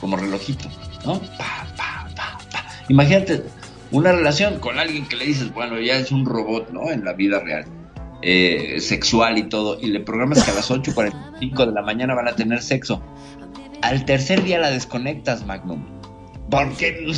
[0.00, 0.68] como relojito,
[1.06, 1.20] ¿no?
[2.88, 3.44] Imagínate
[3.92, 6.90] una relación con alguien que le dices, bueno, ya es un robot, ¿no?
[6.90, 7.66] En la vida real,
[8.22, 12.28] eh, sexual y todo, y le programas que a las 8.45 de la mañana van
[12.28, 13.02] a tener sexo.
[13.82, 15.82] Al tercer día la desconectas, Magnum.
[16.50, 17.12] ¿Por qué?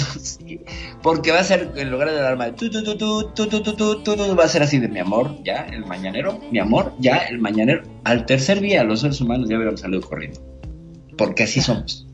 [1.02, 5.42] Porque va a ser, en lugar de alarma, va a ser así de mi amor,
[5.42, 7.82] ya, el mañanero, mi amor, ya, el mañanero.
[8.04, 10.52] Al tercer día los seres humanos ya hubiéramos salido corriendo
[11.16, 12.06] porque así somos.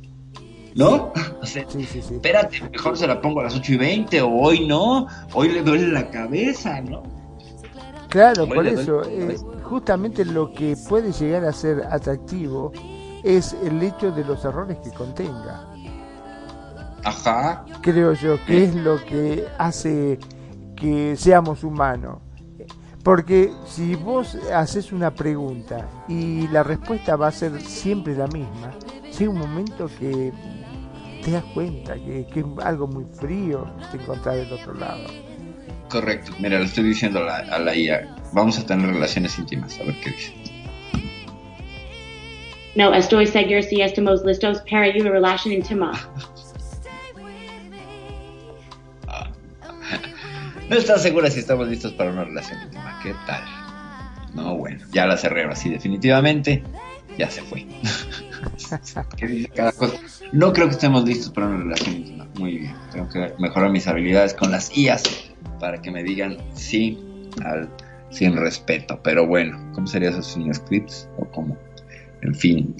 [0.74, 1.12] ¿No?
[1.42, 5.62] espérate, mejor se la pongo a las 8 y 20, o hoy no, hoy le
[5.62, 7.02] duele la cabeza, ¿no?
[8.08, 12.72] Claro, por eso, eh, justamente lo que puede llegar a ser atractivo
[13.22, 15.66] es el hecho de los errores que contenga.
[17.04, 17.64] Ajá.
[17.82, 20.18] Creo yo que es lo que hace
[20.76, 22.18] que seamos humanos.
[23.02, 28.72] Porque si vos haces una pregunta y la respuesta va a ser siempre la misma,
[29.18, 30.32] llega un momento que
[31.24, 35.27] te das cuenta que, es algo muy frío te encontrar del otro lado.
[35.88, 38.14] Correcto, mira, lo estoy diciendo a la, IA.
[38.32, 40.34] Vamos a tener relaciones íntimas, a ver qué dice.
[42.74, 45.92] No, estoy seguro si estamos listos para una relación íntima.
[50.68, 53.00] No estás segura si estamos listos para una relación íntima.
[53.02, 53.42] ¿Qué tal?
[54.34, 56.62] No, bueno, ya la cerré así definitivamente.
[57.16, 57.66] ya se fue.
[59.16, 59.94] ¿Qué dice cada cosa?
[60.32, 62.74] No creo que estemos listos para una relación Muy bien.
[62.92, 65.27] Tengo que mejorar mis habilidades con las IAS
[65.58, 66.98] para que me digan sí
[67.44, 67.68] al
[68.10, 69.00] sin respeto.
[69.02, 71.08] Pero bueno, ¿cómo sería eso sin scripts?
[71.18, 71.56] O cómo?
[72.22, 72.74] En fin.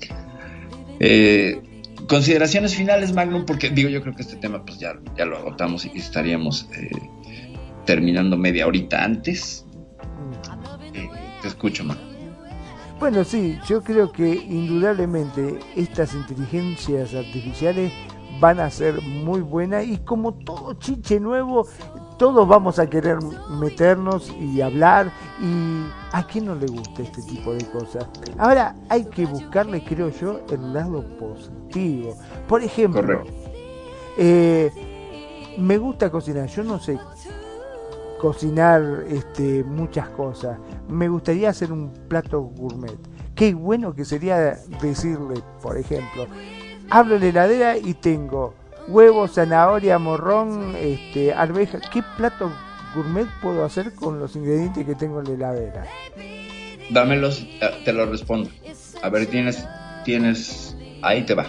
[1.01, 1.61] Eh,
[2.09, 5.85] consideraciones finales, Magnum, porque digo, yo creo que este tema pues ya, ya lo agotamos
[5.85, 6.91] y estaríamos eh,
[7.85, 9.65] terminando media horita antes.
[10.95, 11.09] Eh,
[11.43, 12.09] te escucho, Magnum.
[12.99, 17.93] Bueno, sí, yo creo que indudablemente estas inteligencias artificiales
[18.41, 21.69] van a ser muy buenas y como todo chiche nuevo,
[22.19, 23.19] todos vamos a querer
[23.49, 28.07] meternos y hablar y a quién no le gusta este tipo de cosas.
[28.37, 32.17] Ahora hay que buscarle, creo yo, el lado positivo.
[32.49, 33.23] Por ejemplo,
[34.19, 34.71] eh,
[35.59, 36.99] me gusta cocinar, yo no sé
[38.21, 40.59] cocinar este, muchas cosas.
[40.89, 42.99] Me gustaría hacer un plato gourmet.
[43.35, 46.27] Qué bueno que sería decirle, por ejemplo,
[46.91, 48.55] abro la heladera y tengo
[48.89, 51.79] huevos, zanahoria, morrón, este, arveja.
[51.93, 52.51] ¿Qué plato
[52.95, 55.85] gourmet puedo hacer con los ingredientes que tengo en la heladera?
[56.91, 58.51] Dámelos, eh, te lo respondo.
[59.03, 59.67] A ver, tienes,
[60.05, 61.47] tienes, ahí te va.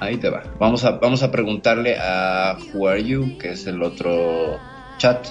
[0.00, 0.42] Ahí te va.
[0.58, 4.58] Vamos a, vamos a preguntarle a Who Are You, que es el otro
[4.98, 5.28] chat.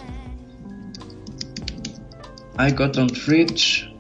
[2.58, 3.94] I got on fridge.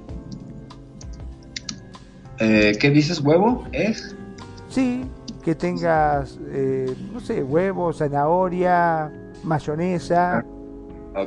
[2.39, 3.67] Eh, ¿Qué dices, huevo?
[3.71, 4.15] ¿Es?
[4.69, 5.03] Sí,
[5.43, 9.11] que tengas, eh, no sé, huevo, zanahoria,
[9.43, 10.37] mayonesa.
[11.15, 11.25] Ah.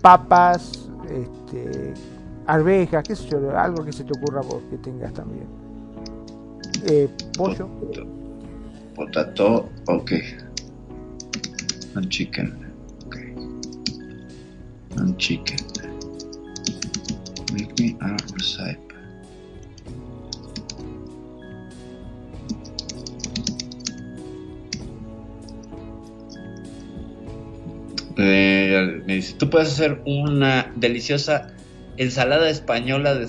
[0.00, 1.92] Papas, este,
[2.46, 5.46] arvejas, qué sé yo, algo que se te ocurra vos que tengas también.
[6.86, 7.68] Eh, pollo.
[8.94, 10.12] Potato, ok.
[11.96, 12.56] And chicken.
[13.06, 13.16] Ok.
[14.96, 15.58] And chicken.
[17.52, 18.89] Make me a recipe.
[28.16, 31.54] Eh, me dice, tú puedes hacer una deliciosa
[31.96, 33.28] ensalada española de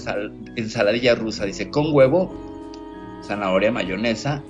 [0.55, 1.45] ensaladilla rusa.
[1.45, 2.33] Dice, con huevo,
[3.23, 4.43] zanahoria, mayonesa,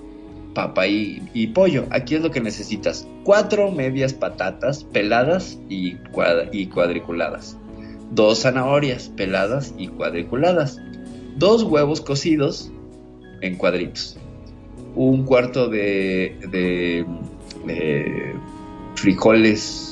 [0.54, 1.86] papa y, pollo.
[1.92, 3.08] Aquí es lo que necesitas.
[3.24, 5.98] Cuatro medias patatas peladas y,
[6.52, 7.58] y cuadriculadas.
[8.12, 10.80] Dos zanahorias peladas y cuadriculadas.
[11.38, 12.72] Dos huevos cocidos
[13.42, 14.18] en cuadritos.
[14.96, 17.06] Un cuarto de, de,
[17.66, 18.36] de
[18.96, 19.91] frijoles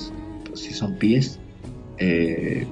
[0.60, 1.40] si son pies,
[1.98, 2.68] eh,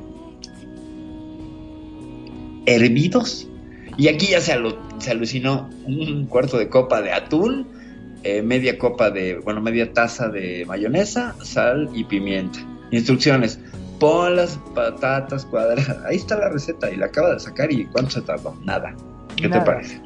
[2.66, 3.48] hervidos.
[3.98, 4.54] Y aquí ya se,
[5.10, 7.68] alucinó un cuarto de copa de atún,
[8.24, 12.60] eh, media copa de, bueno, media taza de mayonesa, sal y pimienta.
[12.92, 13.60] Instrucciones.
[14.00, 15.98] Pon las patatas cuadradas.
[16.06, 17.72] Ahí está la receta y la acaba de sacar.
[17.72, 18.56] ¿Y cuánto se tardó?
[18.64, 18.96] Nada.
[19.36, 20.00] ¿Qué te parece?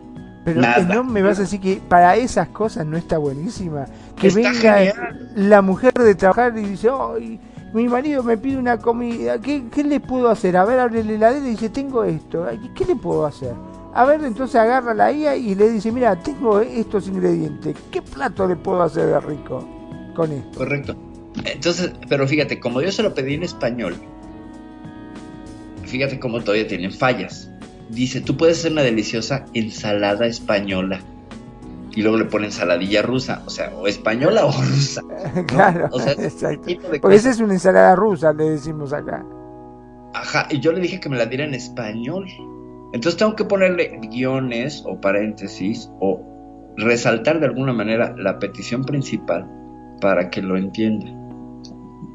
[0.46, 3.86] Pero no me vas a decir que para esas cosas no está buenísima.
[4.20, 4.94] Que venga
[5.36, 7.40] la mujer de trabajar y dice, ¡ay!
[7.74, 10.58] Mi marido me pide una comida, ¿qué, le puedo hacer?
[10.58, 12.46] A ver, abre la heladera y dice, tengo esto,
[12.76, 13.54] ¿qué le puedo hacer?
[13.94, 18.48] A ver, entonces agarra la IA y le dice, mira, tengo estos ingredientes, ¿qué plato
[18.48, 19.68] le puedo hacer de rico
[20.16, 20.58] con esto?
[20.60, 20.96] Correcto.
[21.46, 23.96] Entonces, pero fíjate, como yo se lo pedí en español,
[25.86, 27.50] fíjate cómo todavía tienen fallas.
[27.90, 31.02] Dice, tú puedes hacer una deliciosa ensalada española
[31.94, 35.02] y luego le ponen ensaladilla rusa, o sea, o española o rusa.
[35.48, 36.72] Claro, o sea, exacto.
[37.02, 39.26] Porque esa es una ensalada rusa, le decimos acá.
[40.14, 42.28] Ajá, y yo le dije que me la diera en español.
[42.94, 46.22] Entonces tengo que ponerle guiones o paréntesis o
[46.76, 49.50] resaltar de alguna manera la petición principal
[50.02, 51.08] para que lo entienda.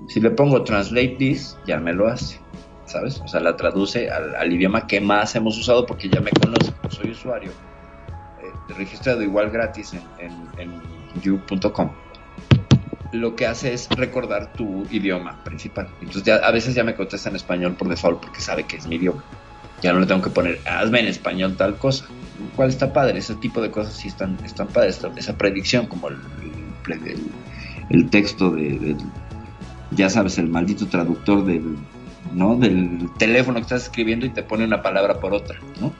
[0.08, 2.38] Si le pongo translate this, ya me lo hace,
[2.84, 3.20] ¿sabes?
[3.20, 6.72] O sea, la traduce al, al idioma que más hemos usado porque ya me conoce,
[6.90, 7.50] soy usuario
[8.68, 10.80] registrado igual gratis en, en,
[11.22, 11.90] you.com,
[13.12, 15.88] lo que hace es recordar tu idioma principal.
[16.00, 18.86] Entonces ya, a veces ya me contesta en español por default porque sabe que es
[18.86, 19.24] mi idioma.
[19.82, 22.06] Ya no le tengo que poner, hazme en español tal cosa.
[22.54, 23.18] ¿Cuál está padre?
[23.18, 25.00] Ese tipo de cosas sí están, están padres.
[25.16, 26.18] Esa predicción, como el,
[28.10, 28.96] texto de,
[29.90, 31.76] ya sabes, el maldito traductor del,
[32.32, 32.56] ¿no?
[32.56, 35.92] del teléfono que estás escribiendo y te pone una palabra por otra, ¿no?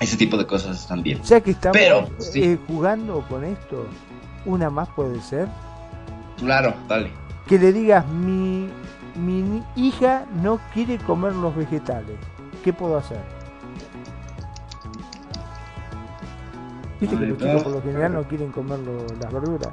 [0.00, 1.22] Ese tipo de cosas están bien.
[1.22, 1.78] Ya que estamos
[2.34, 3.86] eh, jugando con esto,
[4.44, 5.48] una más puede ser.
[6.38, 7.10] Claro, dale.
[7.46, 8.68] Que le digas, mi,
[9.16, 12.16] mi hija no quiere comer los vegetales.
[12.62, 13.20] ¿Qué puedo hacer?
[17.00, 18.78] Viste que los chicos por lo general no quieren comer
[19.20, 19.72] las verduras.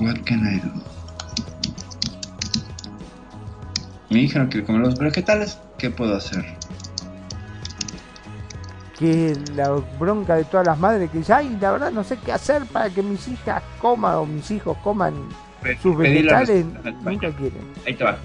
[0.00, 0.70] What can I do?
[4.10, 5.58] Mi hija no quiere comer los vegetales.
[5.78, 6.44] ¿Qué puedo hacer?
[8.98, 12.32] Que la bronca de todas las madres que dicen, ay, la verdad no sé qué
[12.32, 15.14] hacer para que mis hijas coman o mis hijos coman
[15.82, 16.66] sus Pedí la vegetales,
[17.02, 17.62] nunca quieren.
[17.86, 18.18] Ahí te va.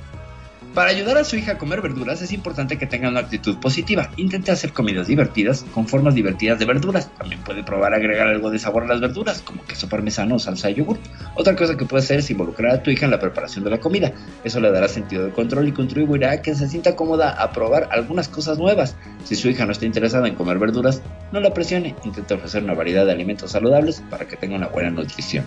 [0.73, 4.11] Para ayudar a su hija a comer verduras es importante que tenga una actitud positiva.
[4.17, 7.09] Intente hacer comidas divertidas con formas divertidas de verduras.
[7.17, 10.67] También puede probar agregar algo de sabor a las verduras, como queso parmesano o salsa
[10.67, 10.99] de yogur.
[11.35, 13.79] Otra cosa que puede hacer es involucrar a tu hija en la preparación de la
[13.79, 14.13] comida.
[14.43, 17.89] Eso le dará sentido de control y contribuirá a que se sienta cómoda a probar
[17.91, 18.95] algunas cosas nuevas.
[19.23, 21.01] Si su hija no está interesada en comer verduras,
[21.31, 21.95] no la presione.
[22.03, 25.45] Intente ofrecer una variedad de alimentos saludables para que tenga una buena nutrición.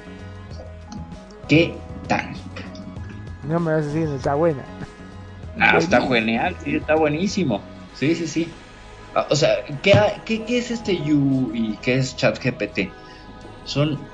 [1.49, 1.73] ¿Qué
[2.09, 2.33] tal?
[3.49, 4.65] No me vas a decir, está buena.
[5.59, 7.65] Ah, está genial, sí, está buenísimo.
[7.93, 8.55] Sí, sí, sí.
[9.15, 12.91] Ah, O sea, ¿qué, ha- qué, qué es este You y qué es ChatGPT?
[13.65, 14.09] Son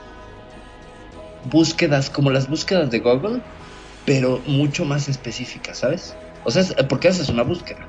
[1.45, 3.43] búsquedas como las búsquedas de Google,
[4.05, 6.17] pero mucho más específicas, ¿sabes?
[6.45, 7.89] O sea, es- porque haces una búsqueda.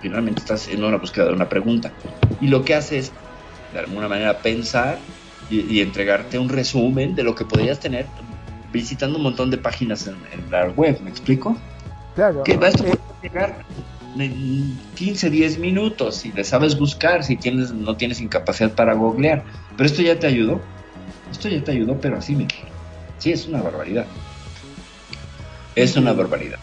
[0.00, 1.94] Finalmente estás haciendo una búsqueda de una pregunta.
[2.40, 3.12] Y lo que hace es,
[3.72, 5.00] de alguna manera, pensar
[5.48, 8.06] y, y entregarte un resumen de lo que podrías tener
[8.72, 11.56] visitando un montón de páginas en, en la web, ¿me explico?
[12.14, 12.42] Claro.
[12.44, 13.64] Que esto eh, puede llegar
[14.18, 19.44] en 15, 10 minutos si le sabes buscar, si tienes, no tienes incapacidad para googlear.
[19.76, 20.60] Pero esto ya te ayudó.
[21.30, 22.46] Esto ya te ayudó, pero así me.
[23.18, 24.06] Sí, es una barbaridad.
[25.74, 26.58] Es una barbaridad.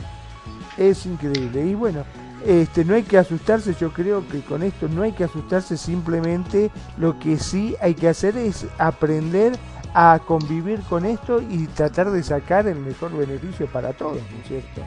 [0.78, 1.66] es increíble.
[1.66, 2.04] Y bueno,
[2.46, 6.72] este, no hay que asustarse, yo creo que con esto no hay que asustarse, simplemente
[6.98, 9.54] lo que sí hay que hacer es aprender
[9.94, 14.48] a convivir con esto y tratar de sacar el mejor beneficio para todos, ¿no es
[14.48, 14.82] cierto?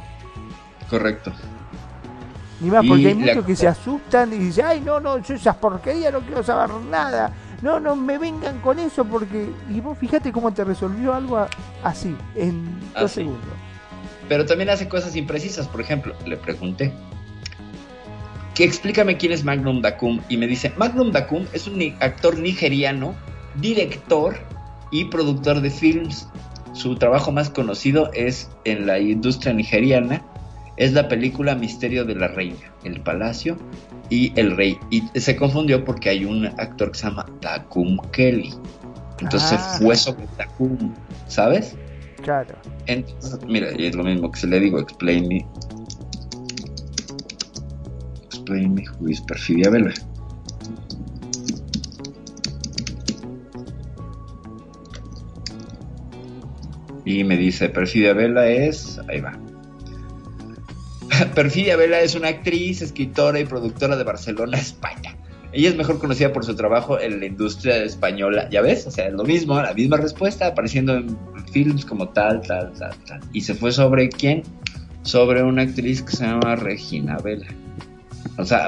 [0.92, 1.32] Correcto.
[2.60, 5.16] Ni más, Y porque hay la- muchos que se asustan y dicen, ay, no, no,
[5.18, 7.32] yo esas porquerías no quiero saber nada.
[7.62, 9.50] No, no me vengan con eso porque...
[9.70, 11.46] Y vos fíjate cómo te resolvió algo
[11.82, 13.40] así, en dos segundos.
[14.28, 15.66] Pero también hace cosas imprecisas.
[15.66, 16.92] Por ejemplo, le pregunté.
[18.54, 20.20] Que explícame quién es Magnum Dacum.
[20.28, 23.14] Y me dice, Magnum Dacum es un actor nigeriano,
[23.54, 24.36] director
[24.90, 26.28] y productor de films.
[26.74, 30.22] Su trabajo más conocido es en la industria nigeriana.
[30.76, 33.56] Es la película Misterio de la Reina, El Palacio
[34.08, 34.78] y El Rey.
[34.90, 38.54] Y se confundió porque hay un actor que se llama Dacum Kelly.
[39.20, 39.76] Entonces Ah.
[39.80, 40.94] fue sobre Dacum,
[41.28, 41.76] ¿sabes?
[42.22, 42.54] Claro.
[42.86, 45.46] Entonces, mira, y es lo mismo que se le digo, explain me.
[48.24, 49.92] Explain me who is Perfidia Vela.
[57.04, 59.00] Y me dice, Perfidia Vela es...
[59.08, 59.36] Ahí va.
[61.34, 65.16] Perfidia Vela es una actriz, escritora y productora de Barcelona, España.
[65.52, 68.86] Ella es mejor conocida por su trabajo en la industria española, ¿ya ves?
[68.86, 71.18] O sea, es lo mismo, la misma respuesta, apareciendo en
[71.52, 73.20] films como tal, tal, tal, tal.
[73.34, 74.42] Y se fue sobre quién?
[75.02, 77.48] Sobre una actriz que se llama Regina Vela.
[78.38, 78.66] O sea,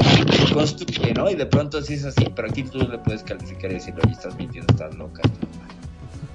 [0.53, 1.31] construye, ¿no?
[1.31, 4.13] Y de pronto sí es así, pero aquí tú le puedes calificar y decir, oye,
[4.13, 5.23] estás mintiendo, estás loca.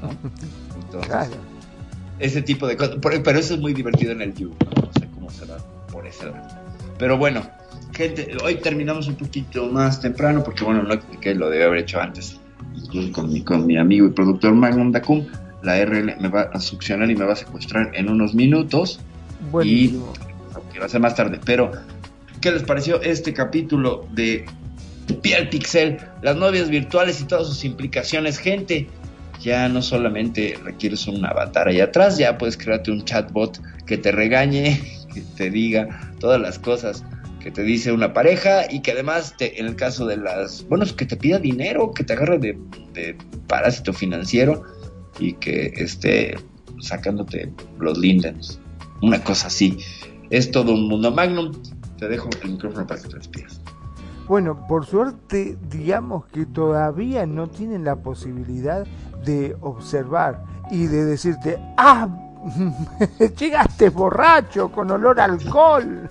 [0.01, 0.09] ¿no?
[0.81, 1.31] Entonces, Claro.
[2.17, 2.95] ese tipo de cosas.
[3.01, 4.49] Pero eso es muy divertido en el You.
[4.49, 4.81] ¿no?
[4.81, 5.57] No sé cómo se va
[6.97, 7.41] Pero bueno,
[7.93, 11.99] gente, hoy terminamos un poquito más temprano porque, bueno, no expliqué, lo debí haber hecho
[11.99, 12.39] antes.
[12.75, 15.25] Incluso con mi, con mi amigo y productor Magnum Dacum.
[15.61, 18.99] La RL me va a succionar y me va a secuestrar en unos minutos.
[19.51, 20.13] Buenísimo.
[20.71, 21.39] Que va a ser más tarde.
[21.43, 21.71] Pero,
[22.41, 24.45] ¿qué les pareció este capítulo de
[25.21, 25.97] Piel Pixel?
[26.21, 28.87] Las novias virtuales y todas sus implicaciones, gente
[29.41, 34.11] ya no solamente requieres un avatar ahí atrás, ya puedes crearte un chatbot que te
[34.11, 37.03] regañe, que te diga todas las cosas
[37.39, 40.85] que te dice una pareja y que además te, en el caso de las, bueno,
[40.95, 42.59] que te pida dinero, que te agarre de,
[42.93, 43.17] de
[43.47, 44.63] parásito financiero
[45.19, 46.35] y que esté
[46.81, 48.59] sacándote los lindens,
[49.01, 49.77] una cosa así.
[50.29, 51.51] Es todo un mundo magnum.
[51.97, 53.61] Te dejo el micrófono para que te despidas.
[54.27, 58.85] Bueno, por suerte, digamos que todavía no tienen la posibilidad
[59.25, 62.28] de observar y de decirte, ah,
[63.39, 66.09] llegaste borracho con olor a alcohol.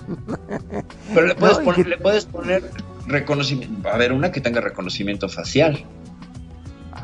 [1.14, 2.70] Pero le puedes, No, poner, que- le puedes poner
[3.06, 5.84] reconocimiento, a ver, una que tenga reconocimiento facial.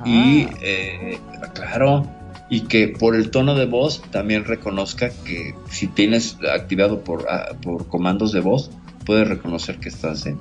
[0.04, 1.18] Y, Ah, eh,
[1.54, 2.06] claro,
[2.50, 7.54] y que por el tono de voz también reconozca que si tienes activado por, ah,
[7.62, 8.70] por comandos de voz,
[9.06, 10.38] puede reconocer que estás en.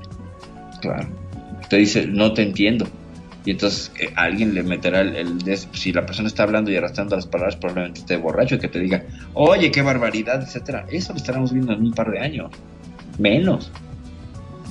[0.81, 1.07] Claro.
[1.69, 2.85] Te dice, no te entiendo.
[3.45, 6.77] Y entonces eh, alguien le meterá el, el des- Si la persona está hablando y
[6.77, 9.03] arrastrando las palabras, probablemente esté borracho y que te diga,
[9.33, 12.51] oye, qué barbaridad, etcétera Eso lo estaremos viendo en un par de años.
[13.19, 13.69] Menos.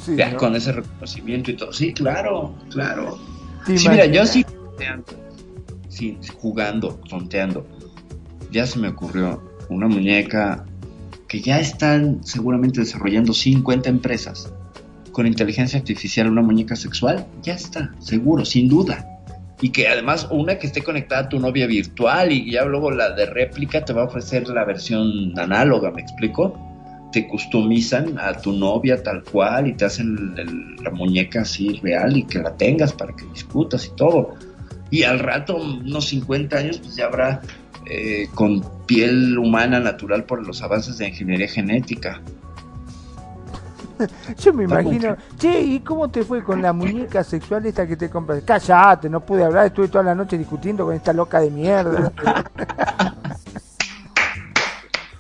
[0.05, 0.39] sí, Ya ¿no?
[0.39, 1.73] con ese reconocimiento y todo.
[1.73, 3.19] Sí, claro, claro.
[3.67, 4.45] ¿Te Sí, mira, yo sí,
[5.89, 7.67] sí, jugando, fronteando.
[8.51, 10.65] ya se me ocurrió una muñeca
[11.29, 14.53] que ya están seguramente desarrollando 50 empresas
[15.13, 19.07] con inteligencia artificial, una muñeca sexual, ya está, seguro, sin duda.
[19.61, 23.11] Y que además una que esté conectada a tu novia virtual y ya luego la
[23.11, 26.59] de réplica te va a ofrecer la versión análoga, ¿me explico?
[27.13, 30.35] Te customizan a tu novia tal cual y te hacen
[30.83, 34.35] la muñeca así real y que la tengas para que discutas y todo.
[34.91, 37.41] Y al rato, unos 50 años, pues ya habrá
[37.87, 42.21] eh, con piel humana natural por los avances de ingeniería genética.
[44.39, 48.11] Yo me imagino, che, ¿y cómo te fue con la muñeca sexual esta que te
[48.11, 48.43] compras?
[48.45, 52.13] Cállate, no pude hablar, estuve toda la noche discutiendo con esta loca de mierda.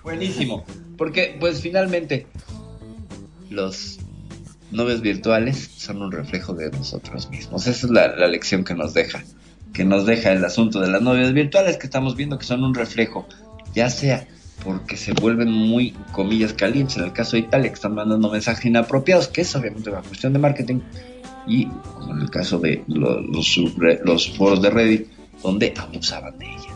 [0.03, 0.65] Buenísimo,
[0.99, 2.27] porque pues finalmente
[3.51, 4.01] los
[4.71, 7.67] novios virtuales son un reflejo de nosotros mismos.
[7.67, 9.23] Esa es la lección que nos deja
[9.73, 12.75] que nos deja el asunto de las novias virtuales que estamos viendo que son un
[12.75, 13.27] reflejo,
[13.75, 14.27] ya sea
[14.65, 18.65] porque se vuelven muy, comillas, calientes, en el caso de Italia, que están mandando mensajes
[18.65, 20.81] inapropiados, que es obviamente una cuestión de marketing,
[21.47, 23.57] y como en el caso de los,
[24.05, 25.09] los, foros de Reddit,
[25.43, 26.75] donde abusaban de ella.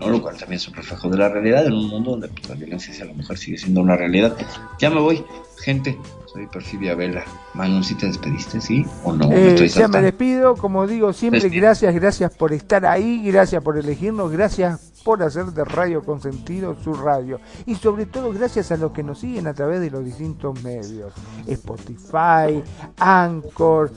[0.00, 0.08] ¿no?
[0.08, 2.54] Lo cual también es un reflejo de la realidad en un mundo donde pues, la
[2.54, 4.36] violencia hacia la mujer sigue siendo una realidad.
[4.78, 5.24] Ya me voy,
[5.62, 5.98] gente.
[6.32, 7.24] Soy Perfidia Vela.
[7.54, 9.30] Manon, ¿si te despediste, sí o no?
[9.32, 14.32] Eh, ya me despido, como digo siempre, gracias, gracias por estar ahí, gracias por elegirnos,
[14.32, 17.38] gracias por hacer de Radio Consentido su radio.
[17.66, 21.12] Y sobre todo gracias a los que nos siguen a través de los distintos medios.
[21.46, 22.62] Spotify,
[22.98, 23.92] Anchor,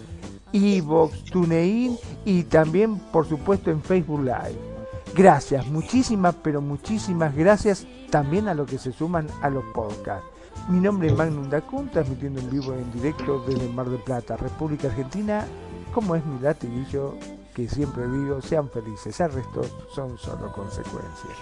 [0.51, 4.77] Evox, TuneIn y también, por supuesto, en Facebook Live.
[5.15, 10.27] Gracias, muchísimas, pero muchísimas gracias también a los que se suman a los podcasts.
[10.69, 14.89] Mi nombre es Magnum Dacun, transmitiendo en vivo en directo desde Mar del Plata, República
[14.89, 15.45] Argentina.
[15.93, 17.15] Como es mi latiguillo,
[17.57, 19.63] que siempre digo, sean felices, el resto
[19.95, 21.33] son solo consecuencias.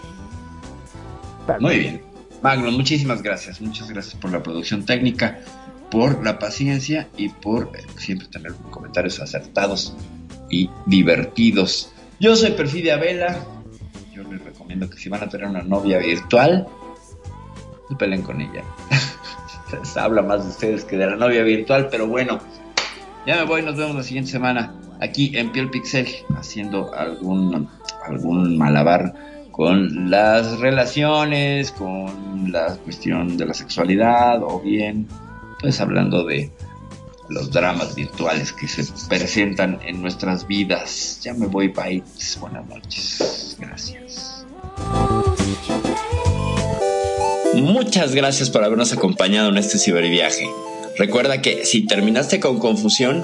[1.60, 2.02] Muy bien.
[2.42, 3.60] Magnum, muchísimas gracias.
[3.60, 5.42] Muchas gracias por la producción técnica,
[5.92, 9.94] por la paciencia y por eh, siempre tener comentarios acertados
[10.50, 11.92] y divertidos.
[12.22, 13.38] Yo soy Perfidia Vela.
[14.14, 16.66] Yo les recomiendo que si van a tener una novia virtual,
[17.90, 18.64] no peleen con ella.
[19.84, 22.40] Se habla más de ustedes que de la novia virtual, pero bueno,
[23.28, 26.08] ya me voy, nos vemos la siguiente semana aquí en Piel Pixel,
[26.38, 27.68] haciendo algún,
[28.06, 29.14] algún malabar
[29.52, 35.08] con las relaciones, con la cuestión de la sexualidad, o bien,
[35.62, 36.52] pues hablando de
[37.30, 41.20] los dramas virtuales que se presentan en nuestras vidas.
[41.24, 42.04] Ya me voy, bye.
[42.40, 43.58] Buenas noches.
[43.60, 44.46] Gracias.
[47.56, 50.50] Muchas gracias por habernos acompañado en este ciberviaje.
[50.98, 53.24] Recuerda que si terminaste con confusión,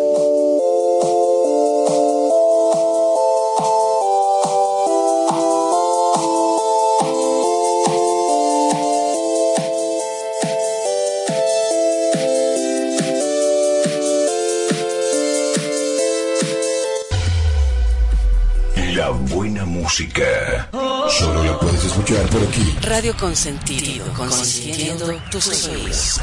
[19.91, 20.69] Música.
[21.09, 22.77] Solo la puedes escuchar por aquí.
[22.81, 26.21] Radio Consentido, consintiendo tus oídos.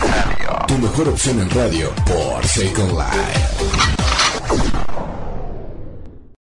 [0.66, 3.97] Tu mejor opción en radio por Second Life.